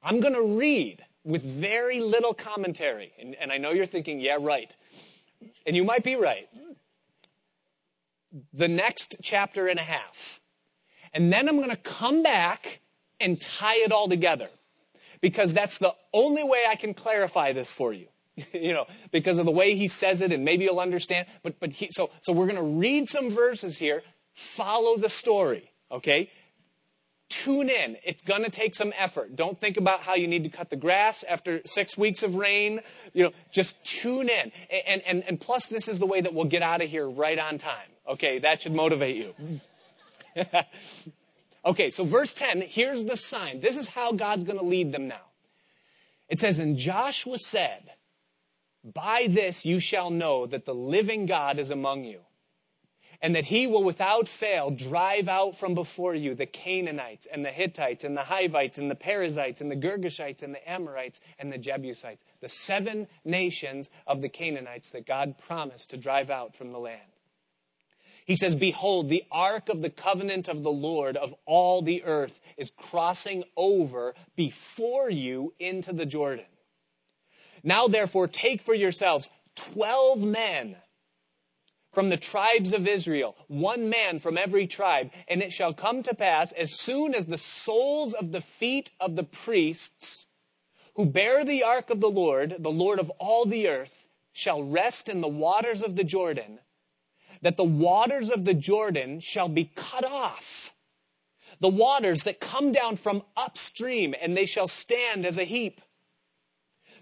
I'm 0.02 0.20
going 0.20 0.32
to 0.32 0.58
read 0.58 1.04
with 1.22 1.42
very 1.42 2.00
little 2.00 2.32
commentary. 2.32 3.12
And, 3.20 3.34
and 3.34 3.52
I 3.52 3.58
know 3.58 3.72
you're 3.72 3.84
thinking, 3.84 4.20
yeah, 4.20 4.38
right 4.40 4.74
and 5.66 5.77
you 5.77 5.85
might 5.85 6.05
be 6.05 6.14
right, 6.14 6.49
the 8.53 8.68
next 8.68 9.16
chapter 9.23 9.66
and 9.66 9.79
a 9.79 9.83
half. 9.83 10.40
And 11.12 11.33
then 11.33 11.49
I'm 11.49 11.57
going 11.57 11.71
to 11.71 11.77
come 11.77 12.23
back 12.23 12.81
and 13.21 13.40
tie 13.40 13.77
it 13.77 13.92
all 13.92 14.09
together 14.09 14.49
because 15.21 15.53
that's 15.53 15.79
the 15.79 15.94
only 16.12 16.44
way 16.44 16.64
I 16.68 16.77
can 16.77 16.94
clarify 16.94 17.53
this 17.53 17.73
for 17.73 17.92
you. 17.92 18.09
you 18.53 18.73
know, 18.73 18.87
because 19.11 19.38
of 19.38 19.47
the 19.47 19.51
way 19.53 19.75
he 19.75 19.88
says 19.88 20.21
it, 20.21 20.33
and 20.33 20.44
maybe 20.44 20.64
you'll 20.64 20.81
understand. 20.81 21.27
But 21.42 21.59
but 21.59 21.73
he, 21.73 21.88
so 21.90 22.11
so 22.21 22.33
we're 22.33 22.47
going 22.47 22.57
to 22.57 22.62
read 22.62 23.09
some 23.09 23.31
verses 23.31 23.79
here. 23.79 24.03
Follow 24.33 24.97
the 24.97 25.09
story, 25.09 25.73
okay? 25.90 26.31
Tune 27.28 27.68
in. 27.68 27.98
It's 28.04 28.22
going 28.22 28.42
to 28.44 28.50
take 28.50 28.74
some 28.74 28.92
effort. 28.96 29.36
Don't 29.36 29.60
think 29.60 29.76
about 29.76 30.00
how 30.00 30.14
you 30.14 30.26
need 30.26 30.44
to 30.44 30.48
cut 30.48 30.70
the 30.70 30.76
grass 30.76 31.24
after 31.28 31.60
six 31.66 31.98
weeks 31.98 32.22
of 32.22 32.36
rain. 32.36 32.80
You 33.12 33.24
know, 33.24 33.32
just 33.52 33.84
tune 33.84 34.30
in. 34.30 34.50
And, 34.86 35.02
and, 35.06 35.24
and 35.24 35.40
plus, 35.40 35.66
this 35.66 35.88
is 35.88 35.98
the 35.98 36.06
way 36.06 36.22
that 36.22 36.32
we'll 36.32 36.46
get 36.46 36.62
out 36.62 36.80
of 36.80 36.88
here 36.88 37.08
right 37.08 37.38
on 37.38 37.58
time. 37.58 37.88
Okay, 38.08 38.38
that 38.38 38.62
should 38.62 38.72
motivate 38.72 39.16
you. 39.16 39.60
okay, 41.66 41.90
so 41.90 42.04
verse 42.04 42.32
10, 42.32 42.62
here's 42.62 43.04
the 43.04 43.16
sign. 43.16 43.60
This 43.60 43.76
is 43.76 43.88
how 43.88 44.12
God's 44.12 44.44
going 44.44 44.58
to 44.58 44.64
lead 44.64 44.92
them 44.92 45.06
now. 45.06 45.26
It 46.30 46.40
says, 46.40 46.58
And 46.58 46.78
Joshua 46.78 47.38
said, 47.38 47.90
By 48.82 49.26
this 49.28 49.66
you 49.66 49.80
shall 49.80 50.08
know 50.08 50.46
that 50.46 50.64
the 50.64 50.74
living 50.74 51.26
God 51.26 51.58
is 51.58 51.70
among 51.70 52.04
you 52.04 52.20
and 53.20 53.35
that 53.35 53.46
he 53.46 53.66
will 53.66 53.83
without 53.83 54.28
fail 54.28 54.70
drive 54.70 55.28
out 55.28 55.57
from 55.57 55.74
before 55.74 56.14
you 56.14 56.35
the 56.35 56.46
Canaanites 56.46 57.26
and 57.26 57.44
the 57.44 57.50
Hittites 57.50 58.04
and 58.04 58.16
the 58.16 58.24
Hivites 58.24 58.78
and 58.78 58.90
the 58.90 58.94
Perizzites 58.94 59.61
and 59.61 59.70
the 59.70 59.76
Girgashites 59.76 60.42
and 60.42 60.54
the 60.54 60.70
Amorites 60.70 61.20
and 61.38 61.52
the 61.52 61.59
Jebusites, 61.59 62.24
the 62.40 62.48
seven 62.48 63.09
nations 63.24 63.90
of 64.07 64.20
the 64.20 64.28
Canaanites 64.28 64.90
that 64.90 65.07
God 65.07 65.37
promised 65.38 65.90
to 65.90 65.96
drive 65.96 66.31
out 66.31 66.54
from 66.54 66.72
the 66.72 66.78
land. 66.78 67.00
He 68.24 68.37
says, 68.37 68.54
Behold, 68.54 69.09
the 69.09 69.24
ark 69.33 69.70
of 69.70 69.81
the 69.81 69.90
covenant 69.90 70.48
of 70.48 70.62
the 70.62 70.70
Lord 70.70 71.16
of 71.16 71.35
all 71.46 71.81
the 71.81 72.04
earth 72.04 72.42
is 72.59 72.70
crossing 72.70 73.42
over 73.57 74.14
before 74.37 75.09
you 75.11 75.54
into 75.59 75.94
the 75.94 76.07
Jordan. 76.07 76.44
Now 77.64 77.88
therefore 77.88 78.28
take 78.28 78.61
for 78.61 78.74
yourselves 78.74 79.31
twelve 79.57 80.22
men 80.22 80.76
from 81.98 82.11
the 82.11 82.16
tribes 82.16 82.72
of 82.72 82.87
Israel, 82.87 83.34
one 83.48 83.88
man 83.88 84.20
from 84.20 84.38
every 84.38 84.68
tribe. 84.68 85.11
And 85.26 85.42
it 85.42 85.52
shall 85.52 85.74
come 85.74 86.04
to 86.04 86.14
pass, 86.14 86.52
as 86.52 86.78
soon 86.78 87.12
as 87.12 87.24
the 87.24 87.37
soles 87.37 88.14
of 88.14 88.30
the 88.30 88.40
feet 88.40 88.92
of 89.00 89.16
the 89.16 89.24
priests 89.24 90.26
who 90.94 91.04
bear 91.04 91.44
the 91.44 91.64
ark 91.64 91.90
of 91.90 91.98
the 91.98 92.08
Lord, 92.08 92.54
the 92.61 92.70
Lord 92.70 93.00
of 93.00 93.11
all 93.18 93.44
the 93.44 93.66
earth, 93.66 94.06
shall 94.32 94.62
rest 94.62 95.08
in 95.08 95.22
the 95.22 95.26
waters 95.26 95.82
of 95.82 95.96
the 95.96 96.04
Jordan, 96.04 96.61
that 97.42 97.56
the 97.56 97.64
waters 97.64 98.30
of 98.30 98.44
the 98.44 98.54
Jordan 98.54 99.18
shall 99.18 99.48
be 99.48 99.64
cut 99.74 100.04
off. 100.04 100.74
The 101.58 101.68
waters 101.68 102.22
that 102.22 102.38
come 102.38 102.70
down 102.70 102.94
from 102.94 103.25
upstream, 103.37 104.14
and 104.23 104.37
they 104.37 104.46
shall 104.46 104.68
stand 104.68 105.27
as 105.27 105.37
a 105.37 105.42
heap. 105.42 105.81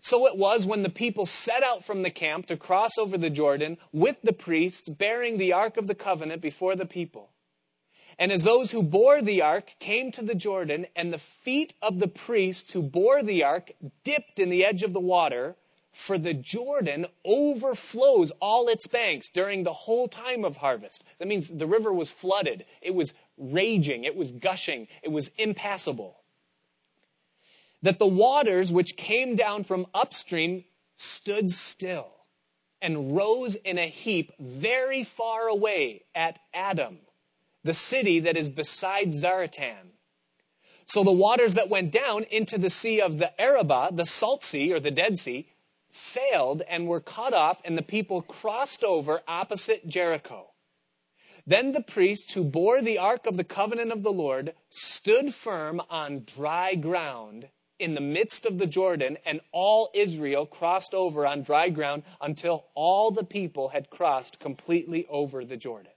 So 0.07 0.29
it 0.29 0.37
was 0.37 0.65
when 0.65 0.85
the 0.85 0.89
people 0.89 1.27
set 1.27 1.65
out 1.65 1.83
from 1.83 2.03
the 2.03 2.13
camp 2.13 2.47
to 2.47 2.57
cross 2.57 2.97
over 2.97 3.19
the 3.19 3.29
Jordan 3.29 3.77
with 3.91 4.23
the 4.23 4.33
priests 4.33 4.89
bearing 4.89 5.37
the 5.37 5.53
Ark 5.53 5.77
of 5.77 5.89
the 5.89 5.97
Covenant 5.97 6.41
before 6.41 6.77
the 6.77 6.87
people. 6.87 7.31
And 8.17 8.31
as 8.31 8.45
those 8.45 8.71
who 8.71 8.85
bore 8.85 9.21
the 9.21 9.43
ark 9.43 9.75
came 9.81 10.13
to 10.13 10.23
the 10.23 10.37
Jordan, 10.37 10.87
and 10.95 11.13
the 11.13 11.19
feet 11.19 11.75
of 11.83 11.99
the 11.99 12.07
priests 12.07 12.73
who 12.73 12.83
bore 12.85 13.21
the 13.21 13.43
ark 13.43 13.73
dipped 14.05 14.39
in 14.39 14.49
the 14.49 14.65
edge 14.65 14.85
of 14.85 14.93
the 14.93 15.01
water, 15.01 15.57
for 15.91 16.19
the 16.19 16.35
Jordan 16.35 17.07
overflows 17.25 18.31
all 18.41 18.69
its 18.69 18.87
banks 18.87 19.29
during 19.29 19.65
the 19.65 19.73
whole 19.73 20.07
time 20.07 20.45
of 20.45 20.59
harvest. 20.59 21.03
That 21.19 21.27
means 21.27 21.49
the 21.49 21.67
river 21.67 21.93
was 21.93 22.13
flooded, 22.13 22.65
it 22.81 22.95
was 22.95 23.13
raging, 23.37 24.05
it 24.05 24.15
was 24.15 24.31
gushing, 24.31 24.87
it 25.03 25.11
was 25.11 25.33
impassable. 25.37 26.21
That 27.87 28.01
the 28.01 28.07
waters 28.09 28.73
which 28.73 28.97
came 28.97 29.37
down 29.37 29.63
from 29.63 29.87
upstream 29.95 30.65
stood 30.97 31.53
still 31.53 32.09
and 32.83 33.15
rose 33.15 33.55
in 33.55 33.79
a 33.79 33.87
heap 33.87 34.33
very 34.41 35.05
far 35.05 35.47
away 35.47 36.03
at 36.13 36.41
Adam 36.53 36.99
the 37.63 37.75
city 37.75 38.19
that 38.19 38.37
is 38.37 38.49
beside 38.49 39.15
Zaretan. 39.15 39.93
So 40.87 41.05
the 41.05 41.13
waters 41.13 41.55
that 41.55 41.69
went 41.69 41.93
down 41.93 42.25
into 42.25 42.59
the 42.59 42.71
sea 42.71 43.01
of 43.01 43.19
the 43.19 43.41
Arabah, 43.41 43.91
the 43.93 44.05
Salt 44.05 44.43
Sea 44.43 44.73
or 44.73 44.81
the 44.81 44.91
Dead 44.91 45.21
Sea, 45.21 45.47
failed 45.89 46.63
and 46.69 46.89
were 46.89 47.01
cut 47.01 47.35
off, 47.35 47.63
and 47.65 47.79
the 47.79 47.83
people 47.83 48.21
crossed 48.21 48.83
over 48.83 49.23
opposite 49.29 49.87
Jericho. 49.87 50.49
Then 51.47 51.71
the 51.71 51.83
priests 51.83 52.35
who 52.35 52.43
bore 52.43 52.83
the 52.83 52.99
ark 52.99 53.27
of 53.27 53.37
the 53.37 53.45
covenant 53.45 53.93
of 53.93 54.03
the 54.03 54.13
Lord 54.13 54.55
stood 54.71 55.33
firm 55.33 55.81
on 55.89 56.25
dry 56.27 56.75
ground 56.75 57.49
in 57.79 57.95
the 57.95 58.01
midst 58.01 58.47
of 58.47 58.59
the 58.59 58.67
Jordan, 58.67 59.19
and 59.27 59.41
all 59.53 59.91
Israel 59.95 60.47
crossed 60.47 60.95
over 60.95 61.27
on 61.27 61.43
dry 61.43 61.69
ground 61.69 62.03
until 62.21 62.67
all 62.75 63.11
the 63.11 63.25
people 63.25 63.69
had 63.69 63.91
crossed 63.91 64.41
completely 64.41 65.07
over 65.09 65.45
the 65.45 65.57
Jordan. 65.57 65.93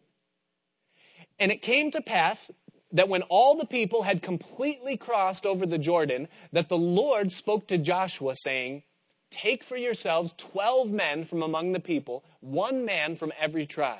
And 1.39 1.51
it 1.51 1.61
came 1.61 1.91
to 1.91 2.01
pass 2.01 2.51
that 2.91 3.07
when 3.07 3.21
all 3.23 3.55
the 3.55 3.65
people 3.65 4.03
had 4.03 4.21
completely 4.21 4.97
crossed 4.97 5.45
over 5.45 5.65
the 5.65 5.77
Jordan, 5.77 6.27
that 6.51 6.69
the 6.69 6.77
Lord 6.77 7.32
spoke 7.32 7.67
to 7.67 7.77
Joshua, 7.77 8.36
saying, 8.36 8.84
Take 9.30 9.63
for 9.63 9.77
yourselves 9.77 10.34
twelve 10.38 10.91
men 10.91 11.23
from 11.23 11.43
among 11.43 11.71
the 11.73 11.80
people, 11.80 12.23
one 12.39 12.84
man 12.84 13.15
from 13.15 13.32
every 13.39 13.67
tribe. 13.67 13.99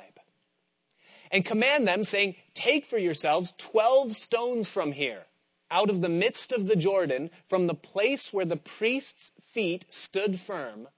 And 1.30 1.44
command 1.44 1.86
them, 1.86 2.02
saying, 2.02 2.34
Take 2.52 2.84
for 2.84 2.98
yourselves 2.98 3.54
twelve 3.56 4.16
stones 4.16 4.68
from 4.68 4.90
here, 4.90 5.22
out 5.70 5.90
of 5.90 6.00
the 6.00 6.08
midst 6.08 6.52
of 6.52 6.66
the 6.66 6.76
Jordan, 6.76 7.30
from 7.48 7.66
the 7.66 7.74
place 7.74 8.32
where 8.32 8.44
the 8.44 8.56
priest's 8.56 9.32
feet 9.40 9.84
stood 9.90 10.38
firm, 10.38 10.88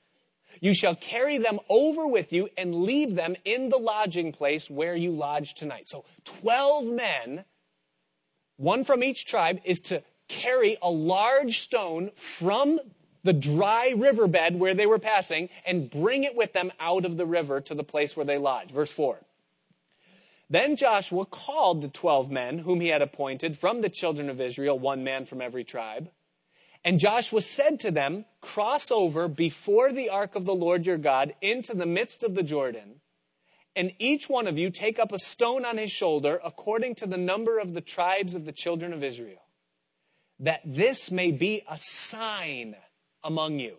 you 0.61 0.75
shall 0.75 0.95
carry 0.95 1.39
them 1.39 1.59
over 1.68 2.07
with 2.07 2.33
you 2.33 2.49
and 2.57 2.85
leave 2.85 3.14
them 3.14 3.37
in 3.45 3.68
the 3.68 3.79
lodging 3.79 4.33
place 4.33 4.70
where 4.70 4.95
you 4.95 5.11
lodge 5.11 5.55
tonight. 5.55 5.89
So 5.89 6.05
12 6.25 6.87
men, 6.87 7.45
one 8.57 8.85
from 8.85 9.03
each 9.03 9.27
tribe, 9.27 9.61
is 9.64 9.81
to 9.81 10.03
carry 10.29 10.77
a 10.81 10.91
large 10.91 11.59
stone 11.59 12.11
from 12.14 12.79
the 13.25 13.33
dry 13.33 13.95
riverbed 13.97 14.59
where 14.59 14.75
they 14.75 14.87
were 14.87 14.99
passing 14.99 15.49
and 15.66 15.91
bring 15.91 16.25
it 16.25 16.37
with 16.37 16.53
them 16.53 16.73
out 16.81 17.05
of 17.05 17.16
the 17.16 17.27
river 17.27 17.61
to 17.61 17.75
the 17.75 17.85
place 17.85 18.16
where 18.16 18.27
they 18.27 18.39
lodge. 18.39 18.70
Verse 18.70 18.93
4. 18.93 19.20
Then 20.53 20.77
Joshua 20.77 21.25
called 21.25 21.81
the 21.81 21.89
twelve 21.89 22.31
men 22.31 22.59
whom 22.59 22.83
he 22.83 22.89
had 22.89 23.01
appointed 23.01 23.57
from 23.57 23.81
the 23.81 23.89
children 23.89 24.29
of 24.29 24.39
Israel, 24.39 24.79
one 24.79 25.03
man 25.03 25.25
from 25.25 25.41
every 25.41 25.65
tribe. 25.65 26.11
And 26.85 27.01
Joshua 27.01 27.41
said 27.41 27.81
to 27.81 27.91
them, 27.91 28.27
Cross 28.43 28.91
over 28.91 29.29
before 29.29 29.95
the 29.95 30.11
ark 30.11 30.37
of 30.37 30.45
the 30.45 30.55
Lord 30.55 30.85
your 30.85 30.99
God 30.99 31.35
into 31.41 31.73
the 31.73 31.87
midst 31.87 32.23
of 32.23 32.35
the 32.35 32.43
Jordan, 32.43 33.01
and 33.75 33.95
each 33.99 34.29
one 34.29 34.47
of 34.47 34.59
you 34.59 34.69
take 34.69 34.99
up 34.99 35.11
a 35.11 35.19
stone 35.19 35.65
on 35.65 35.79
his 35.79 35.91
shoulder 35.91 36.39
according 36.45 36.97
to 36.97 37.07
the 37.07 37.17
number 37.17 37.59
of 37.59 37.73
the 37.73 37.81
tribes 37.81 38.35
of 38.35 38.45
the 38.45 38.53
children 38.53 38.93
of 38.93 39.03
Israel, 39.03 39.41
that 40.39 40.61
this 40.67 41.11
may 41.11 41.31
be 41.31 41.63
a 41.67 41.79
sign 41.79 42.77
among 43.25 43.59
you. 43.59 43.79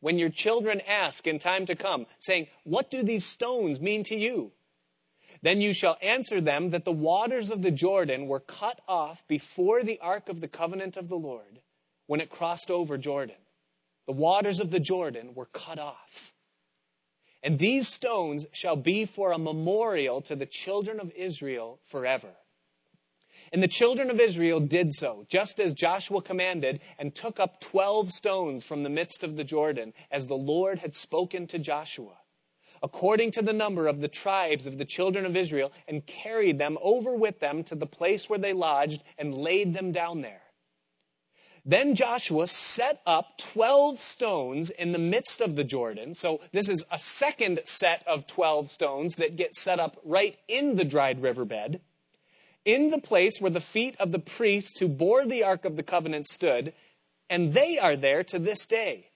When 0.00 0.18
your 0.18 0.28
children 0.28 0.82
ask 0.86 1.26
in 1.26 1.38
time 1.38 1.64
to 1.64 1.74
come, 1.74 2.04
saying, 2.18 2.48
What 2.64 2.90
do 2.90 3.02
these 3.02 3.24
stones 3.24 3.80
mean 3.80 4.04
to 4.04 4.14
you? 4.14 4.52
Then 5.42 5.60
you 5.60 5.72
shall 5.72 5.96
answer 6.02 6.40
them 6.40 6.70
that 6.70 6.84
the 6.84 6.92
waters 6.92 7.50
of 7.50 7.62
the 7.62 7.70
Jordan 7.70 8.26
were 8.26 8.40
cut 8.40 8.80
off 8.86 9.26
before 9.26 9.82
the 9.82 9.98
ark 10.00 10.28
of 10.28 10.40
the 10.40 10.48
covenant 10.48 10.96
of 10.96 11.08
the 11.08 11.16
Lord 11.16 11.60
when 12.06 12.20
it 12.20 12.28
crossed 12.28 12.70
over 12.70 12.98
Jordan. 12.98 13.36
The 14.06 14.12
waters 14.12 14.60
of 14.60 14.70
the 14.70 14.80
Jordan 14.80 15.34
were 15.34 15.46
cut 15.46 15.78
off. 15.78 16.32
And 17.42 17.58
these 17.58 17.88
stones 17.88 18.46
shall 18.52 18.76
be 18.76 19.06
for 19.06 19.32
a 19.32 19.38
memorial 19.38 20.20
to 20.22 20.36
the 20.36 20.46
children 20.46 21.00
of 21.00 21.12
Israel 21.16 21.78
forever. 21.82 22.34
And 23.52 23.62
the 23.62 23.68
children 23.68 24.10
of 24.10 24.20
Israel 24.20 24.60
did 24.60 24.92
so, 24.92 25.24
just 25.28 25.58
as 25.58 25.74
Joshua 25.74 26.22
commanded, 26.22 26.80
and 26.98 27.14
took 27.14 27.40
up 27.40 27.60
twelve 27.60 28.10
stones 28.10 28.64
from 28.64 28.82
the 28.82 28.90
midst 28.90 29.24
of 29.24 29.36
the 29.36 29.44
Jordan, 29.44 29.92
as 30.10 30.26
the 30.26 30.36
Lord 30.36 30.80
had 30.80 30.94
spoken 30.94 31.46
to 31.48 31.58
Joshua, 31.58 32.18
according 32.82 33.30
to 33.32 33.42
the 33.42 33.52
number 33.52 33.86
of 33.86 34.00
the 34.00 34.08
tribes 34.08 34.66
of 34.66 34.78
the 34.78 34.84
children 34.84 35.26
of 35.26 35.36
Israel, 35.36 35.72
and 35.86 36.06
carried 36.06 36.58
them 36.58 36.78
over 36.82 37.14
with 37.14 37.40
them 37.40 37.62
to 37.64 37.74
the 37.74 37.86
place 37.86 38.28
where 38.28 38.38
they 38.38 38.52
lodged, 38.52 39.02
and 39.18 39.34
laid 39.34 39.74
them 39.74 39.92
down 39.92 40.22
there. 40.22 40.42
Then 41.64 41.94
Joshua 41.94 42.46
set 42.46 43.00
up 43.06 43.36
12 43.38 43.98
stones 43.98 44.70
in 44.70 44.92
the 44.92 44.98
midst 44.98 45.40
of 45.40 45.56
the 45.56 45.64
Jordan. 45.64 46.14
So 46.14 46.40
this 46.52 46.68
is 46.68 46.84
a 46.90 46.98
second 46.98 47.60
set 47.64 48.06
of 48.06 48.26
12 48.26 48.70
stones 48.70 49.16
that 49.16 49.36
get 49.36 49.54
set 49.54 49.78
up 49.78 49.98
right 50.04 50.38
in 50.48 50.76
the 50.76 50.84
dried 50.84 51.20
riverbed, 51.20 51.80
in 52.64 52.90
the 52.90 53.00
place 53.00 53.40
where 53.40 53.50
the 53.50 53.60
feet 53.60 53.94
of 54.00 54.12
the 54.12 54.18
priests 54.18 54.80
who 54.80 54.88
bore 54.88 55.26
the 55.26 55.44
Ark 55.44 55.64
of 55.64 55.76
the 55.76 55.82
Covenant 55.82 56.26
stood, 56.26 56.72
and 57.28 57.52
they 57.52 57.78
are 57.78 57.96
there 57.96 58.24
to 58.24 58.38
this 58.38 58.64
day. 58.64 59.09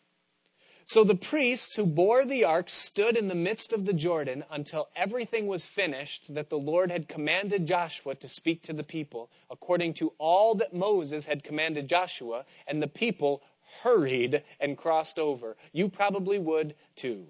So 0.86 1.02
the 1.02 1.14
priests 1.14 1.76
who 1.76 1.86
bore 1.86 2.26
the 2.26 2.44
ark 2.44 2.68
stood 2.68 3.16
in 3.16 3.28
the 3.28 3.34
midst 3.34 3.72
of 3.72 3.86
the 3.86 3.94
Jordan 3.94 4.44
until 4.50 4.88
everything 4.94 5.46
was 5.46 5.64
finished 5.64 6.34
that 6.34 6.50
the 6.50 6.58
Lord 6.58 6.90
had 6.90 7.08
commanded 7.08 7.66
Joshua 7.66 8.14
to 8.16 8.28
speak 8.28 8.62
to 8.64 8.74
the 8.74 8.84
people, 8.84 9.30
according 9.50 9.94
to 9.94 10.12
all 10.18 10.54
that 10.56 10.74
Moses 10.74 11.24
had 11.26 11.42
commanded 11.42 11.88
Joshua, 11.88 12.44
and 12.66 12.82
the 12.82 12.86
people 12.86 13.42
hurried 13.82 14.42
and 14.60 14.76
crossed 14.76 15.18
over. 15.18 15.56
You 15.72 15.88
probably 15.88 16.38
would 16.38 16.74
too. 16.96 17.28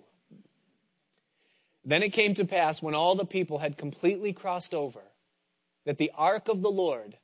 Then 1.84 2.02
it 2.02 2.12
came 2.12 2.34
to 2.34 2.44
pass 2.44 2.82
when 2.82 2.94
all 2.94 3.14
the 3.14 3.24
people 3.24 3.58
had 3.58 3.76
completely 3.76 4.32
crossed 4.32 4.74
over 4.74 5.02
that 5.84 5.98
the 5.98 6.10
ark 6.16 6.48
of 6.48 6.62
the 6.62 6.70
Lord 6.70 7.18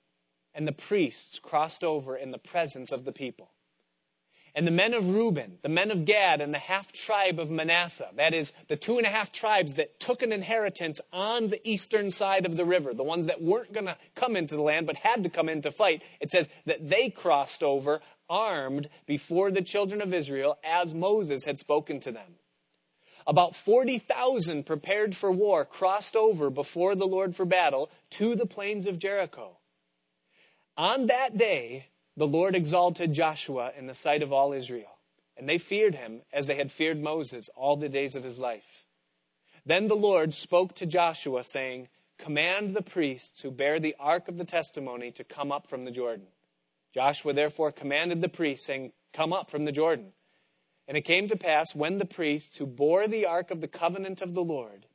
and 0.55 0.69
the 0.69 0.73
priests 0.73 1.39
crossed 1.39 1.83
over 1.83 2.17
in 2.17 2.31
the 2.31 2.39
presence 2.39 2.93
of 2.93 3.05
the 3.05 3.13
people. 3.13 3.51
And 4.55 4.67
the 4.67 4.73
men 4.73 4.95
of 4.95 5.09
Reuben, 5.09 5.59
the 5.63 5.69
men 5.69 5.91
of 5.91 6.05
Gad, 6.05 6.41
and 6.41 6.53
the 6.53 6.59
half 6.59 6.93
tribe 6.93 7.39
of 7.39 7.51
Manasseh, 7.51 8.11
that 8.17 8.35
is, 8.35 8.53
the 8.69 8.77
two 8.77 8.99
and 8.99 9.07
a 9.07 9.11
half 9.11 9.31
tribes 9.31 9.75
that 9.75 10.01
took 10.01 10.23
an 10.23 10.33
inheritance 10.33 11.01
on 11.13 11.49
the 11.49 11.69
eastern 11.69 12.11
side 12.11 12.47
of 12.47 12.57
the 12.57 12.65
river, 12.65 12.93
the 12.93 13.05
ones 13.05 13.27
that 13.27 13.43
weren't 13.43 13.73
going 13.73 13.87
to 13.87 13.97
come 14.15 14.37
into 14.37 14.57
the 14.57 14.63
land 14.63 14.87
but 14.87 14.97
had 14.97 15.23
to 15.23 15.31
come 15.31 15.49
in 15.49 15.63
to 15.63 15.71
fight, 15.71 16.03
it 16.21 16.31
says 16.31 16.49
that 16.67 16.89
they 16.89 17.11
crossed 17.11 17.63
over 17.63 18.01
armed 18.29 18.89
before 19.07 19.51
the 19.51 19.63
children 19.63 20.01
of 20.01 20.15
Israel 20.15 20.59
as 20.65 20.95
Moses 20.95 21.45
had 21.45 21.59
spoken 21.59 22.01
to 22.01 22.13
them. 22.13 22.37
About 23.27 23.55
40,000 23.55 24.65
prepared 24.65 25.15
for 25.15 25.31
war 25.31 25.65
crossed 25.65 26.17
over 26.17 26.49
before 26.49 26.95
the 26.95 27.07
Lord 27.07 27.37
for 27.37 27.45
battle 27.45 27.91
to 28.11 28.35
the 28.35 28.47
plains 28.47 28.87
of 28.87 28.99
Jericho. 28.99 29.59
On 30.77 31.07
that 31.07 31.37
day, 31.37 31.87
the 32.17 32.27
Lord 32.27 32.55
exalted 32.55 33.15
Joshua 33.15 33.73
in 33.77 33.87
the 33.87 33.95
sight 33.95 34.23
of 34.23 34.33
all 34.33 34.53
Israel, 34.53 34.99
and 35.37 35.49
they 35.49 35.59
feared 35.59 35.95
him 35.95 36.23
as 36.33 36.47
they 36.47 36.57
had 36.57 36.73
feared 36.73 37.03
Moses 37.03 37.49
all 37.55 37.77
the 37.77 37.89
days 37.89 38.15
of 38.15 38.25
his 38.25 38.41
life. 38.41 38.85
Then 39.65 39.89
the 39.89 39.95
Lord 39.95 40.35
spoke 40.35 40.75
to 40.77 40.87
Joshua, 40.87 41.45
saying, 41.45 41.89
Command 42.19 42.75
the 42.75 42.83
priests 42.83 43.41
who 43.41 43.51
bear 43.51 43.81
the 43.81 43.97
ark 43.99 44.29
of 44.29 44.37
the 44.37 44.45
testimony 44.45 45.11
to 45.13 45.25
come 45.25 45.51
up 45.51 45.67
from 45.67 45.85
the 45.85 45.91
Jordan. 45.91 46.27
Joshua 46.93 47.33
therefore 47.33 47.73
commanded 47.73 48.21
the 48.21 48.29
priests, 48.29 48.67
saying, 48.67 48.93
Come 49.13 49.33
up 49.33 49.51
from 49.51 49.65
the 49.65 49.73
Jordan. 49.73 50.13
And 50.87 50.97
it 50.97 51.03
came 51.03 51.29
to 51.29 51.37
pass 51.37 51.75
when 51.75 51.99
the 51.99 52.05
priests 52.05 52.57
who 52.57 52.67
bore 52.67 53.07
the 53.07 53.25
ark 53.25 53.51
of 53.51 53.61
the 53.61 53.69
covenant 53.69 54.21
of 54.21 54.35
the 54.35 54.45
Lord 54.45 54.87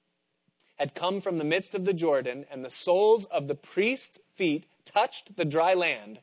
had 0.78 0.93
come 0.93 1.22
from 1.22 1.38
the 1.38 1.45
midst 1.45 1.74
of 1.74 1.86
the 1.86 1.93
Jordan, 1.93 2.45
and 2.51 2.63
the 2.63 2.70
soles 2.70 3.26
of 3.26 3.47
the 3.47 3.55
priests' 3.55 4.20
feet 4.34 4.66
touched 4.84 5.38
the 5.38 5.45
dry 5.45 5.74
land, 5.74 6.20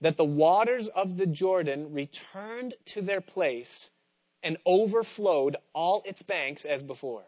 that 0.00 0.16
the 0.16 0.24
waters 0.24 0.88
of 0.88 1.16
the 1.16 1.26
Jordan 1.26 1.92
returned 1.92 2.74
to 2.86 3.02
their 3.02 3.20
place 3.20 3.90
and 4.42 4.56
overflowed 4.64 5.56
all 5.74 6.02
its 6.04 6.22
banks 6.22 6.64
as 6.64 6.82
before. 6.82 7.24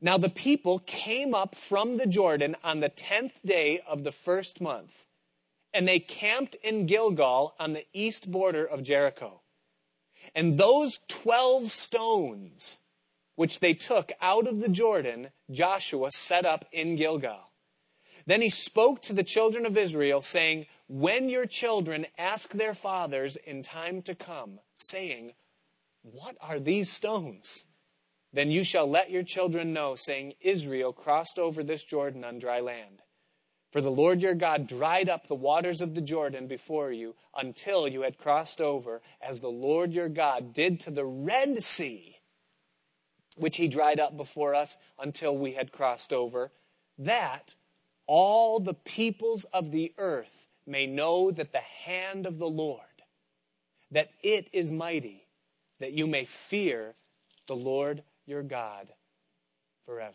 Now 0.00 0.18
the 0.18 0.28
people 0.28 0.80
came 0.80 1.34
up 1.34 1.54
from 1.54 1.96
the 1.96 2.06
Jordan 2.06 2.56
on 2.64 2.80
the 2.80 2.88
tenth 2.88 3.40
day 3.44 3.80
of 3.86 4.02
the 4.02 4.12
first 4.12 4.60
month, 4.60 5.06
and 5.72 5.86
they 5.86 6.00
camped 6.00 6.56
in 6.62 6.86
Gilgal 6.86 7.54
on 7.58 7.72
the 7.72 7.86
east 7.92 8.30
border 8.30 8.64
of 8.64 8.82
Jericho. 8.82 9.40
And 10.34 10.58
those 10.58 10.98
twelve 11.08 11.70
stones 11.70 12.78
which 13.36 13.60
they 13.60 13.74
took 13.74 14.12
out 14.20 14.46
of 14.46 14.60
the 14.60 14.68
Jordan, 14.68 15.28
Joshua 15.50 16.10
set 16.12 16.44
up 16.44 16.64
in 16.72 16.96
Gilgal. 16.96 17.50
Then 18.26 18.40
he 18.40 18.50
spoke 18.50 19.02
to 19.02 19.12
the 19.12 19.24
children 19.24 19.66
of 19.66 19.76
Israel, 19.76 20.22
saying, 20.22 20.66
When 20.86 21.28
your 21.30 21.46
children 21.46 22.06
ask 22.18 22.50
their 22.50 22.74
fathers 22.74 23.36
in 23.36 23.62
time 23.62 24.02
to 24.02 24.14
come, 24.14 24.60
saying, 24.74 25.32
What 26.02 26.36
are 26.40 26.60
these 26.60 26.90
stones? 26.90 27.64
Then 28.32 28.50
you 28.50 28.64
shall 28.64 28.86
let 28.88 29.10
your 29.10 29.22
children 29.22 29.72
know, 29.72 29.94
saying, 29.94 30.34
Israel 30.40 30.92
crossed 30.92 31.38
over 31.38 31.62
this 31.62 31.84
Jordan 31.84 32.24
on 32.24 32.38
dry 32.38 32.60
land. 32.60 33.00
For 33.70 33.80
the 33.80 33.90
Lord 33.90 34.20
your 34.20 34.34
God 34.34 34.66
dried 34.66 35.08
up 35.08 35.26
the 35.26 35.34
waters 35.34 35.80
of 35.80 35.94
the 35.94 36.00
Jordan 36.00 36.46
before 36.46 36.92
you 36.92 37.16
until 37.34 37.88
you 37.88 38.02
had 38.02 38.18
crossed 38.18 38.60
over, 38.60 39.00
as 39.20 39.40
the 39.40 39.48
Lord 39.48 39.92
your 39.92 40.08
God 40.08 40.52
did 40.52 40.80
to 40.80 40.90
the 40.90 41.04
Red 41.04 41.64
Sea, 41.64 42.18
which 43.36 43.56
he 43.56 43.68
dried 43.68 43.98
up 43.98 44.16
before 44.16 44.54
us 44.54 44.76
until 44.98 45.36
we 45.36 45.54
had 45.54 45.72
crossed 45.72 46.12
over, 46.12 46.52
that 46.98 47.54
all 48.06 48.60
the 48.60 48.74
peoples 48.74 49.44
of 49.44 49.70
the 49.70 49.92
earth 49.96 50.43
may 50.66 50.86
know 50.86 51.30
that 51.30 51.52
the 51.52 51.58
hand 51.58 52.26
of 52.26 52.38
the 52.38 52.48
Lord, 52.48 52.80
that 53.90 54.10
it 54.22 54.48
is 54.52 54.72
mighty, 54.72 55.26
that 55.80 55.92
you 55.92 56.06
may 56.06 56.24
fear 56.24 56.94
the 57.46 57.56
Lord 57.56 58.02
your 58.26 58.42
God 58.42 58.88
forever. 59.84 60.14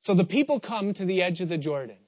So 0.00 0.14
the 0.14 0.24
people 0.24 0.58
come 0.58 0.92
to 0.94 1.04
the 1.04 1.22
edge 1.22 1.40
of 1.40 1.48
the 1.48 1.58
Jordan. 1.58 1.98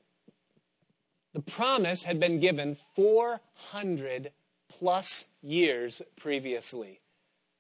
The 1.33 1.43
promise 1.43 2.03
had 2.03 2.19
been 2.19 2.41
given 2.41 2.75
400 2.75 4.33
plus 4.69 5.37
years 5.43 6.03
previously 6.17 7.01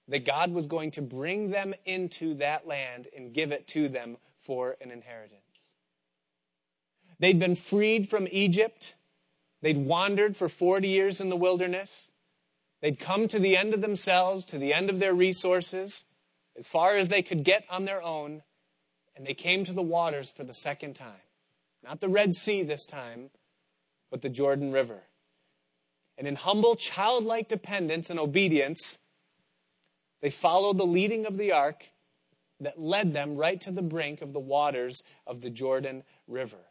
that 0.09 0.27
God 0.27 0.53
was 0.53 0.67
going 0.67 0.91
to 0.93 1.03
bring 1.03 1.51
them 1.51 1.75
into 1.85 2.35
that 2.35 2.67
land 2.67 3.09
and 3.17 3.33
give 3.33 3.53
it 3.53 3.67
to 3.69 3.89
them 3.89 4.17
for 4.39 4.77
an 4.81 4.91
inheritance. 4.91 5.44
They'd 7.25 7.39
been 7.39 7.55
freed 7.55 8.07
from 8.07 8.29
Egypt. 8.31 8.93
They'd 9.63 9.79
wandered 9.79 10.37
for 10.37 10.47
40 10.47 10.87
years 10.89 11.23
in 11.23 11.31
the 11.31 11.37
wilderness. 11.37 12.11
They'd 12.83 13.01
come 13.01 13.29
to 13.29 13.39
the 13.39 13.57
end 13.57 13.73
of 13.73 13.81
themselves, 13.81 14.45
to 14.45 14.59
the 14.59 14.75
end 14.75 14.91
of 14.91 14.99
their 14.99 15.15
resources, 15.15 16.05
as 16.55 16.67
far 16.67 16.99
as 16.99 17.09
they 17.09 17.23
could 17.23 17.43
get 17.43 17.65
on 17.71 17.87
their 17.87 18.03
own, 18.03 18.43
and 19.17 19.27
they 19.27 19.33
came 19.33 19.65
to 19.65 19.73
the 19.73 19.81
waters 19.81 20.31
for 20.31 20.45
the 20.45 20.53
second 20.53 20.97
time. 20.97 21.25
Not 21.83 22.01
the 22.01 22.11
Red 22.11 22.35
Sea 22.35 22.63
this 22.63 22.85
time, 22.85 23.31
but 24.11 24.21
the 24.21 24.29
Jordan 24.29 24.71
River. 24.71 25.05
And 26.19 26.29
in 26.29 26.37
humble, 26.37 26.77
childlike 26.77 27.49
dependence 27.49 28.11
and 28.11 28.21
obedience, 28.21 28.99
they 30.21 30.29
followed 30.29 30.77
the 30.77 30.85
leading 30.85 31.25
of 31.25 31.39
the 31.39 31.53
ark 31.53 31.87
that 32.61 32.79
led 32.79 33.15
them 33.15 33.37
right 33.37 33.63
to 33.63 33.71
the 33.71 33.81
brink 33.81 34.21
of 34.21 34.35
the 34.35 34.41
waters 34.41 35.03
of 35.27 35.41
the 35.41 35.49
Jordan 35.49 36.03
River. 36.29 36.67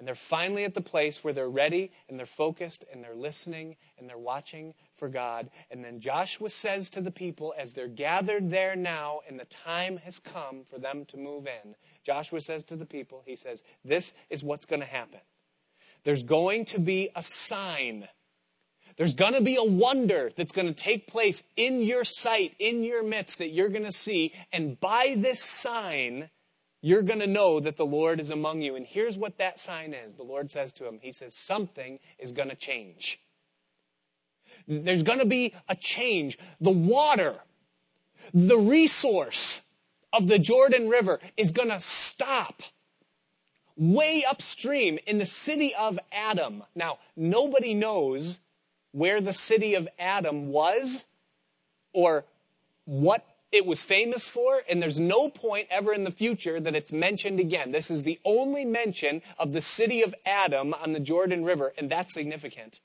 And 0.00 0.08
they're 0.08 0.14
finally 0.14 0.64
at 0.64 0.72
the 0.72 0.80
place 0.80 1.22
where 1.22 1.34
they're 1.34 1.50
ready 1.50 1.92
and 2.08 2.18
they're 2.18 2.24
focused 2.24 2.86
and 2.90 3.04
they're 3.04 3.14
listening 3.14 3.76
and 3.98 4.08
they're 4.08 4.16
watching 4.16 4.72
for 4.94 5.10
God. 5.10 5.50
And 5.70 5.84
then 5.84 6.00
Joshua 6.00 6.48
says 6.48 6.88
to 6.90 7.02
the 7.02 7.10
people, 7.10 7.52
as 7.58 7.74
they're 7.74 7.86
gathered 7.86 8.48
there 8.48 8.74
now 8.74 9.20
and 9.28 9.38
the 9.38 9.44
time 9.44 9.98
has 9.98 10.18
come 10.18 10.64
for 10.64 10.78
them 10.78 11.04
to 11.04 11.18
move 11.18 11.46
in, 11.46 11.74
Joshua 12.02 12.40
says 12.40 12.64
to 12.64 12.76
the 12.76 12.86
people, 12.86 13.22
he 13.26 13.36
says, 13.36 13.62
This 13.84 14.14
is 14.30 14.42
what's 14.42 14.64
going 14.64 14.80
to 14.80 14.86
happen. 14.86 15.20
There's 16.04 16.22
going 16.22 16.64
to 16.64 16.80
be 16.80 17.10
a 17.14 17.22
sign 17.22 18.08
there's 18.96 19.14
going 19.14 19.32
to 19.32 19.40
be 19.40 19.56
a 19.56 19.64
wonder 19.64 20.30
that's 20.36 20.52
going 20.52 20.66
to 20.66 20.74
take 20.74 21.06
place 21.06 21.42
in 21.56 21.80
your 21.80 22.04
sight, 22.04 22.54
in 22.58 22.82
your 22.82 23.02
midst, 23.02 23.38
that 23.38 23.48
you're 23.48 23.70
going 23.70 23.84
to 23.84 23.92
see. 23.92 24.34
And 24.52 24.78
by 24.78 25.14
this 25.16 25.42
sign, 25.42 26.28
you're 26.82 27.02
going 27.02 27.20
to 27.20 27.26
know 27.26 27.60
that 27.60 27.76
the 27.76 27.86
Lord 27.86 28.20
is 28.20 28.30
among 28.30 28.62
you. 28.62 28.76
And 28.76 28.86
here's 28.86 29.18
what 29.18 29.38
that 29.38 29.60
sign 29.60 29.92
is 29.92 30.14
the 30.14 30.22
Lord 30.22 30.50
says 30.50 30.72
to 30.72 30.86
him 30.86 30.98
He 31.02 31.12
says, 31.12 31.34
Something 31.34 31.98
is 32.18 32.32
going 32.32 32.48
to 32.48 32.56
change. 32.56 33.20
There's 34.66 35.02
going 35.02 35.18
to 35.18 35.26
be 35.26 35.54
a 35.68 35.74
change. 35.74 36.38
The 36.60 36.70
water, 36.70 37.36
the 38.32 38.58
resource 38.58 39.62
of 40.12 40.26
the 40.26 40.38
Jordan 40.38 40.88
River 40.88 41.20
is 41.36 41.52
going 41.52 41.70
to 41.70 41.80
stop 41.80 42.62
way 43.76 44.24
upstream 44.28 44.98
in 45.06 45.18
the 45.18 45.26
city 45.26 45.74
of 45.74 45.98
Adam. 46.12 46.62
Now, 46.74 46.98
nobody 47.16 47.74
knows 47.74 48.40
where 48.92 49.20
the 49.20 49.32
city 49.32 49.74
of 49.74 49.88
Adam 49.98 50.48
was 50.48 51.04
or 51.92 52.24
what 52.84 53.24
it 53.52 53.66
was 53.66 53.82
famous 53.82 54.28
for, 54.28 54.62
and 54.68 54.80
there's 54.80 55.00
no 55.00 55.28
point 55.28 55.66
ever 55.70 55.92
in 55.92 56.04
the 56.04 56.10
future 56.10 56.60
that 56.60 56.74
it's 56.76 56.92
mentioned 56.92 57.40
again. 57.40 57.72
This 57.72 57.90
is 57.90 58.02
the 58.02 58.20
only 58.24 58.64
mention 58.64 59.22
of 59.38 59.52
the 59.52 59.60
city 59.60 60.02
of 60.02 60.14
Adam 60.24 60.72
on 60.74 60.92
the 60.92 61.00
Jordan 61.00 61.44
River, 61.44 61.72
and 61.76 61.90
that's 61.90 62.14
significant. 62.14 62.80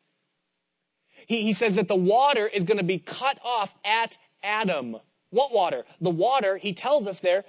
He, 1.28 1.44
he 1.44 1.54
says 1.54 1.76
that 1.76 1.88
the 1.88 1.96
water 1.96 2.48
is 2.48 2.64
going 2.64 2.78
to 2.78 2.84
be 2.84 2.98
cut 2.98 3.40
off 3.44 3.76
at 3.86 4.18
Adam. 4.44 4.98
What 5.30 5.54
water? 5.54 5.86
The 6.02 6.10
water, 6.10 6.58
he 6.58 6.74
tells 6.74 7.06
us 7.06 7.20
there 7.20 7.46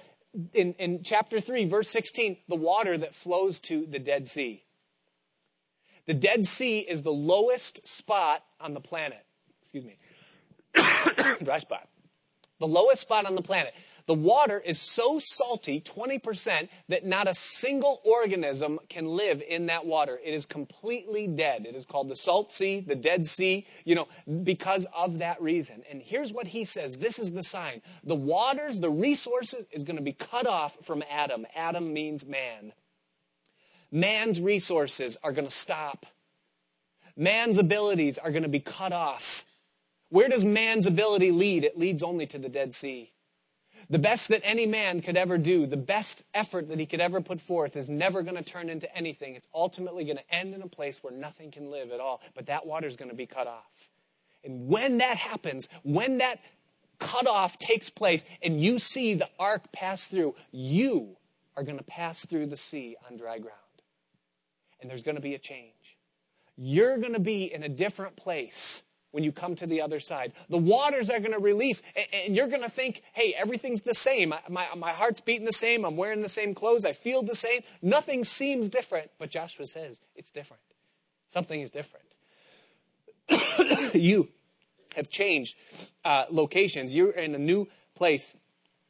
in, 0.53 0.73
in 0.73 1.01
chapter 1.03 1.39
3, 1.39 1.65
verse 1.65 1.89
16, 1.89 2.37
the 2.47 2.55
water 2.55 2.97
that 2.97 3.15
flows 3.15 3.59
to 3.61 3.85
the 3.87 3.99
Dead 3.99 4.27
Sea. 4.27 4.63
The 6.05 6.13
Dead 6.13 6.45
Sea 6.45 6.79
is 6.79 7.01
the 7.01 7.11
lowest 7.11 7.87
spot 7.87 8.43
on 8.59 8.73
the 8.73 8.79
planet. 8.79 9.25
Excuse 9.61 9.85
me. 9.85 9.97
Dry 11.43 11.59
spot. 11.59 11.89
The 12.59 12.67
lowest 12.67 13.01
spot 13.01 13.25
on 13.25 13.35
the 13.35 13.41
planet. 13.41 13.73
The 14.07 14.13
water 14.13 14.57
is 14.57 14.79
so 14.79 15.19
salty, 15.19 15.81
20%, 15.81 16.69
that 16.87 17.05
not 17.05 17.27
a 17.27 17.33
single 17.33 18.01
organism 18.05 18.79
can 18.87 19.05
live 19.05 19.43
in 19.47 19.65
that 19.65 19.85
water. 19.85 20.17
It 20.23 20.33
is 20.33 20.45
completely 20.45 21.27
dead. 21.27 21.65
It 21.67 21.75
is 21.75 21.85
called 21.85 22.07
the 22.07 22.15
salt 22.15 22.49
sea, 22.49 22.79
the 22.79 22.95
dead 22.95 23.27
sea, 23.27 23.67
you 23.83 23.95
know, 23.95 24.07
because 24.43 24.87
of 24.95 25.19
that 25.19 25.41
reason. 25.41 25.83
And 25.91 26.01
here's 26.01 26.31
what 26.31 26.47
he 26.47 26.63
says. 26.63 26.97
This 26.97 27.19
is 27.19 27.31
the 27.31 27.43
sign. 27.43 27.81
The 28.05 28.15
waters, 28.15 28.79
the 28.79 28.89
resources 28.89 29.67
is 29.71 29.83
going 29.83 29.97
to 29.97 30.01
be 30.01 30.13
cut 30.13 30.47
off 30.47 30.77
from 30.85 31.03
Adam. 31.11 31.45
Adam 31.53 31.93
means 31.93 32.25
man. 32.25 32.71
Man's 33.91 34.39
resources 34.39 35.17
are 35.21 35.33
going 35.33 35.47
to 35.47 35.53
stop. 35.53 36.05
Man's 37.17 37.57
abilities 37.57 38.17
are 38.17 38.31
going 38.31 38.43
to 38.43 38.49
be 38.49 38.61
cut 38.61 38.93
off. 38.93 39.43
Where 40.09 40.29
does 40.29 40.45
man's 40.45 40.85
ability 40.85 41.31
lead? 41.31 41.63
It 41.63 41.77
leads 41.77 42.01
only 42.01 42.25
to 42.27 42.37
the 42.37 42.49
Dead 42.49 42.73
Sea. 42.73 43.11
The 43.89 43.99
best 43.99 44.29
that 44.29 44.41
any 44.43 44.65
man 44.65 45.01
could 45.01 45.15
ever 45.15 45.37
do, 45.37 45.65
the 45.65 45.77
best 45.77 46.23
effort 46.33 46.67
that 46.69 46.79
he 46.79 46.85
could 46.85 46.99
ever 46.99 47.21
put 47.21 47.39
forth, 47.39 47.75
is 47.75 47.89
never 47.89 48.21
going 48.21 48.35
to 48.35 48.43
turn 48.43 48.69
into 48.69 48.93
anything. 48.95 49.35
It's 49.35 49.47
ultimately 49.53 50.03
going 50.03 50.17
to 50.17 50.35
end 50.35 50.53
in 50.53 50.61
a 50.61 50.67
place 50.67 51.01
where 51.01 51.13
nothing 51.13 51.51
can 51.51 51.71
live 51.71 51.91
at 51.91 51.99
all. 51.99 52.21
But 52.35 52.47
that 52.47 52.65
water 52.65 52.87
is 52.87 52.95
going 52.95 53.11
to 53.11 53.15
be 53.15 53.25
cut 53.25 53.47
off. 53.47 53.91
And 54.43 54.67
when 54.67 54.97
that 54.97 55.17
happens, 55.17 55.69
when 55.83 56.17
that 56.17 56.41
cutoff 56.99 57.59
takes 57.59 57.89
place, 57.89 58.25
and 58.41 58.61
you 58.61 58.79
see 58.79 59.13
the 59.13 59.29
ark 59.39 59.71
pass 59.71 60.07
through, 60.07 60.35
you 60.51 61.15
are 61.55 61.63
going 61.63 61.77
to 61.77 61.83
pass 61.83 62.25
through 62.25 62.47
the 62.47 62.57
sea 62.57 62.95
on 63.09 63.17
dry 63.17 63.39
ground 63.39 63.57
and 64.81 64.89
there's 64.89 65.03
going 65.03 65.15
to 65.15 65.21
be 65.21 65.35
a 65.35 65.39
change. 65.39 65.97
You're 66.55 66.97
going 66.97 67.13
to 67.13 67.19
be 67.19 67.53
in 67.53 67.63
a 67.63 67.69
different 67.69 68.15
place 68.15 68.83
when 69.17 69.23
you 69.23 69.31
come 69.31 69.55
to 69.55 69.65
the 69.65 69.81
other 69.81 69.99
side. 69.99 70.31
The 70.47 70.59
waters 70.59 71.09
are 71.09 71.17
going 71.17 71.31
to 71.31 71.39
release, 71.39 71.81
and 72.13 72.35
you're 72.35 72.45
going 72.45 72.61
to 72.61 72.69
think, 72.69 73.01
hey, 73.13 73.33
everything's 73.35 73.81
the 73.81 73.95
same. 73.95 74.31
My, 74.47 74.67
my 74.77 74.91
heart's 74.91 75.21
beating 75.21 75.47
the 75.47 75.51
same. 75.51 75.85
I'm 75.85 75.97
wearing 75.97 76.21
the 76.21 76.29
same 76.29 76.53
clothes. 76.53 76.85
I 76.85 76.93
feel 76.93 77.23
the 77.23 77.33
same. 77.33 77.61
Nothing 77.81 78.23
seems 78.23 78.69
different. 78.69 79.09
But 79.17 79.31
Joshua 79.31 79.65
says 79.65 80.01
it's 80.15 80.29
different. 80.29 80.61
Something 81.25 81.61
is 81.61 81.71
different. 81.71 82.05
you 83.95 84.29
have 84.95 85.09
changed 85.09 85.55
uh, 86.05 86.25
locations. 86.29 86.93
You're 86.93 87.09
in 87.09 87.33
a 87.33 87.39
new 87.39 87.67
place 87.95 88.37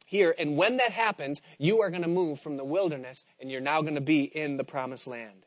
here. 0.04 0.34
And 0.38 0.58
when 0.58 0.76
that 0.76 0.92
happens, 0.92 1.40
you 1.56 1.80
are 1.80 1.88
going 1.88 2.02
to 2.02 2.08
move 2.08 2.38
from 2.38 2.58
the 2.58 2.64
wilderness 2.64 3.24
and 3.40 3.50
you're 3.50 3.62
now 3.62 3.80
going 3.80 3.94
to 3.94 4.02
be 4.02 4.24
in 4.24 4.58
the 4.58 4.64
promised 4.64 5.06
land. 5.06 5.46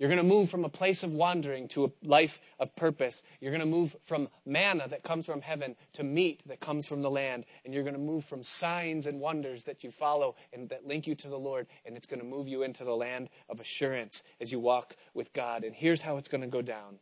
You're 0.00 0.08
going 0.08 0.16
to 0.16 0.24
move 0.24 0.48
from 0.48 0.64
a 0.64 0.70
place 0.70 1.02
of 1.02 1.12
wandering 1.12 1.68
to 1.68 1.84
a 1.84 1.90
life 2.02 2.40
of 2.58 2.74
purpose. 2.74 3.22
You're 3.38 3.50
going 3.50 3.60
to 3.60 3.66
move 3.66 3.94
from 4.00 4.30
manna 4.46 4.88
that 4.88 5.02
comes 5.02 5.26
from 5.26 5.42
heaven 5.42 5.76
to 5.92 6.02
meat 6.02 6.40
that 6.46 6.58
comes 6.58 6.86
from 6.86 7.02
the 7.02 7.10
land. 7.10 7.44
And 7.66 7.74
you're 7.74 7.82
going 7.82 7.92
to 7.92 8.00
move 8.00 8.24
from 8.24 8.42
signs 8.42 9.04
and 9.04 9.20
wonders 9.20 9.64
that 9.64 9.84
you 9.84 9.90
follow 9.90 10.36
and 10.54 10.70
that 10.70 10.86
link 10.86 11.06
you 11.06 11.14
to 11.16 11.28
the 11.28 11.38
Lord. 11.38 11.66
And 11.84 11.98
it's 11.98 12.06
going 12.06 12.18
to 12.18 12.24
move 12.24 12.48
you 12.48 12.62
into 12.62 12.82
the 12.82 12.96
land 12.96 13.28
of 13.50 13.60
assurance 13.60 14.22
as 14.40 14.50
you 14.50 14.58
walk 14.58 14.96
with 15.12 15.34
God. 15.34 15.64
And 15.64 15.74
here's 15.74 16.00
how 16.00 16.16
it's 16.16 16.28
going 16.28 16.40
to 16.40 16.46
go 16.46 16.62
down 16.62 16.98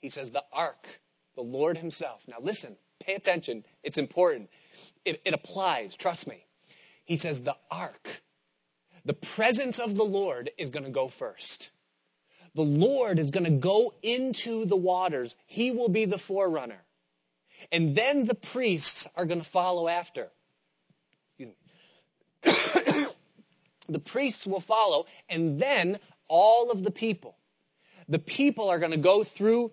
He 0.00 0.08
says, 0.08 0.30
The 0.30 0.44
ark, 0.52 1.00
the 1.34 1.42
Lord 1.42 1.78
Himself. 1.78 2.26
Now 2.28 2.38
listen, 2.40 2.76
pay 3.00 3.14
attention. 3.14 3.64
It's 3.82 3.98
important. 3.98 4.50
It, 5.04 5.20
it 5.24 5.34
applies, 5.34 5.96
trust 5.96 6.28
me. 6.28 6.46
He 7.04 7.16
says, 7.16 7.40
The 7.40 7.56
ark, 7.72 8.22
the 9.04 9.14
presence 9.14 9.80
of 9.80 9.96
the 9.96 10.04
Lord 10.04 10.50
is 10.58 10.70
going 10.70 10.84
to 10.84 10.90
go 10.90 11.08
first. 11.08 11.72
The 12.60 12.66
Lord 12.66 13.18
is 13.18 13.30
going 13.30 13.44
to 13.44 13.50
go 13.50 13.94
into 14.02 14.66
the 14.66 14.76
waters. 14.76 15.34
He 15.46 15.70
will 15.70 15.88
be 15.88 16.04
the 16.04 16.18
forerunner. 16.18 16.82
And 17.72 17.94
then 17.94 18.26
the 18.26 18.34
priests 18.34 19.08
are 19.16 19.24
going 19.24 19.40
to 19.40 19.48
follow 19.48 19.88
after. 19.88 20.28
The 23.88 23.98
priests 23.98 24.46
will 24.46 24.60
follow, 24.60 25.06
and 25.28 25.60
then 25.60 25.98
all 26.28 26.70
of 26.70 26.84
the 26.84 26.92
people. 26.92 27.38
The 28.08 28.20
people 28.20 28.68
are 28.68 28.78
going 28.78 28.92
to 28.92 28.96
go 28.96 29.24
through 29.24 29.72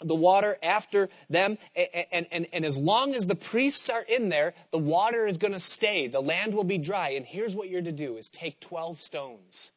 the 0.00 0.14
water 0.14 0.56
after 0.62 1.10
them. 1.28 1.58
And, 1.76 2.26
and, 2.30 2.46
and, 2.50 2.64
as 2.64 2.78
long 2.78 3.14
as 3.14 3.26
the 3.26 3.34
priests 3.34 3.90
are 3.90 4.06
in 4.08 4.30
there, 4.30 4.54
the 4.70 4.78
water 4.78 5.26
is 5.26 5.36
going 5.36 5.52
to 5.52 5.60
stay. 5.60 6.06
The 6.06 6.22
land 6.22 6.54
will 6.54 6.64
be 6.64 6.78
dry. 6.78 7.10
And 7.10 7.26
here's 7.26 7.54
what 7.54 7.68
you're 7.68 7.82
to 7.82 7.92
do 7.92 8.16
is 8.16 8.30
take 8.30 8.58
12 8.60 9.02
stones 9.02 9.72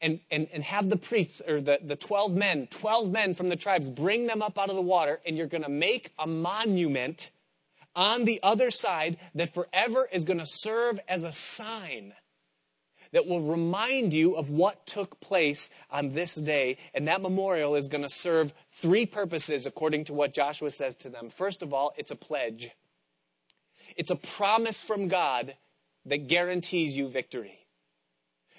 and, 0.00 0.20
and, 0.30 0.48
and 0.52 0.62
have 0.64 0.90
the 0.90 0.96
priests 0.96 1.40
or 1.46 1.60
the, 1.60 1.78
the 1.82 1.96
12 1.96 2.34
men, 2.34 2.68
12 2.70 3.10
men 3.10 3.34
from 3.34 3.48
the 3.48 3.56
tribes, 3.56 3.88
bring 3.88 4.26
them 4.26 4.42
up 4.42 4.58
out 4.58 4.70
of 4.70 4.76
the 4.76 4.82
water. 4.82 5.20
And 5.26 5.36
you're 5.36 5.46
going 5.46 5.62
to 5.62 5.68
make 5.68 6.12
a 6.18 6.26
monument 6.26 7.30
on 7.94 8.24
the 8.24 8.40
other 8.42 8.70
side 8.70 9.16
that 9.34 9.52
forever 9.52 10.08
is 10.12 10.24
going 10.24 10.38
to 10.38 10.46
serve 10.46 11.00
as 11.08 11.24
a 11.24 11.32
sign 11.32 12.12
that 13.12 13.26
will 13.26 13.40
remind 13.40 14.12
you 14.12 14.34
of 14.34 14.50
what 14.50 14.86
took 14.86 15.20
place 15.20 15.70
on 15.90 16.12
this 16.12 16.34
day. 16.34 16.76
And 16.92 17.08
that 17.08 17.22
memorial 17.22 17.74
is 17.74 17.88
going 17.88 18.02
to 18.02 18.10
serve 18.10 18.52
three 18.70 19.06
purposes 19.06 19.64
according 19.64 20.04
to 20.04 20.12
what 20.12 20.34
Joshua 20.34 20.70
says 20.70 20.96
to 20.96 21.08
them. 21.08 21.30
First 21.30 21.62
of 21.62 21.72
all, 21.72 21.94
it's 21.96 22.10
a 22.10 22.16
pledge. 22.16 22.70
It's 23.96 24.10
a 24.10 24.16
promise 24.16 24.82
from 24.82 25.08
God 25.08 25.54
that 26.04 26.28
guarantees 26.28 26.96
you 26.96 27.08
victory. 27.08 27.65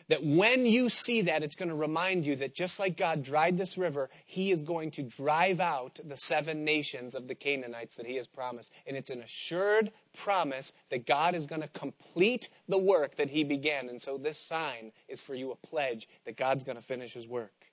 That 0.09 0.23
when 0.23 0.65
you 0.65 0.87
see 0.87 1.21
that, 1.23 1.43
it's 1.43 1.55
going 1.55 1.69
to 1.69 1.75
remind 1.75 2.25
you 2.25 2.37
that 2.37 2.55
just 2.55 2.79
like 2.79 2.95
God 2.95 3.23
dried 3.23 3.57
this 3.57 3.77
river, 3.77 4.09
He 4.25 4.51
is 4.51 4.61
going 4.61 4.91
to 4.91 5.03
drive 5.03 5.59
out 5.59 5.99
the 6.03 6.15
seven 6.15 6.63
nations 6.63 7.13
of 7.13 7.27
the 7.27 7.35
Canaanites 7.35 7.95
that 7.95 8.05
He 8.05 8.15
has 8.15 8.27
promised. 8.27 8.71
And 8.85 8.95
it's 8.95 9.09
an 9.09 9.21
assured 9.21 9.91
promise 10.15 10.71
that 10.91 11.05
God 11.05 11.35
is 11.35 11.45
going 11.45 11.61
to 11.61 11.67
complete 11.67 12.49
the 12.69 12.77
work 12.77 13.17
that 13.17 13.31
He 13.31 13.43
began. 13.43 13.89
And 13.89 14.01
so 14.01 14.17
this 14.17 14.39
sign 14.39 14.93
is 15.09 15.21
for 15.21 15.35
you 15.35 15.51
a 15.51 15.55
pledge 15.55 16.07
that 16.25 16.37
God's 16.37 16.63
going 16.63 16.77
to 16.77 16.83
finish 16.83 17.13
His 17.13 17.27
work. 17.27 17.67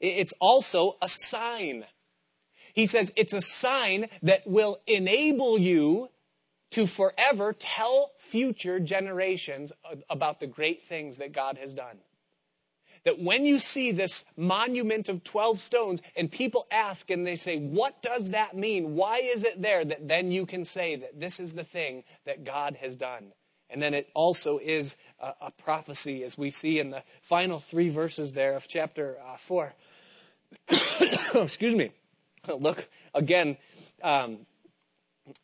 It's 0.00 0.34
also 0.40 0.96
a 1.00 1.08
sign. 1.08 1.84
He 2.74 2.86
says 2.86 3.12
it's 3.14 3.32
a 3.32 3.40
sign 3.40 4.06
that 4.22 4.46
will 4.46 4.80
enable 4.88 5.58
you 5.58 6.10
to 6.74 6.88
forever 6.88 7.52
tell 7.52 8.10
future 8.18 8.80
generations 8.80 9.72
about 10.10 10.40
the 10.40 10.46
great 10.48 10.82
things 10.82 11.18
that 11.18 11.32
God 11.32 11.56
has 11.56 11.72
done. 11.72 11.98
That 13.04 13.20
when 13.20 13.46
you 13.46 13.60
see 13.60 13.92
this 13.92 14.24
monument 14.36 15.08
of 15.08 15.22
12 15.22 15.60
stones 15.60 16.02
and 16.16 16.32
people 16.32 16.66
ask 16.72 17.10
and 17.10 17.24
they 17.24 17.36
say, 17.36 17.58
What 17.60 18.02
does 18.02 18.30
that 18.30 18.56
mean? 18.56 18.96
Why 18.96 19.18
is 19.18 19.44
it 19.44 19.62
there? 19.62 19.84
That 19.84 20.08
then 20.08 20.32
you 20.32 20.46
can 20.46 20.64
say 20.64 20.96
that 20.96 21.20
this 21.20 21.38
is 21.38 21.52
the 21.52 21.62
thing 21.62 22.02
that 22.26 22.42
God 22.42 22.74
has 22.80 22.96
done. 22.96 23.32
And 23.70 23.80
then 23.80 23.94
it 23.94 24.08
also 24.12 24.58
is 24.58 24.96
a, 25.20 25.32
a 25.42 25.50
prophecy, 25.52 26.24
as 26.24 26.36
we 26.36 26.50
see 26.50 26.80
in 26.80 26.90
the 26.90 27.04
final 27.22 27.60
three 27.60 27.88
verses 27.88 28.32
there 28.32 28.56
of 28.56 28.66
chapter 28.66 29.16
uh, 29.24 29.36
4. 29.36 29.74
Excuse 31.34 31.76
me. 31.76 31.92
Look 32.58 32.88
again. 33.14 33.58
Um, 34.02 34.38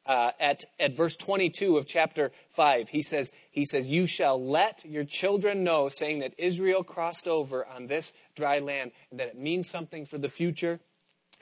uh, 0.05 0.33
at, 0.39 0.65
at 0.79 0.95
verse 0.95 1.17
22 1.17 1.79
of 1.79 1.87
chapter 1.87 2.33
5 2.51 2.91
he 2.91 3.01
says 3.01 3.33
he 3.51 3.65
says 3.65 3.87
you 3.87 4.07
shall 4.07 4.43
let 4.43 4.85
your 4.85 5.05
children 5.05 5.65
know 5.65 5.89
saying 5.89 6.19
that 6.19 6.35
israel 6.39 6.85
crossed 6.85 7.27
over 7.27 7.65
on 7.65 7.87
this 7.87 8.13
dry 8.41 8.59
land 8.59 8.93
and 9.11 9.21
that 9.21 9.29
it 9.29 9.39
means 9.39 9.69
something 9.69 10.05
for 10.05 10.19
the 10.19 10.29
future. 10.29 10.81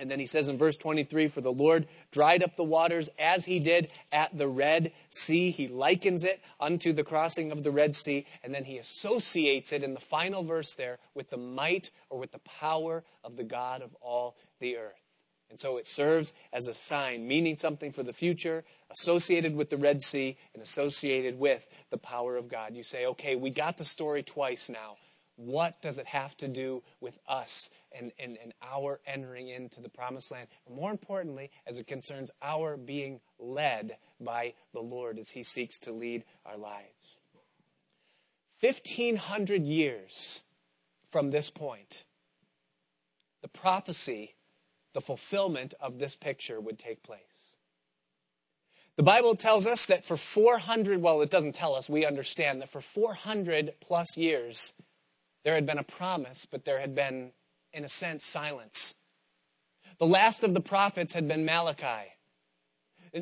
And 0.00 0.08
then 0.08 0.20
he 0.20 0.26
says 0.26 0.48
in 0.48 0.56
verse 0.56 0.76
23 0.76 1.28
for 1.28 1.40
the 1.40 1.52
lord 1.52 1.86
dried 2.12 2.42
up 2.42 2.56
the 2.56 2.64
waters 2.64 3.10
as 3.18 3.46
he 3.46 3.58
did 3.58 3.90
at 4.12 4.36
the 4.36 4.46
red 4.46 4.92
sea. 5.08 5.50
He 5.50 5.66
likens 5.66 6.22
it 6.22 6.40
unto 6.60 6.92
the 6.92 7.04
crossing 7.04 7.50
of 7.50 7.64
the 7.64 7.70
red 7.70 7.96
sea. 7.96 8.26
And 8.44 8.54
then 8.54 8.64
he 8.64 8.78
associates 8.78 9.72
it 9.72 9.82
in 9.82 9.94
the 9.94 10.00
final 10.00 10.42
verse 10.42 10.74
there 10.74 10.98
with 11.14 11.30
the 11.30 11.36
might 11.36 11.90
or 12.10 12.18
with 12.18 12.32
the 12.32 12.38
power 12.38 13.02
of 13.24 13.36
the 13.36 13.44
god 13.44 13.82
of 13.82 13.94
all 14.00 14.36
the 14.60 14.76
earth 14.76 14.97
and 15.50 15.58
so 15.58 15.78
it 15.78 15.86
serves 15.86 16.34
as 16.52 16.66
a 16.66 16.74
sign, 16.74 17.26
meaning 17.26 17.56
something 17.56 17.90
for 17.90 18.02
the 18.02 18.12
future, 18.12 18.64
associated 18.90 19.54
with 19.54 19.70
the 19.70 19.76
Red 19.76 20.02
Sea 20.02 20.36
and 20.52 20.62
associated 20.62 21.38
with 21.38 21.68
the 21.90 21.98
power 21.98 22.36
of 22.36 22.48
God. 22.48 22.74
You 22.74 22.82
say, 22.82 23.06
okay, 23.06 23.34
we 23.36 23.50
got 23.50 23.78
the 23.78 23.84
story 23.84 24.22
twice 24.22 24.68
now. 24.68 24.96
What 25.36 25.80
does 25.80 25.98
it 25.98 26.06
have 26.06 26.36
to 26.38 26.48
do 26.48 26.82
with 27.00 27.18
us 27.28 27.70
and, 27.96 28.12
and, 28.18 28.36
and 28.42 28.52
our 28.60 29.00
entering 29.06 29.48
into 29.48 29.80
the 29.80 29.88
promised 29.88 30.32
land? 30.32 30.48
And 30.66 30.76
more 30.76 30.90
importantly, 30.90 31.50
as 31.66 31.78
it 31.78 31.86
concerns 31.86 32.30
our 32.42 32.76
being 32.76 33.20
led 33.38 33.96
by 34.20 34.54
the 34.72 34.80
Lord 34.80 35.18
as 35.18 35.30
He 35.30 35.44
seeks 35.44 35.78
to 35.80 35.92
lead 35.92 36.24
our 36.44 36.56
lives. 36.56 37.20
1,500 38.60 39.64
years 39.64 40.40
from 41.06 41.30
this 41.30 41.48
point, 41.48 42.02
the 43.40 43.48
prophecy 43.48 44.34
the 44.98 45.02
fulfillment 45.02 45.74
of 45.78 46.00
this 46.00 46.16
picture 46.16 46.60
would 46.60 46.76
take 46.76 47.04
place. 47.04 47.54
The 48.96 49.04
Bible 49.04 49.36
tells 49.36 49.64
us 49.64 49.86
that 49.86 50.04
for 50.04 50.16
400, 50.16 51.00
well, 51.00 51.22
it 51.22 51.30
doesn't 51.30 51.54
tell 51.54 51.76
us, 51.76 51.88
we 51.88 52.04
understand 52.04 52.60
that 52.60 52.68
for 52.68 52.80
400 52.80 53.74
plus 53.80 54.16
years, 54.16 54.72
there 55.44 55.54
had 55.54 55.66
been 55.66 55.78
a 55.78 55.84
promise, 55.84 56.46
but 56.50 56.64
there 56.64 56.80
had 56.80 56.96
been, 56.96 57.30
in 57.72 57.84
a 57.84 57.88
sense, 57.88 58.24
silence. 58.24 59.04
The 59.98 60.06
last 60.06 60.42
of 60.42 60.52
the 60.52 60.60
prophets 60.60 61.14
had 61.14 61.28
been 61.28 61.44
Malachi. 61.44 62.10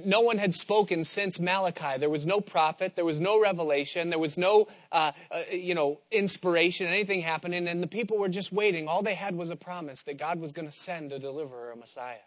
No 0.05 0.21
one 0.21 0.39
had 0.39 0.55
spoken 0.55 1.05
since 1.05 1.39
Malachi. 1.39 1.99
There 1.99 2.11
was 2.11 2.27
no 2.27 2.41
prophet. 2.41 2.93
There 2.97 3.05
was 3.05 3.21
no 3.21 3.41
revelation. 3.41 4.11
There 4.11 4.19
was 4.19 4.37
no, 4.39 4.69
uh, 4.93 5.13
uh, 5.31 5.43
you 5.53 5.75
know, 5.75 6.01
inspiration, 6.11 6.87
anything 6.87 7.21
happening. 7.21 7.69
And 7.69 7.83
the 7.83 7.87
people 7.87 8.19
were 8.19 8.29
just 8.29 8.53
waiting. 8.53 8.89
All 8.89 9.03
they 9.03 9.15
had 9.15 9.37
was 9.37 9.51
a 9.51 9.57
promise 9.57 10.03
that 10.03 10.19
God 10.19 10.41
was 10.41 10.53
going 10.53 10.69
to 10.69 10.75
send 10.75 11.13
a 11.13 11.19
deliverer, 11.19 11.73
a 11.73 11.77
Messiah. 11.77 12.19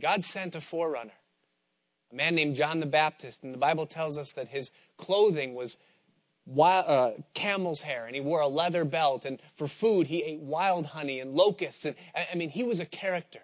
God 0.00 0.24
sent 0.24 0.54
a 0.54 0.60
forerunner, 0.60 1.18
a 2.12 2.14
man 2.14 2.34
named 2.34 2.56
John 2.56 2.80
the 2.80 2.86
Baptist. 2.86 3.42
And 3.42 3.54
the 3.54 3.58
Bible 3.58 3.86
tells 3.86 4.18
us 4.18 4.32
that 4.32 4.48
his 4.48 4.70
clothing 4.96 5.54
was 5.54 5.76
wild, 6.46 6.86
uh, 6.88 7.22
camel's 7.34 7.82
hair 7.82 8.06
and 8.06 8.14
he 8.14 8.20
wore 8.20 8.40
a 8.40 8.48
leather 8.48 8.84
belt. 8.84 9.24
And 9.24 9.38
for 9.54 9.68
food, 9.68 10.06
he 10.06 10.22
ate 10.22 10.40
wild 10.40 10.86
honey 10.86 11.20
and 11.20 11.34
locusts. 11.34 11.84
And 11.84 11.96
I 12.14 12.34
mean, 12.34 12.50
he 12.50 12.62
was 12.62 12.80
a 12.80 12.86
character. 12.86 13.40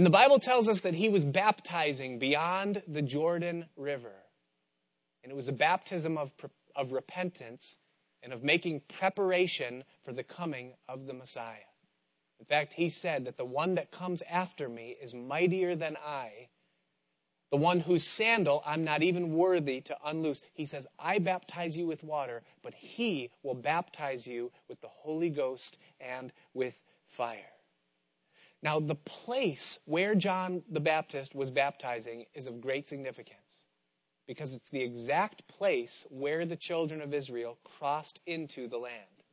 And 0.00 0.06
the 0.06 0.10
Bible 0.10 0.38
tells 0.38 0.66
us 0.66 0.80
that 0.80 0.94
he 0.94 1.10
was 1.10 1.26
baptizing 1.26 2.18
beyond 2.18 2.82
the 2.88 3.02
Jordan 3.02 3.66
River. 3.76 4.14
And 5.22 5.30
it 5.30 5.36
was 5.36 5.48
a 5.48 5.52
baptism 5.52 6.16
of, 6.16 6.32
of 6.74 6.92
repentance 6.92 7.76
and 8.22 8.32
of 8.32 8.42
making 8.42 8.80
preparation 8.88 9.84
for 10.02 10.14
the 10.14 10.22
coming 10.22 10.72
of 10.88 11.06
the 11.06 11.12
Messiah. 11.12 11.68
In 12.38 12.46
fact, 12.46 12.72
he 12.72 12.88
said 12.88 13.26
that 13.26 13.36
the 13.36 13.44
one 13.44 13.74
that 13.74 13.90
comes 13.90 14.22
after 14.22 14.70
me 14.70 14.96
is 15.02 15.12
mightier 15.12 15.76
than 15.76 15.98
I, 16.02 16.48
the 17.50 17.58
one 17.58 17.80
whose 17.80 18.06
sandal 18.06 18.62
I'm 18.64 18.84
not 18.84 19.02
even 19.02 19.34
worthy 19.34 19.82
to 19.82 19.98
unloose. 20.02 20.40
He 20.54 20.64
says, 20.64 20.86
I 20.98 21.18
baptize 21.18 21.76
you 21.76 21.86
with 21.86 22.02
water, 22.02 22.42
but 22.62 22.72
he 22.72 23.32
will 23.42 23.52
baptize 23.52 24.26
you 24.26 24.50
with 24.66 24.80
the 24.80 24.88
Holy 24.88 25.28
Ghost 25.28 25.76
and 26.00 26.32
with 26.54 26.82
fire. 27.04 27.52
Now, 28.62 28.78
the 28.78 28.94
place 28.94 29.78
where 29.86 30.14
John 30.14 30.62
the 30.70 30.80
Baptist 30.80 31.34
was 31.34 31.50
baptizing 31.50 32.26
is 32.34 32.46
of 32.46 32.60
great 32.60 32.86
significance 32.86 33.64
because 34.26 34.54
it's 34.54 34.68
the 34.68 34.82
exact 34.82 35.48
place 35.48 36.06
where 36.10 36.44
the 36.44 36.56
children 36.56 37.00
of 37.00 37.14
Israel 37.14 37.58
crossed 37.64 38.20
into 38.26 38.68
the 38.68 38.76
land. 38.76 39.24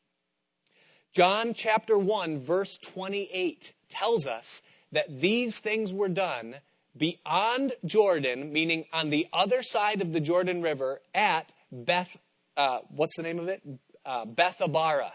John 1.13 1.53
chapter 1.53 1.97
1, 1.97 2.39
verse 2.39 2.77
28 2.77 3.73
tells 3.89 4.25
us 4.25 4.61
that 4.91 5.21
these 5.21 5.59
things 5.59 5.91
were 5.91 6.09
done 6.09 6.55
beyond 6.95 7.73
Jordan, 7.85 8.51
meaning 8.51 8.85
on 8.93 9.09
the 9.09 9.27
other 9.33 9.61
side 9.61 10.01
of 10.01 10.13
the 10.13 10.19
Jordan 10.19 10.61
River 10.61 11.01
at 11.13 11.51
Beth, 11.71 12.17
uh, 12.55 12.79
what's 12.89 13.17
the 13.17 13.23
name 13.23 13.39
of 13.39 13.47
it? 13.47 13.61
Uh, 14.05 14.25
Bethabara. 14.25 15.11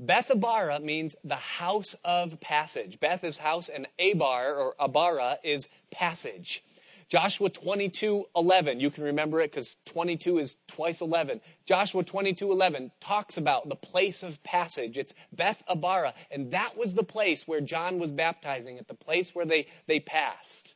Bethabara 0.00 0.82
means 0.82 1.16
the 1.24 1.36
house 1.36 1.94
of 2.04 2.40
passage. 2.40 3.00
Beth 3.00 3.24
is 3.24 3.38
house 3.38 3.68
and 3.68 3.86
Abar 3.98 4.56
or 4.56 4.74
Abara 4.78 5.38
is 5.42 5.68
passage. 5.90 6.62
Joshua 7.08 7.50
22, 7.50 8.24
11. 8.34 8.80
You 8.80 8.90
can 8.90 9.04
remember 9.04 9.40
it 9.40 9.50
because 9.50 9.76
22 9.84 10.38
is 10.38 10.56
twice 10.66 11.02
11. 11.02 11.42
Joshua 11.66 12.02
22, 12.02 12.50
11 12.50 12.90
talks 13.00 13.36
about 13.36 13.68
the 13.68 13.76
place 13.76 14.22
of 14.22 14.42
passage. 14.42 14.96
It's 14.96 15.12
Beth 15.30 15.62
Abara. 15.68 16.14
And 16.30 16.52
that 16.52 16.78
was 16.78 16.94
the 16.94 17.02
place 17.02 17.46
where 17.46 17.60
John 17.60 17.98
was 17.98 18.10
baptizing, 18.10 18.78
at 18.78 18.88
the 18.88 18.94
place 18.94 19.34
where 19.34 19.44
they, 19.44 19.66
they 19.86 20.00
passed. 20.00 20.74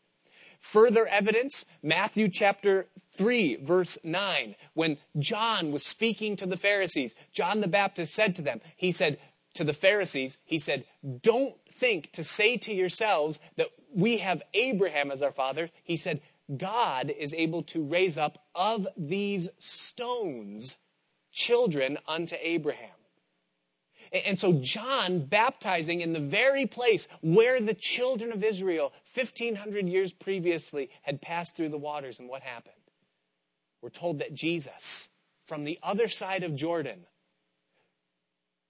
Further 0.72 1.06
evidence, 1.06 1.64
Matthew 1.80 2.28
chapter 2.28 2.88
3, 2.98 3.54
verse 3.62 3.98
9, 4.02 4.56
when 4.74 4.98
John 5.16 5.70
was 5.70 5.86
speaking 5.86 6.34
to 6.34 6.44
the 6.44 6.56
Pharisees, 6.56 7.14
John 7.32 7.60
the 7.60 7.68
Baptist 7.68 8.12
said 8.12 8.34
to 8.34 8.42
them, 8.42 8.60
he 8.76 8.90
said 8.90 9.20
to 9.54 9.62
the 9.62 9.72
Pharisees, 9.72 10.38
he 10.44 10.58
said, 10.58 10.84
Don't 11.22 11.54
think 11.70 12.10
to 12.14 12.24
say 12.24 12.56
to 12.56 12.74
yourselves 12.74 13.38
that 13.54 13.68
we 13.94 14.18
have 14.18 14.42
Abraham 14.54 15.12
as 15.12 15.22
our 15.22 15.30
father. 15.30 15.70
He 15.84 15.96
said, 15.96 16.20
God 16.56 17.10
is 17.16 17.32
able 17.32 17.62
to 17.62 17.84
raise 17.84 18.18
up 18.18 18.44
of 18.52 18.88
these 18.96 19.48
stones 19.58 20.78
children 21.30 21.96
unto 22.08 22.34
Abraham. 22.42 22.95
And 24.12 24.38
so 24.38 24.52
John 24.54 25.20
baptizing 25.20 26.00
in 26.00 26.12
the 26.12 26.20
very 26.20 26.66
place 26.66 27.08
where 27.22 27.60
the 27.60 27.74
children 27.74 28.32
of 28.32 28.44
Israel 28.44 28.92
1500 29.14 29.88
years 29.88 30.12
previously 30.12 30.90
had 31.02 31.20
passed 31.20 31.56
through 31.56 31.70
the 31.70 31.78
waters 31.78 32.20
and 32.20 32.28
what 32.28 32.42
happened? 32.42 32.74
We're 33.82 33.90
told 33.90 34.18
that 34.18 34.34
Jesus 34.34 35.10
from 35.44 35.64
the 35.64 35.78
other 35.82 36.08
side 36.08 36.42
of 36.42 36.56
Jordan 36.56 37.06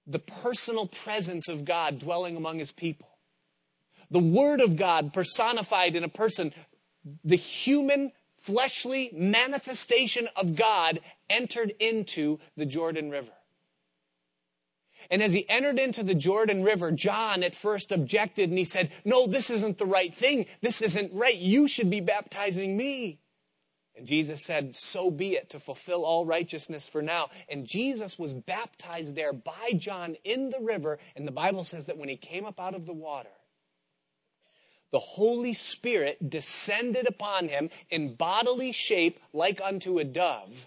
the 0.07 0.19
personal 0.19 0.87
presence 0.87 1.49
of 1.49 1.65
God 1.65 1.99
dwelling 1.99 2.37
among 2.37 2.59
his 2.59 2.73
people. 2.73 3.09
The 4.11 4.21
Word 4.21 4.61
of 4.61 4.77
God 4.77 5.13
personified 5.13 5.97
in 5.97 6.05
a 6.05 6.09
person, 6.09 6.53
the 7.25 7.37
human 7.37 8.13
fleshly 8.37 9.11
manifestation 9.13 10.29
of 10.37 10.55
God 10.55 11.01
entered 11.29 11.73
into 11.81 12.39
the 12.57 12.67
Jordan 12.67 13.11
River. 13.11 13.33
And 15.11 15.23
as 15.23 15.33
he 15.33 15.49
entered 15.49 15.79
into 15.79 16.03
the 16.03 16.15
Jordan 16.15 16.63
River, 16.63 16.91
John 16.91 17.43
at 17.43 17.55
first 17.55 17.93
objected 17.93 18.49
and 18.51 18.59
he 18.59 18.65
said, 18.65 18.91
No, 19.05 19.27
this 19.27 19.51
isn't 19.51 19.79
the 19.79 19.87
right 19.87 20.15
thing. 20.15 20.47
This 20.61 20.83
isn't 20.83 21.13
right. 21.13 21.37
You 21.37 21.69
should 21.69 21.91
be 21.91 22.01
baptizing 22.01 22.77
me. 22.77 23.21
And 23.97 24.07
Jesus 24.07 24.45
said, 24.45 24.75
So 24.75 25.11
be 25.11 25.35
it, 25.35 25.51
to 25.51 25.59
fulfill 25.59 26.05
all 26.05 26.27
righteousness 26.27 26.89
for 26.89 27.01
now. 27.01 27.31
And 27.49 27.67
Jesus 27.67 28.19
was 28.19 28.35
baptized 28.35 29.17
there 29.17 29.33
by 29.33 29.73
John 29.77 30.17
in 30.23 30.51
the 30.51 30.61
river. 30.61 30.99
And 31.17 31.27
the 31.27 31.33
Bible 31.33 31.65
says 31.65 31.87
that 31.87 31.97
when 31.97 32.11
he 32.11 32.17
came 32.17 32.45
up 32.45 32.61
out 32.61 32.75
of 32.75 32.85
the 32.85 32.93
water, 32.93 33.31
the 34.93 34.99
Holy 35.01 35.55
Spirit 35.55 36.31
descended 36.31 37.09
upon 37.09 37.49
him 37.49 37.71
in 37.91 38.15
bodily 38.15 38.73
shape 38.73 39.19
like 39.33 39.61
unto 39.61 39.99
a 39.99 40.05
dove. 40.05 40.67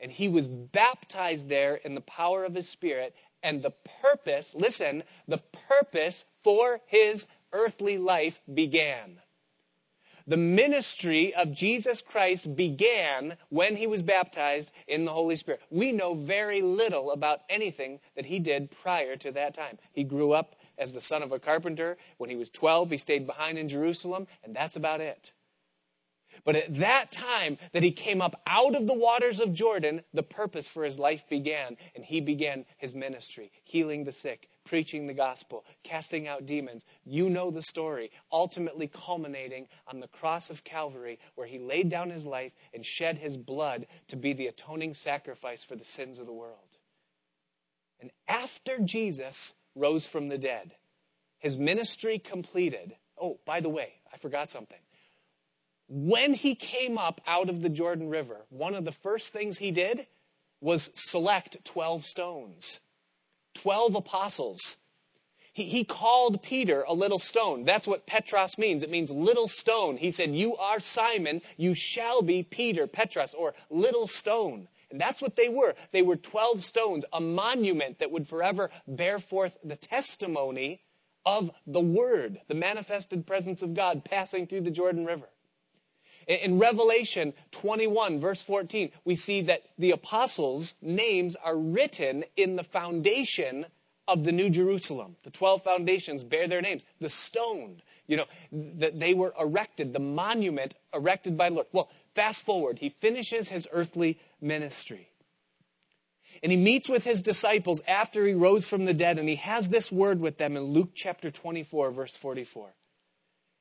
And 0.00 0.12
he 0.12 0.28
was 0.28 0.48
baptized 0.48 1.48
there 1.48 1.76
in 1.76 1.94
the 1.94 2.00
power 2.00 2.44
of 2.44 2.54
his 2.54 2.68
Spirit 2.68 3.14
and 3.44 3.62
the 3.62 3.74
purpose, 4.02 4.54
listen, 4.56 5.04
the 5.28 5.42
purpose 5.68 6.24
for 6.42 6.80
his 6.86 7.28
earthly 7.52 7.98
life 7.98 8.40
began. 8.52 9.20
The 10.26 10.36
ministry 10.38 11.34
of 11.34 11.52
Jesus 11.52 12.00
Christ 12.00 12.56
began 12.56 13.36
when 13.50 13.76
he 13.76 13.86
was 13.86 14.00
baptized 14.00 14.72
in 14.88 15.04
the 15.04 15.12
Holy 15.12 15.36
Spirit. 15.36 15.60
We 15.68 15.92
know 15.92 16.14
very 16.14 16.62
little 16.62 17.12
about 17.12 17.42
anything 17.50 18.00
that 18.16 18.24
he 18.24 18.38
did 18.38 18.70
prior 18.70 19.16
to 19.16 19.30
that 19.32 19.54
time. 19.54 19.78
He 19.92 20.02
grew 20.02 20.32
up 20.32 20.56
as 20.78 20.92
the 20.92 21.02
son 21.02 21.22
of 21.22 21.30
a 21.30 21.38
carpenter. 21.38 21.98
When 22.16 22.30
he 22.30 22.36
was 22.36 22.48
12, 22.48 22.92
he 22.92 22.96
stayed 22.96 23.26
behind 23.26 23.58
in 23.58 23.68
Jerusalem, 23.68 24.26
and 24.42 24.56
that's 24.56 24.76
about 24.76 25.02
it. 25.02 25.32
But 26.44 26.56
at 26.56 26.74
that 26.76 27.12
time 27.12 27.58
that 27.72 27.82
he 27.82 27.90
came 27.90 28.20
up 28.20 28.40
out 28.46 28.74
of 28.74 28.86
the 28.86 28.94
waters 28.94 29.40
of 29.40 29.52
Jordan, 29.52 30.02
the 30.12 30.22
purpose 30.22 30.68
for 30.68 30.84
his 30.84 30.98
life 30.98 31.28
began, 31.28 31.76
and 31.94 32.04
he 32.04 32.20
began 32.20 32.64
his 32.76 32.94
ministry, 32.94 33.52
healing 33.62 34.04
the 34.04 34.12
sick, 34.12 34.48
preaching 34.64 35.06
the 35.06 35.14
gospel, 35.14 35.64
casting 35.82 36.26
out 36.26 36.46
demons. 36.46 36.84
You 37.04 37.30
know 37.30 37.50
the 37.50 37.62
story, 37.62 38.10
ultimately 38.32 38.88
culminating 38.88 39.68
on 39.86 40.00
the 40.00 40.08
cross 40.08 40.50
of 40.50 40.64
Calvary, 40.64 41.18
where 41.34 41.46
he 41.46 41.58
laid 41.58 41.88
down 41.88 42.10
his 42.10 42.26
life 42.26 42.54
and 42.72 42.84
shed 42.84 43.18
his 43.18 43.36
blood 43.36 43.86
to 44.08 44.16
be 44.16 44.32
the 44.32 44.46
atoning 44.46 44.94
sacrifice 44.94 45.62
for 45.62 45.76
the 45.76 45.84
sins 45.84 46.18
of 46.18 46.26
the 46.26 46.32
world. 46.32 46.78
And 48.00 48.10
after 48.28 48.78
Jesus 48.78 49.54
rose 49.74 50.06
from 50.06 50.28
the 50.28 50.38
dead, 50.38 50.72
his 51.38 51.56
ministry 51.56 52.18
completed. 52.18 52.96
Oh, 53.20 53.38
by 53.44 53.60
the 53.60 53.68
way, 53.68 53.94
I 54.12 54.16
forgot 54.16 54.50
something 54.50 54.78
when 55.96 56.34
he 56.34 56.56
came 56.56 56.98
up 56.98 57.20
out 57.24 57.48
of 57.48 57.62
the 57.62 57.68
Jordan 57.68 58.08
River, 58.08 58.46
one 58.48 58.74
of 58.74 58.84
the 58.84 58.90
first 58.90 59.32
things 59.32 59.58
he 59.58 59.70
did 59.70 60.08
was 60.60 60.90
select 60.96 61.64
12 61.64 62.04
stones, 62.04 62.80
12 63.54 63.94
apostles. 63.94 64.78
He, 65.52 65.66
he 65.66 65.84
called 65.84 66.42
Peter 66.42 66.84
a 66.88 66.92
little 66.92 67.20
stone. 67.20 67.64
That's 67.64 67.86
what 67.86 68.08
Petros 68.08 68.58
means. 68.58 68.82
It 68.82 68.90
means 68.90 69.08
little 69.08 69.46
stone. 69.46 69.96
He 69.96 70.10
said, 70.10 70.34
You 70.34 70.56
are 70.56 70.80
Simon, 70.80 71.42
you 71.56 71.74
shall 71.74 72.22
be 72.22 72.42
Peter, 72.42 72.88
Petros, 72.88 73.32
or 73.32 73.54
little 73.70 74.08
stone. 74.08 74.66
And 74.90 75.00
that's 75.00 75.22
what 75.22 75.36
they 75.36 75.48
were. 75.48 75.76
They 75.92 76.02
were 76.02 76.16
12 76.16 76.64
stones, 76.64 77.04
a 77.12 77.20
monument 77.20 78.00
that 78.00 78.10
would 78.10 78.26
forever 78.26 78.70
bear 78.88 79.20
forth 79.20 79.58
the 79.62 79.76
testimony 79.76 80.82
of 81.24 81.52
the 81.68 81.80
Word, 81.80 82.40
the 82.48 82.54
manifested 82.54 83.28
presence 83.28 83.62
of 83.62 83.74
God 83.74 84.04
passing 84.04 84.48
through 84.48 84.62
the 84.62 84.72
Jordan 84.72 85.04
River. 85.04 85.28
In 86.26 86.58
Revelation 86.58 87.34
21, 87.52 88.18
verse 88.18 88.42
14, 88.42 88.90
we 89.04 89.16
see 89.16 89.42
that 89.42 89.62
the 89.78 89.90
apostles' 89.90 90.74
names 90.80 91.36
are 91.36 91.56
written 91.56 92.24
in 92.36 92.56
the 92.56 92.64
foundation 92.64 93.66
of 94.06 94.24
the 94.24 94.32
New 94.32 94.50
Jerusalem. 94.50 95.16
The 95.22 95.30
12 95.30 95.62
foundations 95.62 96.24
bear 96.24 96.46
their 96.46 96.60
names. 96.60 96.82
The 97.00 97.10
stone, 97.10 97.82
you 98.06 98.16
know, 98.16 98.26
that 98.52 99.00
they 99.00 99.14
were 99.14 99.34
erected, 99.38 99.92
the 99.92 99.98
monument 99.98 100.74
erected 100.92 101.36
by 101.36 101.48
the 101.48 101.56
Lord. 101.56 101.66
Well, 101.72 101.90
fast 102.14 102.44
forward, 102.44 102.78
he 102.78 102.88
finishes 102.88 103.48
his 103.48 103.68
earthly 103.72 104.18
ministry. 104.40 105.08
And 106.42 106.52
he 106.52 106.58
meets 106.58 106.88
with 106.88 107.04
his 107.04 107.22
disciples 107.22 107.80
after 107.86 108.26
he 108.26 108.34
rose 108.34 108.66
from 108.66 108.84
the 108.84 108.94
dead, 108.94 109.18
and 109.18 109.28
he 109.28 109.36
has 109.36 109.68
this 109.68 109.90
word 109.90 110.20
with 110.20 110.36
them 110.36 110.56
in 110.56 110.64
Luke 110.64 110.90
chapter 110.94 111.30
24, 111.30 111.90
verse 111.90 112.16
44. 112.16 112.74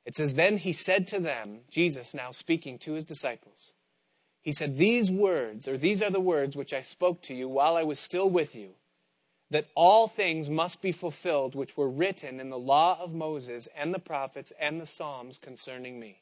It 0.05 0.15
says, 0.15 0.33
Then 0.33 0.57
he 0.57 0.73
said 0.73 1.07
to 1.09 1.19
them, 1.19 1.61
Jesus 1.69 2.13
now 2.13 2.31
speaking 2.31 2.77
to 2.79 2.93
his 2.93 3.05
disciples, 3.05 3.73
He 4.41 4.51
said, 4.51 4.77
These 4.77 5.09
words, 5.09 5.67
or 5.67 5.77
these 5.77 6.03
are 6.03 6.09
the 6.09 6.19
words 6.19 6.55
which 6.55 6.73
I 6.73 6.81
spoke 6.81 7.21
to 7.23 7.33
you 7.33 7.47
while 7.47 7.77
I 7.77 7.83
was 7.83 7.99
still 7.99 8.29
with 8.29 8.55
you, 8.55 8.75
that 9.49 9.69
all 9.75 10.07
things 10.07 10.49
must 10.49 10.81
be 10.81 10.91
fulfilled 10.91 11.55
which 11.55 11.77
were 11.77 11.89
written 11.89 12.39
in 12.39 12.49
the 12.49 12.59
law 12.59 12.97
of 12.99 13.13
Moses 13.13 13.67
and 13.75 13.93
the 13.93 13.99
prophets 13.99 14.51
and 14.59 14.81
the 14.81 14.85
Psalms 14.85 15.37
concerning 15.37 15.99
me. 15.99 16.21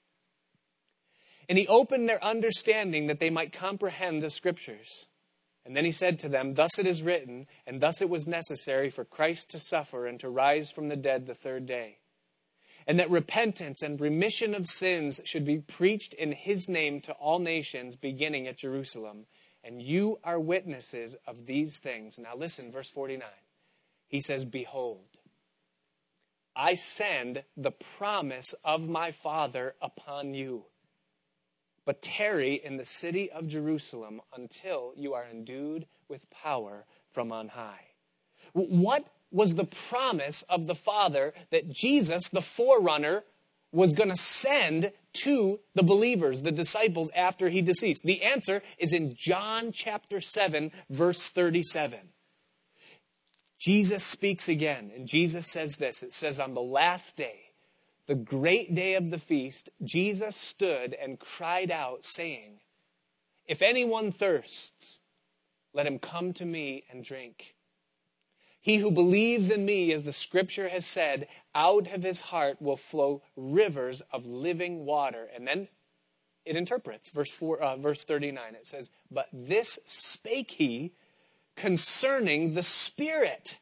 And 1.49 1.57
he 1.57 1.67
opened 1.67 2.07
their 2.07 2.23
understanding 2.23 3.07
that 3.07 3.19
they 3.19 3.29
might 3.29 3.51
comprehend 3.51 4.21
the 4.21 4.29
scriptures. 4.29 5.07
And 5.65 5.75
then 5.75 5.85
he 5.85 5.91
said 5.91 6.19
to 6.19 6.29
them, 6.29 6.53
Thus 6.53 6.77
it 6.79 6.85
is 6.85 7.03
written, 7.03 7.47
and 7.65 7.81
thus 7.81 8.01
it 8.01 8.09
was 8.09 8.27
necessary 8.27 8.89
for 8.89 9.05
Christ 9.05 9.49
to 9.51 9.59
suffer 9.59 10.05
and 10.05 10.19
to 10.19 10.29
rise 10.29 10.71
from 10.71 10.87
the 10.87 10.95
dead 10.95 11.25
the 11.25 11.33
third 11.33 11.65
day 11.65 11.97
and 12.87 12.99
that 12.99 13.09
repentance 13.09 13.81
and 13.81 13.99
remission 13.99 14.53
of 14.53 14.67
sins 14.67 15.19
should 15.25 15.45
be 15.45 15.59
preached 15.59 16.13
in 16.13 16.31
his 16.31 16.67
name 16.67 17.01
to 17.01 17.13
all 17.13 17.39
nations, 17.39 17.95
beginning 17.95 18.47
at 18.47 18.57
Jerusalem. 18.57 19.25
And 19.63 19.81
you 19.81 20.19
are 20.23 20.39
witnesses 20.39 21.15
of 21.27 21.45
these 21.45 21.77
things. 21.77 22.17
Now 22.17 22.35
listen, 22.35 22.71
verse 22.71 22.89
49. 22.89 23.27
He 24.07 24.19
says, 24.19 24.43
Behold, 24.43 25.05
I 26.55 26.75
send 26.75 27.43
the 27.55 27.71
promise 27.71 28.53
of 28.65 28.89
my 28.89 29.11
Father 29.11 29.75
upon 29.81 30.33
you. 30.33 30.65
But 31.85 32.01
tarry 32.01 32.55
in 32.55 32.77
the 32.77 32.85
city 32.85 33.31
of 33.31 33.47
Jerusalem 33.47 34.21
until 34.35 34.93
you 34.95 35.13
are 35.13 35.25
endued 35.25 35.87
with 36.07 36.29
power 36.29 36.85
from 37.09 37.31
on 37.31 37.49
high. 37.49 37.87
What 38.53 39.07
was 39.31 39.55
the 39.55 39.65
promise 39.65 40.43
of 40.43 40.67
the 40.67 40.75
Father 40.75 41.33
that 41.49 41.69
Jesus, 41.69 42.27
the 42.27 42.41
forerunner, 42.41 43.23
was 43.71 43.93
going 43.93 44.09
to 44.09 44.17
send 44.17 44.91
to 45.13 45.59
the 45.73 45.83
believers, 45.83 46.41
the 46.41 46.51
disciples, 46.51 47.09
after 47.15 47.49
he 47.49 47.61
deceased? 47.61 48.03
The 48.03 48.21
answer 48.21 48.61
is 48.77 48.93
in 48.93 49.13
John 49.15 49.71
chapter 49.71 50.19
7, 50.19 50.71
verse 50.89 51.29
37. 51.29 51.99
Jesus 53.57 54.03
speaks 54.03 54.49
again, 54.49 54.91
and 54.95 55.07
Jesus 55.07 55.47
says 55.47 55.77
this 55.77 56.03
it 56.03 56.13
says, 56.13 56.39
On 56.39 56.53
the 56.53 56.61
last 56.61 57.15
day, 57.15 57.51
the 58.07 58.15
great 58.15 58.73
day 58.73 58.95
of 58.95 59.11
the 59.11 59.19
feast, 59.19 59.69
Jesus 59.83 60.35
stood 60.35 60.95
and 61.01 61.19
cried 61.19 61.71
out, 61.71 62.03
saying, 62.03 62.59
If 63.45 63.61
anyone 63.61 64.11
thirsts, 64.11 64.99
let 65.73 65.87
him 65.87 65.99
come 65.99 66.33
to 66.33 66.45
me 66.45 66.83
and 66.91 67.05
drink. 67.05 67.55
He 68.61 68.77
who 68.77 68.91
believes 68.91 69.49
in 69.49 69.65
me, 69.65 69.91
as 69.91 70.03
the 70.03 70.13
scripture 70.13 70.69
has 70.69 70.85
said, 70.85 71.27
out 71.55 71.91
of 71.91 72.03
his 72.03 72.19
heart 72.19 72.61
will 72.61 72.77
flow 72.77 73.23
rivers 73.35 74.01
of 74.11 74.27
living 74.27 74.85
water. 74.85 75.27
And 75.35 75.47
then 75.47 75.67
it 76.45 76.55
interprets 76.55 77.09
verse, 77.09 77.31
four, 77.31 77.59
uh, 77.59 77.75
verse 77.75 78.03
39. 78.03 78.55
It 78.55 78.67
says, 78.67 78.91
But 79.09 79.27
this 79.33 79.79
spake 79.87 80.51
he 80.51 80.93
concerning 81.55 82.53
the 82.53 82.63
Spirit, 82.63 83.57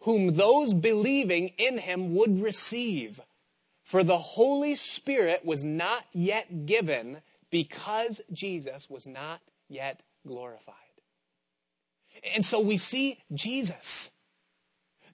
whom 0.00 0.34
those 0.34 0.74
believing 0.74 1.52
in 1.56 1.78
him 1.78 2.14
would 2.16 2.42
receive. 2.42 3.20
For 3.82 4.02
the 4.04 4.18
Holy 4.18 4.74
Spirit 4.74 5.44
was 5.44 5.64
not 5.64 6.04
yet 6.12 6.66
given 6.66 7.22
because 7.50 8.20
Jesus 8.32 8.90
was 8.90 9.06
not 9.06 9.40
yet 9.68 10.02
glorified. 10.26 10.74
And 12.34 12.44
so 12.44 12.60
we 12.60 12.76
see 12.76 13.18
Jesus, 13.32 14.10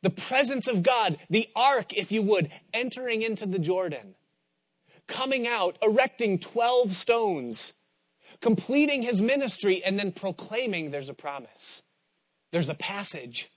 the 0.02 0.10
presence 0.10 0.68
of 0.68 0.82
God, 0.82 1.18
the 1.30 1.48
ark, 1.56 1.92
if 1.94 2.12
you 2.12 2.22
would, 2.22 2.50
entering 2.72 3.22
into 3.22 3.46
the 3.46 3.58
Jordan. 3.58 4.14
coming 5.06 5.46
out, 5.46 5.78
erecting 5.82 6.38
12 6.38 6.94
stones, 6.94 7.72
completing 8.40 9.02
his 9.02 9.22
ministry, 9.22 9.82
and 9.84 9.98
then 9.98 10.12
proclaiming 10.12 10.90
there's 10.90 11.08
a 11.08 11.14
promise. 11.14 11.82
There's 12.52 12.68
a 12.68 12.74
passage. 12.74 13.48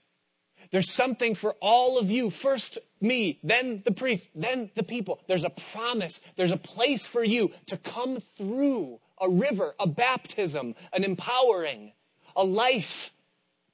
There's 0.70 0.92
something 0.92 1.34
for 1.34 1.56
all 1.60 1.98
of 1.98 2.10
you. 2.10 2.30
First 2.30 2.78
me, 3.00 3.40
then 3.42 3.82
the 3.84 3.92
priest, 3.92 4.30
then 4.34 4.70
the 4.76 4.82
people. 4.84 5.20
There's 5.26 5.44
a 5.44 5.50
promise. 5.50 6.20
There's 6.36 6.52
a 6.52 6.56
place 6.56 7.06
for 7.06 7.24
you 7.24 7.50
to 7.66 7.76
come 7.76 8.16
through 8.18 9.00
a 9.20 9.28
river, 9.28 9.74
a 9.80 9.86
baptism, 9.86 10.74
an 10.92 11.04
empowering, 11.04 11.92
a 12.36 12.44
life 12.44 13.10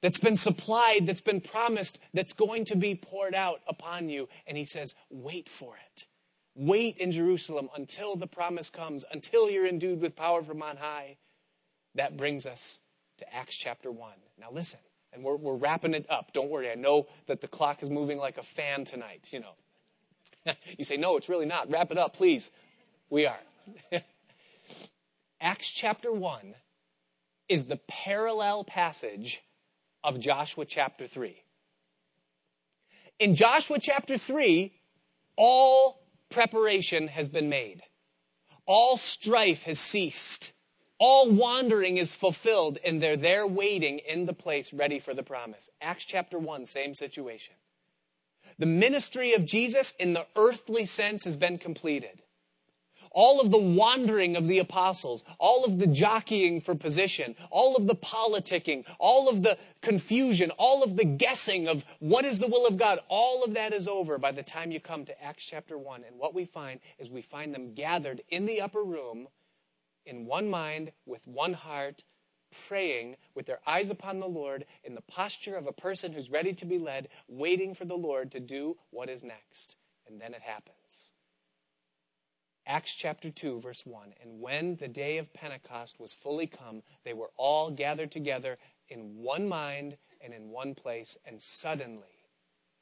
that's 0.01 0.19
been 0.19 0.35
supplied, 0.35 1.05
that's 1.05 1.21
been 1.21 1.41
promised, 1.41 1.99
that's 2.13 2.33
going 2.33 2.65
to 2.65 2.75
be 2.75 2.95
poured 2.95 3.33
out 3.33 3.61
upon 3.67 4.09
you. 4.09 4.29
And 4.45 4.57
he 4.57 4.65
says, 4.65 4.95
wait 5.09 5.49
for 5.49 5.75
it. 5.75 6.05
Wait 6.55 6.97
in 6.97 7.11
Jerusalem 7.11 7.69
until 7.75 8.15
the 8.15 8.27
promise 8.27 8.69
comes, 8.69 9.05
until 9.11 9.49
you're 9.49 9.67
endued 9.67 10.01
with 10.01 10.15
power 10.15 10.43
from 10.43 10.61
on 10.61 10.77
high. 10.77 11.17
That 11.95 12.17
brings 12.17 12.45
us 12.45 12.79
to 13.19 13.35
Acts 13.35 13.55
chapter 13.55 13.91
1. 13.91 14.11
Now 14.39 14.47
listen, 14.51 14.79
and 15.13 15.23
we're, 15.23 15.35
we're 15.35 15.55
wrapping 15.55 15.93
it 15.93 16.05
up. 16.09 16.33
Don't 16.33 16.49
worry. 16.49 16.69
I 16.71 16.75
know 16.75 17.07
that 17.27 17.41
the 17.41 17.47
clock 17.47 17.81
is 17.83 17.89
moving 17.89 18.17
like 18.17 18.37
a 18.37 18.43
fan 18.43 18.85
tonight, 18.85 19.29
you 19.31 19.39
know. 19.39 20.53
you 20.77 20.85
say, 20.85 20.97
no, 20.97 21.17
it's 21.17 21.29
really 21.29 21.45
not. 21.45 21.71
Wrap 21.71 21.91
it 21.91 21.97
up, 21.97 22.15
please. 22.15 22.51
We 23.09 23.25
are. 23.25 23.39
Acts 25.41 25.69
chapter 25.69 26.11
1 26.11 26.55
is 27.49 27.65
the 27.65 27.79
parallel 27.87 28.63
passage 28.63 29.41
of 30.07 30.21
Joshua 30.21 30.63
chapter 30.63 31.05
3. 31.05 31.35
In 33.19 33.35
Joshua 33.35 33.77
chapter 33.77 34.17
3, 34.17 34.71
all 35.35 36.01
preparation 36.29 37.09
has 37.09 37.27
been 37.27 37.49
made. 37.49 37.81
All 38.65 38.95
strife 38.95 39.63
has 39.63 39.79
ceased. 39.79 40.53
All 40.97 41.29
wandering 41.29 41.97
is 41.97 42.15
fulfilled, 42.15 42.77
and 42.85 43.03
they're 43.03 43.17
there 43.17 43.45
waiting 43.45 43.99
in 43.99 44.25
the 44.25 44.33
place 44.33 44.71
ready 44.71 44.97
for 44.97 45.13
the 45.13 45.23
promise. 45.23 45.69
Acts 45.81 46.05
chapter 46.05 46.39
1, 46.39 46.65
same 46.65 46.93
situation. 46.93 47.55
The 48.57 48.65
ministry 48.65 49.33
of 49.33 49.45
Jesus 49.45 49.93
in 49.99 50.13
the 50.13 50.25
earthly 50.37 50.85
sense 50.85 51.25
has 51.25 51.35
been 51.35 51.57
completed 51.57 52.23
all 53.17 53.41
of 53.41 53.49
the 53.49 53.57
wandering 53.57 54.35
of 54.35 54.45
the 54.45 54.59
apostles, 54.59 55.23
all 55.39 55.65
of 55.65 55.79
the 55.79 55.87
jockeying 55.87 56.61
for 56.61 56.75
position, 56.75 57.35
all 57.49 57.75
of 57.75 57.87
the 57.87 57.95
politicking, 57.95 58.85
all 58.99 59.27
of 59.27 59.41
the 59.41 59.57
confusion, 59.81 60.51
all 60.51 60.83
of 60.83 60.95
the 60.95 61.03
guessing 61.03 61.67
of 61.67 61.83
what 61.97 62.25
is 62.25 62.37
the 62.37 62.47
will 62.47 62.67
of 62.67 62.77
God, 62.77 62.99
all 63.09 63.43
of 63.43 63.55
that 63.55 63.73
is 63.73 63.87
over 63.87 64.19
by 64.19 64.31
the 64.31 64.43
time 64.43 64.69
you 64.69 64.79
come 64.79 65.03
to 65.03 65.23
Acts 65.23 65.43
chapter 65.43 65.79
1. 65.79 66.03
And 66.03 66.19
what 66.19 66.35
we 66.35 66.45
find 66.45 66.79
is 66.99 67.09
we 67.09 67.23
find 67.23 67.55
them 67.55 67.73
gathered 67.73 68.21
in 68.29 68.45
the 68.45 68.61
upper 68.61 68.83
room 68.83 69.27
in 70.05 70.27
one 70.27 70.47
mind, 70.47 70.91
with 71.07 71.25
one 71.25 71.53
heart, 71.53 72.03
praying 72.67 73.15
with 73.33 73.47
their 73.47 73.61
eyes 73.65 73.89
upon 73.89 74.19
the 74.19 74.27
Lord 74.27 74.63
in 74.83 74.93
the 74.93 75.01
posture 75.01 75.55
of 75.55 75.65
a 75.65 75.73
person 75.73 76.13
who's 76.13 76.29
ready 76.29 76.53
to 76.53 76.65
be 76.65 76.77
led, 76.77 77.07
waiting 77.27 77.73
for 77.73 77.85
the 77.85 77.97
Lord 77.97 78.31
to 78.33 78.39
do 78.39 78.77
what 78.91 79.09
is 79.09 79.23
next. 79.23 79.75
And 80.07 80.21
then 80.21 80.35
it 80.35 80.41
happens. 80.43 81.13
Acts 82.67 82.93
chapter 82.93 83.29
2, 83.29 83.61
verse 83.61 83.85
1. 83.85 84.13
And 84.21 84.41
when 84.41 84.75
the 84.75 84.89
day 84.89 85.17
of 85.17 85.33
Pentecost 85.33 86.01
was 86.01 86.13
fully 86.13 86.47
come, 86.47 86.83
they 87.05 87.13
were 87.13 87.31
all 87.37 87.71
gathered 87.71 88.11
together 88.11 88.57
in 88.89 89.15
one 89.15 89.47
mind 89.47 89.95
and 90.19 90.33
in 90.33 90.49
one 90.49 90.75
place, 90.75 91.17
and 91.25 91.41
suddenly 91.41 92.17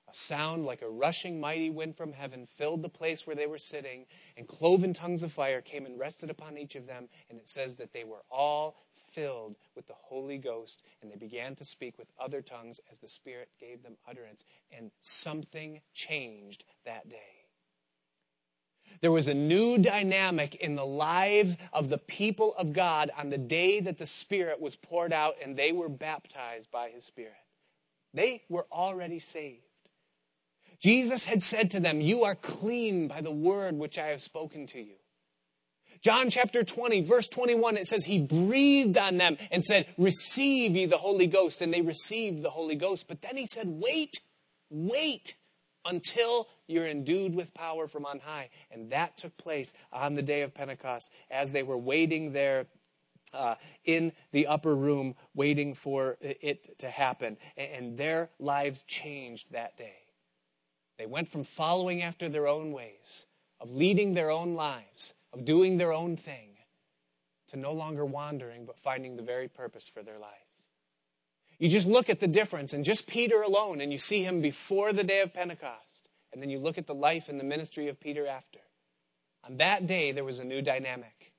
a 0.09 0.13
sound 0.13 0.65
like 0.65 0.81
a 0.81 0.89
rushing 0.89 1.39
mighty 1.39 1.69
wind 1.69 1.95
from 1.95 2.13
heaven 2.13 2.45
filled 2.47 2.81
the 2.81 2.89
place 2.89 3.27
where 3.27 3.35
they 3.35 3.45
were 3.45 3.59
sitting, 3.59 4.05
and 4.37 4.47
cloven 4.47 4.93
tongues 4.93 5.21
of 5.21 5.31
fire 5.31 5.61
came 5.61 5.85
and 5.85 5.99
rested 5.99 6.31
upon 6.31 6.57
each 6.57 6.75
of 6.75 6.87
them. 6.87 7.07
And 7.29 7.39
it 7.39 7.47
says 7.47 7.75
that 7.75 7.93
they 7.93 8.03
were 8.03 8.23
all 8.31 8.77
filled 9.11 9.55
with 9.75 9.85
the 9.87 9.93
Holy 9.93 10.39
Ghost, 10.39 10.83
and 11.01 11.11
they 11.11 11.15
began 11.15 11.55
to 11.55 11.65
speak 11.65 11.97
with 11.99 12.11
other 12.19 12.41
tongues 12.41 12.79
as 12.91 12.97
the 12.97 13.07
Spirit 13.07 13.49
gave 13.59 13.83
them 13.83 13.97
utterance. 14.07 14.45
And 14.75 14.89
something 15.01 15.81
changed 15.93 16.63
that 16.85 17.07
day. 17.07 17.34
There 19.01 19.11
was 19.11 19.27
a 19.27 19.33
new 19.33 19.77
dynamic 19.77 20.55
in 20.55 20.75
the 20.75 20.85
lives 20.85 21.57
of 21.73 21.89
the 21.89 21.97
people 21.97 22.55
of 22.57 22.73
God 22.73 23.11
on 23.17 23.29
the 23.29 23.37
day 23.37 23.79
that 23.81 23.97
the 23.97 24.05
Spirit 24.05 24.59
was 24.59 24.75
poured 24.75 25.13
out 25.13 25.35
and 25.43 25.55
they 25.55 25.71
were 25.71 25.89
baptized 25.89 26.71
by 26.71 26.89
His 26.89 27.05
Spirit. 27.05 27.33
They 28.13 28.43
were 28.49 28.65
already 28.71 29.19
saved. 29.19 29.61
Jesus 30.79 31.25
had 31.25 31.43
said 31.43 31.71
to 31.71 31.79
them, 31.79 32.01
You 32.01 32.23
are 32.23 32.35
clean 32.35 33.07
by 33.07 33.21
the 33.21 33.31
word 33.31 33.75
which 33.75 33.97
I 33.97 34.07
have 34.07 34.21
spoken 34.21 34.67
to 34.67 34.79
you. 34.79 34.95
John 36.01 36.29
chapter 36.29 36.63
20, 36.63 37.01
verse 37.01 37.27
21, 37.27 37.77
it 37.77 37.87
says, 37.87 38.05
He 38.05 38.19
breathed 38.19 38.97
on 38.97 39.17
them 39.17 39.37
and 39.51 39.65
said, 39.65 39.87
Receive 39.97 40.75
ye 40.75 40.85
the 40.85 40.97
Holy 40.97 41.27
Ghost. 41.27 41.61
And 41.61 41.73
they 41.73 41.81
received 41.81 42.43
the 42.43 42.51
Holy 42.51 42.75
Ghost. 42.75 43.07
But 43.07 43.21
then 43.21 43.37
He 43.37 43.47
said, 43.47 43.65
Wait, 43.67 44.19
wait 44.69 45.35
until 45.85 46.47
you're 46.67 46.87
endued 46.87 47.35
with 47.35 47.53
power 47.53 47.87
from 47.87 48.05
on 48.05 48.19
high. 48.19 48.49
And 48.71 48.89
that 48.91 49.17
took 49.17 49.37
place 49.37 49.73
on 49.93 50.15
the 50.15 50.21
day 50.21 50.41
of 50.41 50.53
Pentecost 50.53 51.11
as 51.29 51.51
they 51.51 51.63
were 51.63 51.77
waiting 51.77 52.33
there 52.33 52.65
uh, 53.33 53.55
in 53.83 54.11
the 54.31 54.47
upper 54.47 54.75
room, 54.75 55.15
waiting 55.33 55.73
for 55.73 56.17
it 56.21 56.79
to 56.79 56.89
happen. 56.89 57.37
And 57.57 57.97
their 57.97 58.29
lives 58.39 58.83
changed 58.87 59.51
that 59.51 59.77
day. 59.77 59.97
They 60.97 61.05
went 61.05 61.27
from 61.27 61.43
following 61.43 62.01
after 62.01 62.29
their 62.29 62.47
own 62.47 62.71
ways, 62.71 63.25
of 63.59 63.75
leading 63.75 64.13
their 64.13 64.31
own 64.31 64.53
lives, 64.53 65.13
of 65.33 65.43
doing 65.43 65.77
their 65.77 65.91
own 65.91 66.15
thing, 66.15 66.51
to 67.49 67.57
no 67.57 67.73
longer 67.73 68.05
wandering, 68.05 68.65
but 68.65 68.79
finding 68.79 69.17
the 69.17 69.21
very 69.21 69.49
purpose 69.49 69.89
for 69.89 70.03
their 70.03 70.17
lives. 70.17 70.44
You 71.57 71.69
just 71.69 71.87
look 71.87 72.09
at 72.09 72.19
the 72.19 72.27
difference, 72.27 72.73
and 72.73 72.83
just 72.83 73.07
Peter 73.07 73.41
alone, 73.41 73.81
and 73.81 73.91
you 73.91 73.97
see 73.97 74.23
him 74.23 74.41
before 74.41 74.93
the 74.93 75.03
day 75.03 75.21
of 75.21 75.33
Pentecost 75.33 75.95
and 76.35 76.41
then 76.41 76.49
you 76.49 76.59
look 76.59 76.77
at 76.77 76.85
the 76.85 76.93
life 76.93 77.29
and 77.29 77.39
the 77.39 77.45
ministry 77.45 77.87
of 77.87 77.97
Peter 77.97 78.27
after. 78.27 78.59
On 79.47 79.55
that 79.55 79.87
day, 79.87 80.11
there 80.11 80.25
was 80.25 80.39
a 80.39 80.43
new 80.43 80.61
dynamic. 80.61 81.31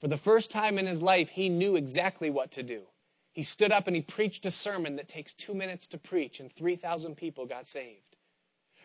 For 0.00 0.08
the 0.08 0.16
first 0.16 0.50
time 0.50 0.78
in 0.78 0.86
his 0.86 1.02
life, 1.02 1.28
he 1.28 1.50
knew 1.50 1.76
exactly 1.76 2.30
what 2.30 2.50
to 2.52 2.62
do. 2.62 2.84
He 3.32 3.42
stood 3.42 3.72
up 3.72 3.86
and 3.86 3.94
he 3.94 4.00
preached 4.00 4.46
a 4.46 4.50
sermon 4.50 4.96
that 4.96 5.06
takes 5.06 5.34
two 5.34 5.52
minutes 5.52 5.86
to 5.88 5.98
preach, 5.98 6.40
and 6.40 6.50
3,000 6.50 7.14
people 7.14 7.44
got 7.44 7.66
saved. 7.66 8.11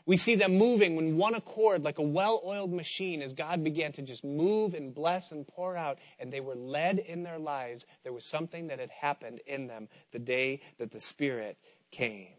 We 0.08 0.16
see 0.16 0.36
them 0.36 0.58
moving 0.58 0.96
when 0.96 1.18
one 1.18 1.36
accord 1.36 1.84
like 1.84 2.00
a 2.00 2.02
well 2.02 2.42
oiled 2.46 2.72
machine 2.72 3.22
as 3.22 3.34
God 3.34 3.62
began 3.62 3.92
to 3.92 4.02
just 4.02 4.24
move 4.24 4.74
and 4.74 4.96
bless 4.96 5.34
and 5.34 5.46
pour 5.46 5.76
out, 5.76 6.00
and 6.18 6.32
they 6.32 6.40
were 6.40 6.56
led 6.56 6.98
in 7.00 7.24
their 7.24 7.38
lives. 7.38 7.86
There 8.04 8.14
was 8.14 8.26
something 8.26 8.68
that 8.68 8.80
had 8.80 8.90
happened 8.90 9.42
in 9.46 9.68
them 9.68 9.90
the 10.12 10.20
day 10.20 10.62
that 10.78 10.92
the 10.92 11.02
Spirit 11.02 11.58
came. 11.92 12.30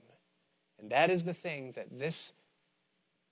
And 0.79 0.91
that 0.91 1.11
is 1.11 1.25
the 1.25 1.35
thing 1.35 1.73
that 1.73 1.99
this 1.99 2.33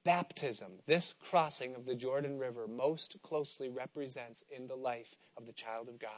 baptism, 0.04 0.80
this 0.86 1.14
crossing 1.18 1.74
of 1.74 1.86
the 1.86 1.94
Jordan 1.94 2.38
River, 2.38 2.68
most 2.68 3.16
closely 3.22 3.70
represents 3.70 4.44
in 4.54 4.66
the 4.66 4.76
life 4.76 5.16
of 5.38 5.46
the 5.46 5.52
child 5.52 5.88
of 5.88 5.98
God. 5.98 6.10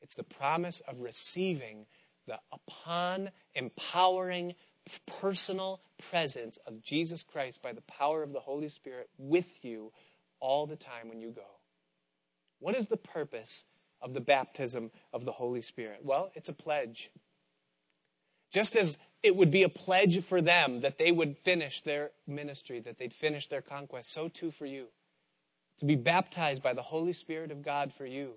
It's 0.00 0.14
the 0.14 0.24
promise 0.24 0.80
of 0.88 1.02
receiving 1.02 1.84
the 2.26 2.38
upon 2.50 3.30
empowering 3.54 4.54
personal 5.06 5.80
presence 6.10 6.58
of 6.66 6.82
Jesus 6.82 7.22
Christ 7.22 7.62
by 7.62 7.72
the 7.72 7.82
power 7.82 8.22
of 8.22 8.32
the 8.32 8.40
Holy 8.40 8.68
Spirit 8.68 9.08
with 9.18 9.64
you 9.64 9.92
all 10.40 10.66
the 10.66 10.76
time 10.76 11.08
when 11.08 11.20
you 11.20 11.30
go. 11.30 11.46
What 12.58 12.74
is 12.74 12.88
the 12.88 12.96
purpose 12.96 13.64
of 14.00 14.14
the 14.14 14.20
baptism 14.20 14.90
of 15.12 15.24
the 15.24 15.32
Holy 15.32 15.62
Spirit? 15.62 16.00
Well, 16.02 16.30
it's 16.34 16.48
a 16.48 16.54
pledge. 16.54 17.10
Just 18.52 18.74
as 18.74 18.98
it 19.22 19.36
would 19.36 19.50
be 19.50 19.62
a 19.62 19.68
pledge 19.68 20.22
for 20.22 20.40
them 20.40 20.80
that 20.80 20.98
they 20.98 21.12
would 21.12 21.36
finish 21.36 21.82
their 21.82 22.10
ministry, 22.26 22.80
that 22.80 22.98
they'd 22.98 23.14
finish 23.14 23.48
their 23.48 23.62
conquest, 23.62 24.12
so 24.12 24.28
too 24.28 24.50
for 24.50 24.66
you. 24.66 24.86
To 25.78 25.84
be 25.84 25.96
baptized 25.96 26.62
by 26.62 26.74
the 26.74 26.82
Holy 26.82 27.12
Spirit 27.12 27.50
of 27.50 27.62
God 27.62 27.92
for 27.92 28.06
you. 28.06 28.34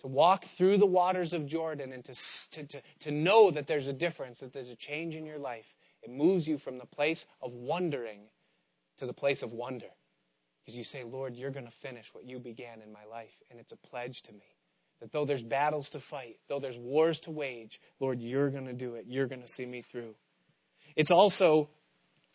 To 0.00 0.06
walk 0.06 0.44
through 0.44 0.78
the 0.78 0.86
waters 0.86 1.32
of 1.32 1.46
Jordan 1.46 1.92
and 1.92 2.04
to, 2.04 2.14
to, 2.52 2.66
to, 2.66 2.82
to 3.00 3.10
know 3.10 3.50
that 3.50 3.66
there's 3.66 3.88
a 3.88 3.92
difference, 3.92 4.40
that 4.40 4.52
there's 4.52 4.70
a 4.70 4.76
change 4.76 5.14
in 5.14 5.24
your 5.24 5.38
life. 5.38 5.74
It 6.02 6.10
moves 6.10 6.46
you 6.46 6.58
from 6.58 6.78
the 6.78 6.86
place 6.86 7.26
of 7.42 7.52
wondering 7.52 8.20
to 8.98 9.06
the 9.06 9.12
place 9.12 9.42
of 9.42 9.52
wonder. 9.52 9.86
Because 10.60 10.76
you 10.76 10.84
say, 10.84 11.04
Lord, 11.04 11.36
you're 11.36 11.50
going 11.50 11.64
to 11.64 11.70
finish 11.70 12.12
what 12.12 12.24
you 12.24 12.38
began 12.38 12.82
in 12.82 12.92
my 12.92 13.04
life, 13.10 13.36
and 13.50 13.60
it's 13.60 13.72
a 13.72 13.76
pledge 13.76 14.22
to 14.22 14.32
me. 14.32 14.56
That 15.00 15.12
though 15.12 15.24
there's 15.24 15.42
battles 15.42 15.90
to 15.90 16.00
fight, 16.00 16.38
though 16.48 16.58
there's 16.58 16.78
wars 16.78 17.20
to 17.20 17.30
wage, 17.30 17.80
Lord, 18.00 18.20
you're 18.20 18.50
going 18.50 18.66
to 18.66 18.72
do 18.72 18.94
it. 18.94 19.04
You're 19.06 19.26
going 19.26 19.42
to 19.42 19.48
see 19.48 19.66
me 19.66 19.80
through. 19.80 20.14
It's 20.96 21.10
also 21.10 21.70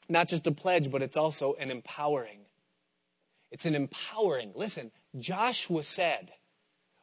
not 0.07 0.27
just 0.27 0.47
a 0.47 0.51
pledge, 0.51 0.91
but 0.91 1.01
it's 1.01 1.17
also 1.17 1.55
an 1.55 1.71
empowering. 1.71 2.39
It's 3.51 3.65
an 3.65 3.75
empowering. 3.75 4.51
Listen, 4.55 4.91
Joshua 5.17 5.83
said, 5.83 6.31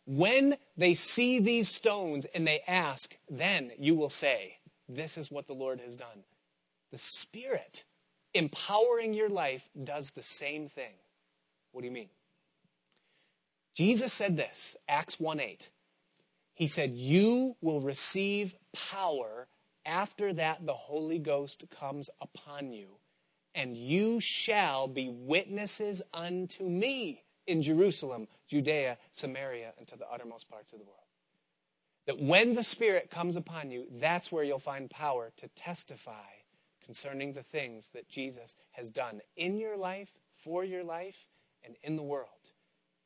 when 0.09 0.57
they 0.75 0.95
see 0.95 1.39
these 1.39 1.69
stones 1.69 2.25
and 2.35 2.47
they 2.47 2.63
ask, 2.67 3.15
then 3.29 3.73
you 3.79 3.95
will 3.95 4.09
say, 4.09 4.57
This 4.89 5.19
is 5.19 5.31
what 5.31 5.47
the 5.47 5.53
Lord 5.53 5.81
has 5.81 5.97
done. 5.97 6.25
The 6.91 6.99
Spirit 6.99 7.85
empowering 8.33 9.13
your 9.13 9.29
life 9.29 9.69
does 9.85 10.13
the 10.13 10.23
same 10.23 10.67
thing. 10.67 10.95
What 11.73 11.83
do 11.83 11.89
you 11.89 11.93
mean? 11.93 12.09
Jesus 13.75 14.15
said 14.15 14.39
this, 14.39 14.79
Acts 14.89 15.21
1 15.21 15.41
8. 15.41 15.69
He 16.55 16.69
said, 16.69 16.93
You 16.93 17.57
will 17.61 17.83
receive 17.83 18.55
power 18.91 19.47
after 19.85 20.33
that 20.33 20.65
the 20.65 20.73
Holy 20.73 21.19
Ghost 21.19 21.67
comes 21.79 22.09
upon 22.23 22.73
you, 22.73 22.97
and 23.55 23.77
you 23.77 24.21
shall 24.21 24.89
be 24.89 25.11
witnesses 25.11 26.01
unto 26.15 26.65
me 26.65 27.25
in 27.49 27.63
Jerusalem, 27.63 28.29
Judea, 28.47 28.99
Samaria, 29.11 29.73
and 29.79 29.89
to 29.89 29.97
the 29.97 30.09
uttermost 30.09 30.49
parts 30.49 30.73
of 30.73 30.79
the 30.79 30.85
world. 30.85 30.99
That 32.07 32.21
when 32.21 32.55
the 32.55 32.63
Spirit 32.63 33.11
comes 33.11 33.37
upon 33.37 33.71
you, 33.71 33.87
that's 33.91 34.31
where 34.31 34.45
you'll 34.45 34.59
find 34.59 34.89
power 34.89 35.33
to 35.39 35.49
testify 35.49 36.43
concerning 36.85 37.33
the 37.33 37.43
things 37.43 37.91
that 37.91 38.09
Jesus 38.09 38.55
has 38.73 38.91
done 38.91 39.21
in 39.37 39.59
your 39.59 39.77
life, 39.77 40.13
for 40.33 40.65
your 40.65 40.85
life, 40.85 41.27
and 41.65 41.75
in 41.83 41.97
the 41.97 42.03
world. 42.03 42.29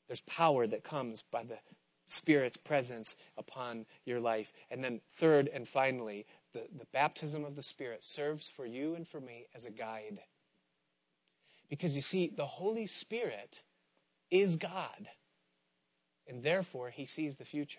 There's 0.09 0.21
power 0.21 0.67
that 0.67 0.85
comes 0.85 1.23
by 1.23 1.45
the 1.45 1.59
Spirit's 2.05 2.57
presence 2.57 3.17
upon 3.37 3.87
your 4.05 4.21
life. 4.21 4.53
And 4.71 4.85
then, 4.85 5.01
third 5.09 5.49
and 5.53 5.67
finally, 5.67 6.27
the, 6.53 6.67
the 6.77 6.87
baptism 6.93 7.45
of 7.45 7.57
the 7.57 7.63
Spirit 7.63 8.05
serves 8.05 8.49
for 8.49 8.67
you 8.67 8.95
and 8.95 9.07
for 9.07 9.21
me 9.21 9.47
as 9.55 9.65
a 9.65 9.71
guide. 9.71 10.19
Because 11.71 11.97
you 11.97 12.03
see, 12.03 12.31
the 12.37 12.47
Holy 12.47 12.87
Spirit 12.87 13.63
is 14.33 14.57
God, 14.57 15.09
and 16.27 16.43
therefore, 16.43 16.91
He 16.91 17.05
sees 17.05 17.37
the 17.37 17.45
future. 17.45 17.79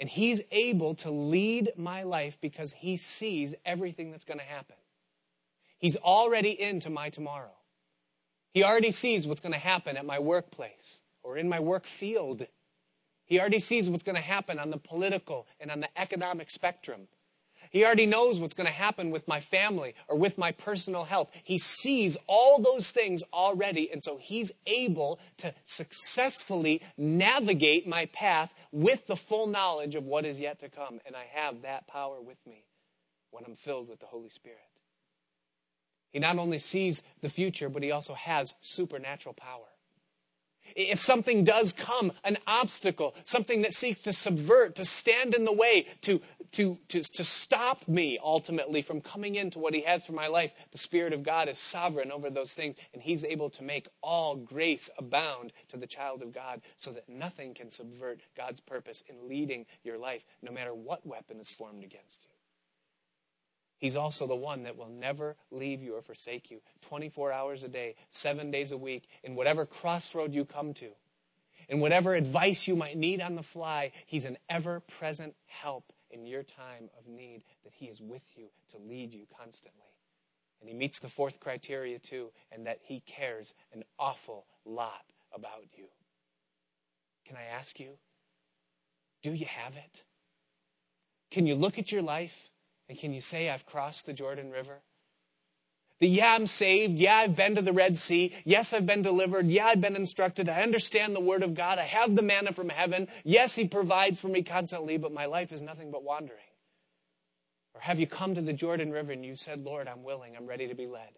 And 0.00 0.08
He's 0.08 0.40
able 0.52 0.94
to 0.96 1.10
lead 1.10 1.72
my 1.76 2.04
life 2.04 2.38
because 2.40 2.72
He 2.72 2.96
sees 2.96 3.54
everything 3.66 4.12
that's 4.12 4.24
going 4.24 4.38
to 4.38 4.44
happen. 4.44 4.76
He's 5.78 5.96
already 5.96 6.60
into 6.60 6.88
my 6.88 7.10
tomorrow. 7.10 7.56
He 8.52 8.64
already 8.64 8.92
sees 8.92 9.26
what's 9.26 9.40
going 9.40 9.52
to 9.52 9.58
happen 9.58 9.96
at 9.96 10.06
my 10.06 10.18
workplace 10.18 11.02
or 11.22 11.36
in 11.36 11.48
my 11.48 11.60
work 11.60 11.84
field. 11.84 12.46
He 13.24 13.38
already 13.38 13.60
sees 13.60 13.90
what's 13.90 14.02
going 14.02 14.16
to 14.16 14.22
happen 14.22 14.58
on 14.58 14.70
the 14.70 14.78
political 14.78 15.46
and 15.60 15.70
on 15.70 15.80
the 15.80 15.88
economic 15.96 16.50
spectrum. 16.50 17.08
He 17.70 17.84
already 17.84 18.06
knows 18.06 18.40
what's 18.40 18.54
going 18.54 18.66
to 18.66 18.72
happen 18.72 19.10
with 19.10 19.26
my 19.28 19.40
family 19.40 19.94
or 20.08 20.16
with 20.16 20.38
my 20.38 20.52
personal 20.52 21.04
health. 21.04 21.30
He 21.44 21.58
sees 21.58 22.16
all 22.26 22.60
those 22.60 22.90
things 22.90 23.22
already, 23.32 23.90
and 23.90 24.02
so 24.02 24.16
he's 24.16 24.52
able 24.66 25.18
to 25.38 25.54
successfully 25.64 26.82
navigate 26.96 27.86
my 27.86 28.06
path 28.06 28.54
with 28.72 29.06
the 29.06 29.16
full 29.16 29.46
knowledge 29.46 29.94
of 29.94 30.04
what 30.04 30.24
is 30.24 30.40
yet 30.40 30.60
to 30.60 30.68
come. 30.68 31.00
And 31.06 31.16
I 31.16 31.24
have 31.32 31.62
that 31.62 31.86
power 31.86 32.20
with 32.20 32.38
me 32.46 32.64
when 33.30 33.44
I'm 33.46 33.54
filled 33.54 33.88
with 33.88 34.00
the 34.00 34.06
Holy 34.06 34.30
Spirit. 34.30 34.58
He 36.10 36.18
not 36.18 36.38
only 36.38 36.58
sees 36.58 37.02
the 37.20 37.28
future, 37.28 37.68
but 37.68 37.82
he 37.82 37.90
also 37.90 38.14
has 38.14 38.54
supernatural 38.60 39.34
power. 39.34 39.66
If 40.76 40.98
something 40.98 41.44
does 41.44 41.72
come, 41.72 42.12
an 42.24 42.38
obstacle, 42.46 43.14
something 43.24 43.62
that 43.62 43.74
seeks 43.74 44.02
to 44.02 44.12
subvert, 44.12 44.76
to 44.76 44.84
stand 44.84 45.34
in 45.34 45.44
the 45.44 45.52
way, 45.52 45.86
to, 46.02 46.20
to, 46.52 46.78
to, 46.88 47.02
to 47.02 47.24
stop 47.24 47.86
me 47.88 48.18
ultimately 48.22 48.82
from 48.82 49.00
coming 49.00 49.34
into 49.34 49.58
what 49.58 49.74
he 49.74 49.82
has 49.82 50.06
for 50.06 50.12
my 50.12 50.26
life, 50.26 50.54
the 50.72 50.78
Spirit 50.78 51.12
of 51.12 51.22
God 51.22 51.48
is 51.48 51.58
sovereign 51.58 52.10
over 52.10 52.30
those 52.30 52.54
things, 52.54 52.76
and 52.92 53.02
he's 53.02 53.24
able 53.24 53.50
to 53.50 53.62
make 53.62 53.88
all 54.02 54.36
grace 54.36 54.88
abound 54.98 55.52
to 55.68 55.76
the 55.76 55.86
child 55.86 56.22
of 56.22 56.32
God 56.32 56.60
so 56.76 56.90
that 56.92 57.08
nothing 57.08 57.54
can 57.54 57.70
subvert 57.70 58.20
God's 58.36 58.60
purpose 58.60 59.02
in 59.08 59.28
leading 59.28 59.66
your 59.82 59.98
life, 59.98 60.24
no 60.42 60.52
matter 60.52 60.74
what 60.74 61.06
weapon 61.06 61.38
is 61.40 61.50
formed 61.50 61.84
against 61.84 62.24
you. 62.24 62.37
He's 63.78 63.96
also 63.96 64.26
the 64.26 64.34
one 64.34 64.64
that 64.64 64.76
will 64.76 64.88
never 64.88 65.36
leave 65.50 65.82
you 65.82 65.94
or 65.96 66.02
forsake 66.02 66.50
you 66.50 66.60
24 66.82 67.32
hours 67.32 67.62
a 67.62 67.68
day, 67.68 67.94
seven 68.10 68.50
days 68.50 68.72
a 68.72 68.76
week, 68.76 69.08
in 69.22 69.36
whatever 69.36 69.64
crossroad 69.64 70.34
you 70.34 70.44
come 70.44 70.74
to. 70.74 70.90
In 71.68 71.80
whatever 71.80 72.14
advice 72.14 72.66
you 72.66 72.74
might 72.74 72.96
need 72.96 73.20
on 73.20 73.36
the 73.36 73.42
fly, 73.42 73.92
He's 74.06 74.24
an 74.24 74.36
ever 74.48 74.80
present 74.80 75.34
help 75.46 75.92
in 76.10 76.26
your 76.26 76.42
time 76.42 76.90
of 76.98 77.06
need, 77.06 77.44
that 77.62 77.74
He 77.74 77.86
is 77.86 78.00
with 78.00 78.22
you 78.36 78.46
to 78.70 78.78
lead 78.78 79.14
you 79.14 79.26
constantly. 79.38 79.82
And 80.60 80.68
He 80.68 80.74
meets 80.74 80.98
the 80.98 81.08
fourth 81.08 81.38
criteria 81.38 82.00
too, 82.00 82.30
and 82.50 82.66
that 82.66 82.80
He 82.82 83.00
cares 83.00 83.54
an 83.72 83.84
awful 83.98 84.46
lot 84.64 85.04
about 85.32 85.66
you. 85.76 85.86
Can 87.26 87.36
I 87.36 87.44
ask 87.44 87.78
you, 87.78 87.90
do 89.22 89.32
you 89.32 89.46
have 89.46 89.76
it? 89.76 90.02
Can 91.30 91.46
you 91.46 91.54
look 91.54 91.78
at 91.78 91.92
your 91.92 92.02
life 92.02 92.50
and 92.88 92.98
can 92.98 93.12
you 93.12 93.20
say, 93.20 93.50
I've 93.50 93.66
crossed 93.66 94.06
the 94.06 94.12
Jordan 94.12 94.50
River? 94.50 94.80
That, 96.00 96.06
yeah, 96.06 96.32
I'm 96.32 96.46
saved. 96.46 96.96
Yeah, 96.98 97.16
I've 97.16 97.36
been 97.36 97.56
to 97.56 97.62
the 97.62 97.72
Red 97.72 97.96
Sea. 97.96 98.34
Yes, 98.44 98.72
I've 98.72 98.86
been 98.86 99.02
delivered. 99.02 99.48
Yeah, 99.48 99.66
I've 99.66 99.80
been 99.80 99.96
instructed. 99.96 100.48
I 100.48 100.62
understand 100.62 101.14
the 101.14 101.20
Word 101.20 101.42
of 101.42 101.54
God. 101.54 101.78
I 101.78 101.84
have 101.84 102.14
the 102.14 102.22
manna 102.22 102.52
from 102.52 102.68
heaven. 102.68 103.08
Yes, 103.24 103.56
He 103.56 103.66
provides 103.68 104.20
for 104.20 104.28
me 104.28 104.42
constantly, 104.42 104.96
but 104.96 105.12
my 105.12 105.26
life 105.26 105.52
is 105.52 105.60
nothing 105.60 105.90
but 105.90 106.04
wandering. 106.04 106.38
Or 107.74 107.80
have 107.80 108.00
you 108.00 108.06
come 108.06 108.34
to 108.34 108.42
the 108.42 108.52
Jordan 108.52 108.90
River 108.90 109.12
and 109.12 109.24
you 109.24 109.34
said, 109.34 109.64
Lord, 109.64 109.88
I'm 109.88 110.02
willing. 110.02 110.36
I'm 110.36 110.46
ready 110.46 110.68
to 110.68 110.74
be 110.74 110.86
led? 110.86 111.10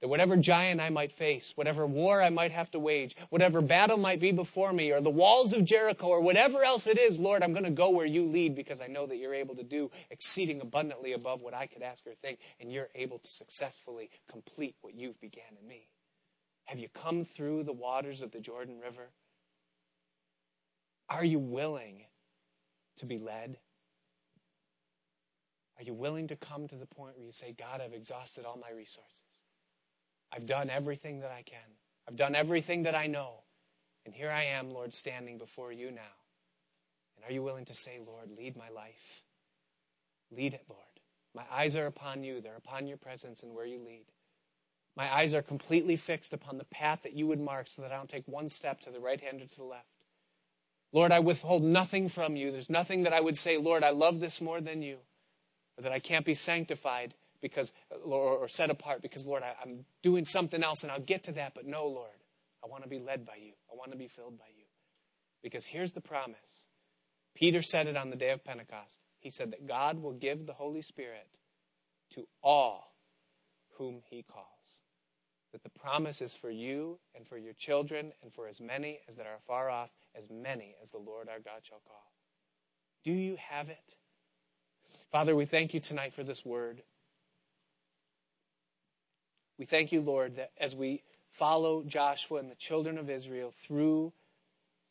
That 0.00 0.08
whatever 0.08 0.36
giant 0.36 0.80
I 0.80 0.88
might 0.88 1.12
face, 1.12 1.52
whatever 1.56 1.86
war 1.86 2.22
I 2.22 2.30
might 2.30 2.52
have 2.52 2.70
to 2.70 2.78
wage, 2.78 3.14
whatever 3.28 3.60
battle 3.60 3.98
might 3.98 4.18
be 4.18 4.32
before 4.32 4.72
me, 4.72 4.92
or 4.92 5.00
the 5.02 5.10
walls 5.10 5.52
of 5.52 5.64
Jericho, 5.64 6.06
or 6.06 6.20
whatever 6.22 6.64
else 6.64 6.86
it 6.86 6.98
is, 6.98 7.18
Lord, 7.18 7.42
I'm 7.42 7.52
going 7.52 7.64
to 7.64 7.70
go 7.70 7.90
where 7.90 8.06
you 8.06 8.24
lead 8.24 8.54
because 8.54 8.80
I 8.80 8.86
know 8.86 9.06
that 9.06 9.18
you're 9.18 9.34
able 9.34 9.54
to 9.56 9.62
do 9.62 9.90
exceeding 10.10 10.62
abundantly 10.62 11.12
above 11.12 11.42
what 11.42 11.52
I 11.52 11.66
could 11.66 11.82
ask 11.82 12.06
or 12.06 12.14
think, 12.14 12.38
and 12.60 12.72
you're 12.72 12.88
able 12.94 13.18
to 13.18 13.28
successfully 13.28 14.08
complete 14.30 14.74
what 14.80 14.94
you've 14.94 15.20
began 15.20 15.44
in 15.60 15.68
me. 15.68 15.88
Have 16.64 16.78
you 16.78 16.88
come 16.88 17.24
through 17.24 17.64
the 17.64 17.72
waters 17.72 18.22
of 18.22 18.30
the 18.30 18.40
Jordan 18.40 18.78
River? 18.80 19.10
Are 21.10 21.24
you 21.24 21.38
willing 21.38 22.04
to 22.98 23.06
be 23.06 23.18
led? 23.18 23.58
Are 25.76 25.82
you 25.82 25.92
willing 25.92 26.28
to 26.28 26.36
come 26.36 26.68
to 26.68 26.76
the 26.76 26.86
point 26.86 27.16
where 27.16 27.26
you 27.26 27.32
say, 27.32 27.52
God, 27.58 27.80
I've 27.80 27.92
exhausted 27.92 28.44
all 28.44 28.56
my 28.56 28.70
resources? 28.70 29.29
I've 30.32 30.46
done 30.46 30.70
everything 30.70 31.20
that 31.20 31.30
I 31.30 31.42
can. 31.42 31.58
I've 32.08 32.16
done 32.16 32.34
everything 32.34 32.84
that 32.84 32.94
I 32.94 33.06
know. 33.06 33.42
And 34.04 34.14
here 34.14 34.30
I 34.30 34.44
am, 34.44 34.70
Lord, 34.70 34.94
standing 34.94 35.38
before 35.38 35.72
you 35.72 35.90
now. 35.90 36.16
And 37.16 37.24
are 37.28 37.32
you 37.32 37.42
willing 37.42 37.66
to 37.66 37.74
say, 37.74 38.00
Lord, 38.04 38.30
lead 38.36 38.56
my 38.56 38.68
life? 38.70 39.22
Lead 40.30 40.54
it, 40.54 40.64
Lord. 40.68 40.80
My 41.34 41.44
eyes 41.52 41.76
are 41.76 41.86
upon 41.86 42.24
you, 42.24 42.40
they're 42.40 42.56
upon 42.56 42.86
your 42.86 42.96
presence 42.96 43.42
and 43.42 43.54
where 43.54 43.66
you 43.66 43.78
lead. 43.78 44.06
My 44.96 45.12
eyes 45.14 45.34
are 45.34 45.42
completely 45.42 45.96
fixed 45.96 46.32
upon 46.32 46.58
the 46.58 46.64
path 46.64 47.02
that 47.02 47.12
you 47.12 47.26
would 47.26 47.40
mark 47.40 47.68
so 47.68 47.82
that 47.82 47.92
I 47.92 47.96
don't 47.96 48.08
take 48.08 48.26
one 48.26 48.48
step 48.48 48.80
to 48.80 48.90
the 48.90 49.00
right 49.00 49.20
hand 49.20 49.40
or 49.40 49.46
to 49.46 49.56
the 49.56 49.64
left. 49.64 49.86
Lord, 50.92 51.12
I 51.12 51.20
withhold 51.20 51.62
nothing 51.62 52.08
from 52.08 52.34
you. 52.34 52.50
There's 52.50 52.70
nothing 52.70 53.04
that 53.04 53.12
I 53.12 53.20
would 53.20 53.38
say, 53.38 53.56
Lord, 53.56 53.84
I 53.84 53.90
love 53.90 54.18
this 54.18 54.40
more 54.40 54.60
than 54.60 54.82
you, 54.82 54.98
or 55.78 55.82
that 55.82 55.92
I 55.92 56.00
can't 56.00 56.24
be 56.24 56.34
sanctified 56.34 57.14
because, 57.40 57.72
or, 58.04 58.48
set 58.48 58.70
apart 58.70 59.02
because, 59.02 59.26
Lord, 59.26 59.42
I, 59.42 59.54
I'm 59.62 59.84
doing 60.02 60.24
something 60.24 60.62
else 60.62 60.82
and 60.82 60.92
I'll 60.92 61.00
get 61.00 61.24
to 61.24 61.32
that. 61.32 61.54
But 61.54 61.66
no, 61.66 61.86
Lord, 61.86 62.08
I 62.62 62.68
want 62.68 62.82
to 62.82 62.88
be 62.88 62.98
led 62.98 63.26
by 63.26 63.36
you. 63.36 63.52
I 63.70 63.76
want 63.76 63.92
to 63.92 63.98
be 63.98 64.08
filled 64.08 64.38
by 64.38 64.46
you. 64.56 64.64
Because 65.42 65.66
here's 65.66 65.92
the 65.92 66.00
promise. 66.00 66.66
Peter 67.34 67.62
said 67.62 67.86
it 67.86 67.96
on 67.96 68.10
the 68.10 68.16
day 68.16 68.30
of 68.30 68.44
Pentecost. 68.44 69.00
He 69.20 69.30
said 69.30 69.52
that 69.52 69.66
God 69.66 70.02
will 70.02 70.12
give 70.12 70.46
the 70.46 70.52
Holy 70.52 70.82
Spirit 70.82 71.28
to 72.14 72.26
all 72.42 72.94
whom 73.76 74.02
he 74.08 74.22
calls. 74.22 74.46
That 75.52 75.62
the 75.62 75.70
promise 75.70 76.20
is 76.20 76.34
for 76.34 76.50
you 76.50 76.98
and 77.14 77.26
for 77.26 77.36
your 77.36 77.54
children 77.54 78.12
and 78.22 78.32
for 78.32 78.46
as 78.46 78.60
many 78.60 79.00
as 79.08 79.16
that 79.16 79.26
are 79.26 79.40
far 79.46 79.68
off, 79.68 79.90
as 80.14 80.30
many 80.30 80.76
as 80.82 80.90
the 80.90 80.98
Lord 80.98 81.28
our 81.28 81.40
God 81.40 81.62
shall 81.62 81.80
call. 81.86 82.12
Do 83.04 83.12
you 83.12 83.36
have 83.36 83.68
it? 83.68 83.94
Father, 85.10 85.34
we 85.34 85.46
thank 85.46 85.74
you 85.74 85.80
tonight 85.80 86.12
for 86.12 86.22
this 86.22 86.44
word. 86.44 86.82
We 89.60 89.66
thank 89.66 89.92
you, 89.92 90.00
Lord, 90.00 90.36
that 90.36 90.52
as 90.58 90.74
we 90.74 91.02
follow 91.28 91.82
Joshua 91.82 92.38
and 92.38 92.50
the 92.50 92.54
children 92.54 92.96
of 92.96 93.10
Israel 93.10 93.50
through 93.50 94.14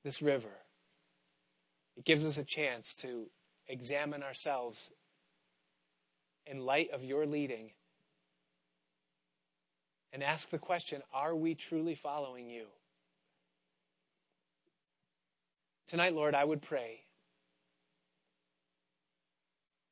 this 0.03 0.21
river, 0.21 0.59
it 1.97 2.05
gives 2.05 2.23
us 2.23 2.37
a 2.37 2.43
chance 2.43 2.93
to 2.99 3.31
examine 3.67 4.21
ourselves 4.21 4.91
in 6.45 6.67
light 6.67 6.91
of 6.91 7.03
your 7.03 7.25
leading 7.25 7.71
and 10.13 10.21
ask 10.21 10.51
the 10.51 10.59
question 10.59 11.01
are 11.11 11.35
we 11.35 11.55
truly 11.55 11.95
following 11.95 12.47
you? 12.47 12.65
Tonight, 15.87 16.13
Lord, 16.13 16.35
I 16.35 16.43
would 16.43 16.61
pray 16.61 17.05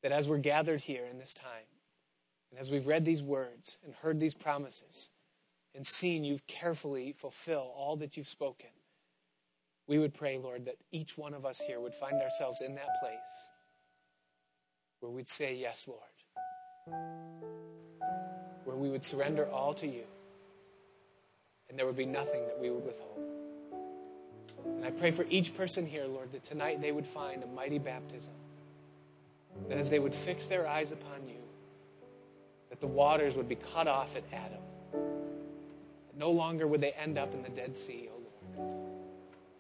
that 0.04 0.12
as 0.12 0.28
we're 0.28 0.38
gathered 0.38 0.82
here 0.82 1.06
in 1.10 1.18
this 1.18 1.34
time, 1.34 1.66
and 2.58 2.66
as 2.66 2.72
we've 2.72 2.88
read 2.88 3.06
these 3.06 3.22
words 3.22 3.78
and 3.86 3.94
heard 3.94 4.20
these 4.20 4.34
promises 4.34 5.12
and 5.76 5.86
seen 5.86 6.24
you've 6.24 6.48
carefully 6.48 7.12
fulfill 7.12 7.72
all 7.76 7.96
that 7.98 8.18
you've 8.18 8.28
spoken, 8.28 8.72
we 9.86 10.00
would 10.00 10.16
pray, 10.16 10.40
Lord, 10.40 10.66
that 10.66 10.78
each 10.92 11.20
one 11.20 11.36
of 11.36 11.46
us 11.46 11.60
here 11.60 11.80
would 11.80 11.94
find 11.94 12.20
ourselves 12.20 12.60
in 12.62 12.74
that 12.74 12.88
place 13.00 13.50
where 15.02 15.12
we'd 15.12 15.30
say, 15.30 15.54
Yes, 15.54 15.88
Lord. 15.88 16.02
Where 18.64 18.76
we 18.76 18.90
would 18.90 19.04
surrender 19.04 19.48
all 19.52 19.76
to 19.76 19.86
you 19.86 20.06
and 21.70 21.78
there 21.78 21.86
would 21.86 21.96
be 21.96 22.08
nothing 22.08 22.44
that 22.48 22.60
we 22.60 22.72
would 22.72 22.84
withhold. 22.84 23.20
And 24.66 24.84
I 24.84 24.90
pray 24.90 25.12
for 25.12 25.28
each 25.30 25.56
person 25.56 25.86
here, 25.86 26.08
Lord, 26.08 26.32
that 26.32 26.42
tonight 26.42 26.82
they 26.82 26.92
would 26.92 27.06
find 27.06 27.44
a 27.44 27.48
mighty 27.48 27.78
baptism. 27.78 28.34
That 29.70 29.78
as 29.78 29.92
they 29.92 30.00
would 30.00 30.16
fix 30.16 30.48
their 30.48 30.68
eyes 30.68 30.92
upon 30.92 31.28
you, 31.28 31.37
that 32.70 32.80
the 32.80 32.88
waters 32.88 33.36
would 33.36 33.48
be 33.48 33.56
cut 33.56 33.88
off 33.88 34.16
at 34.16 34.24
Adam. 34.32 34.62
That 34.92 36.18
no 36.18 36.32
longer 36.32 36.68
would 36.68 36.82
they 36.82 36.92
end 36.92 37.18
up 37.18 37.34
in 37.34 37.44
the 37.44 37.50
Dead 37.50 37.76
Sea, 37.76 38.10
O 38.10 38.16
oh 38.16 38.62
Lord. 38.62 38.76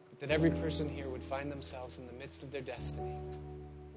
But 0.09 0.19
that 0.19 0.31
every 0.31 0.51
person 0.51 0.89
here 0.89 1.09
would 1.09 1.23
find 1.23 1.51
themselves 1.51 1.99
in 1.99 2.07
the 2.07 2.13
midst 2.13 2.43
of 2.43 2.51
their 2.51 2.61
destiny, 2.61 3.15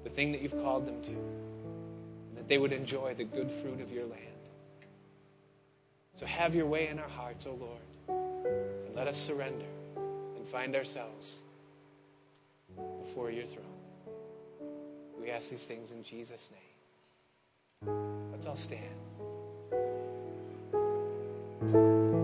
the 0.03 0.09
thing 0.09 0.31
that 0.31 0.41
you've 0.41 0.61
called 0.63 0.87
them 0.87 1.01
to, 1.03 1.11
and 1.11 2.37
that 2.37 2.47
they 2.47 2.57
would 2.57 2.73
enjoy 2.73 3.13
the 3.13 3.23
good 3.23 3.49
fruit 3.49 3.81
of 3.81 3.91
your 3.91 4.05
land. 4.05 4.21
So 6.15 6.25
have 6.25 6.53
your 6.53 6.65
way 6.65 6.87
in 6.87 6.99
our 6.99 7.09
hearts, 7.09 7.47
O 7.47 7.51
oh 7.51 7.65
Lord, 7.65 8.85
and 8.85 8.95
let 8.95 9.07
us 9.07 9.17
surrender 9.17 9.65
and 10.35 10.45
find 10.45 10.75
ourselves 10.75 11.41
before 12.99 13.31
your 13.31 13.45
throne. 13.45 13.65
We 15.19 15.29
ask 15.29 15.49
these 15.49 15.65
things 15.65 15.91
in 15.91 16.03
Jesus' 16.03 16.51
name. 16.51 16.61
Let's 18.31 18.45
all 18.45 18.55
stand. 18.55 19.00
Thank 21.61 21.73
you. 21.73 22.20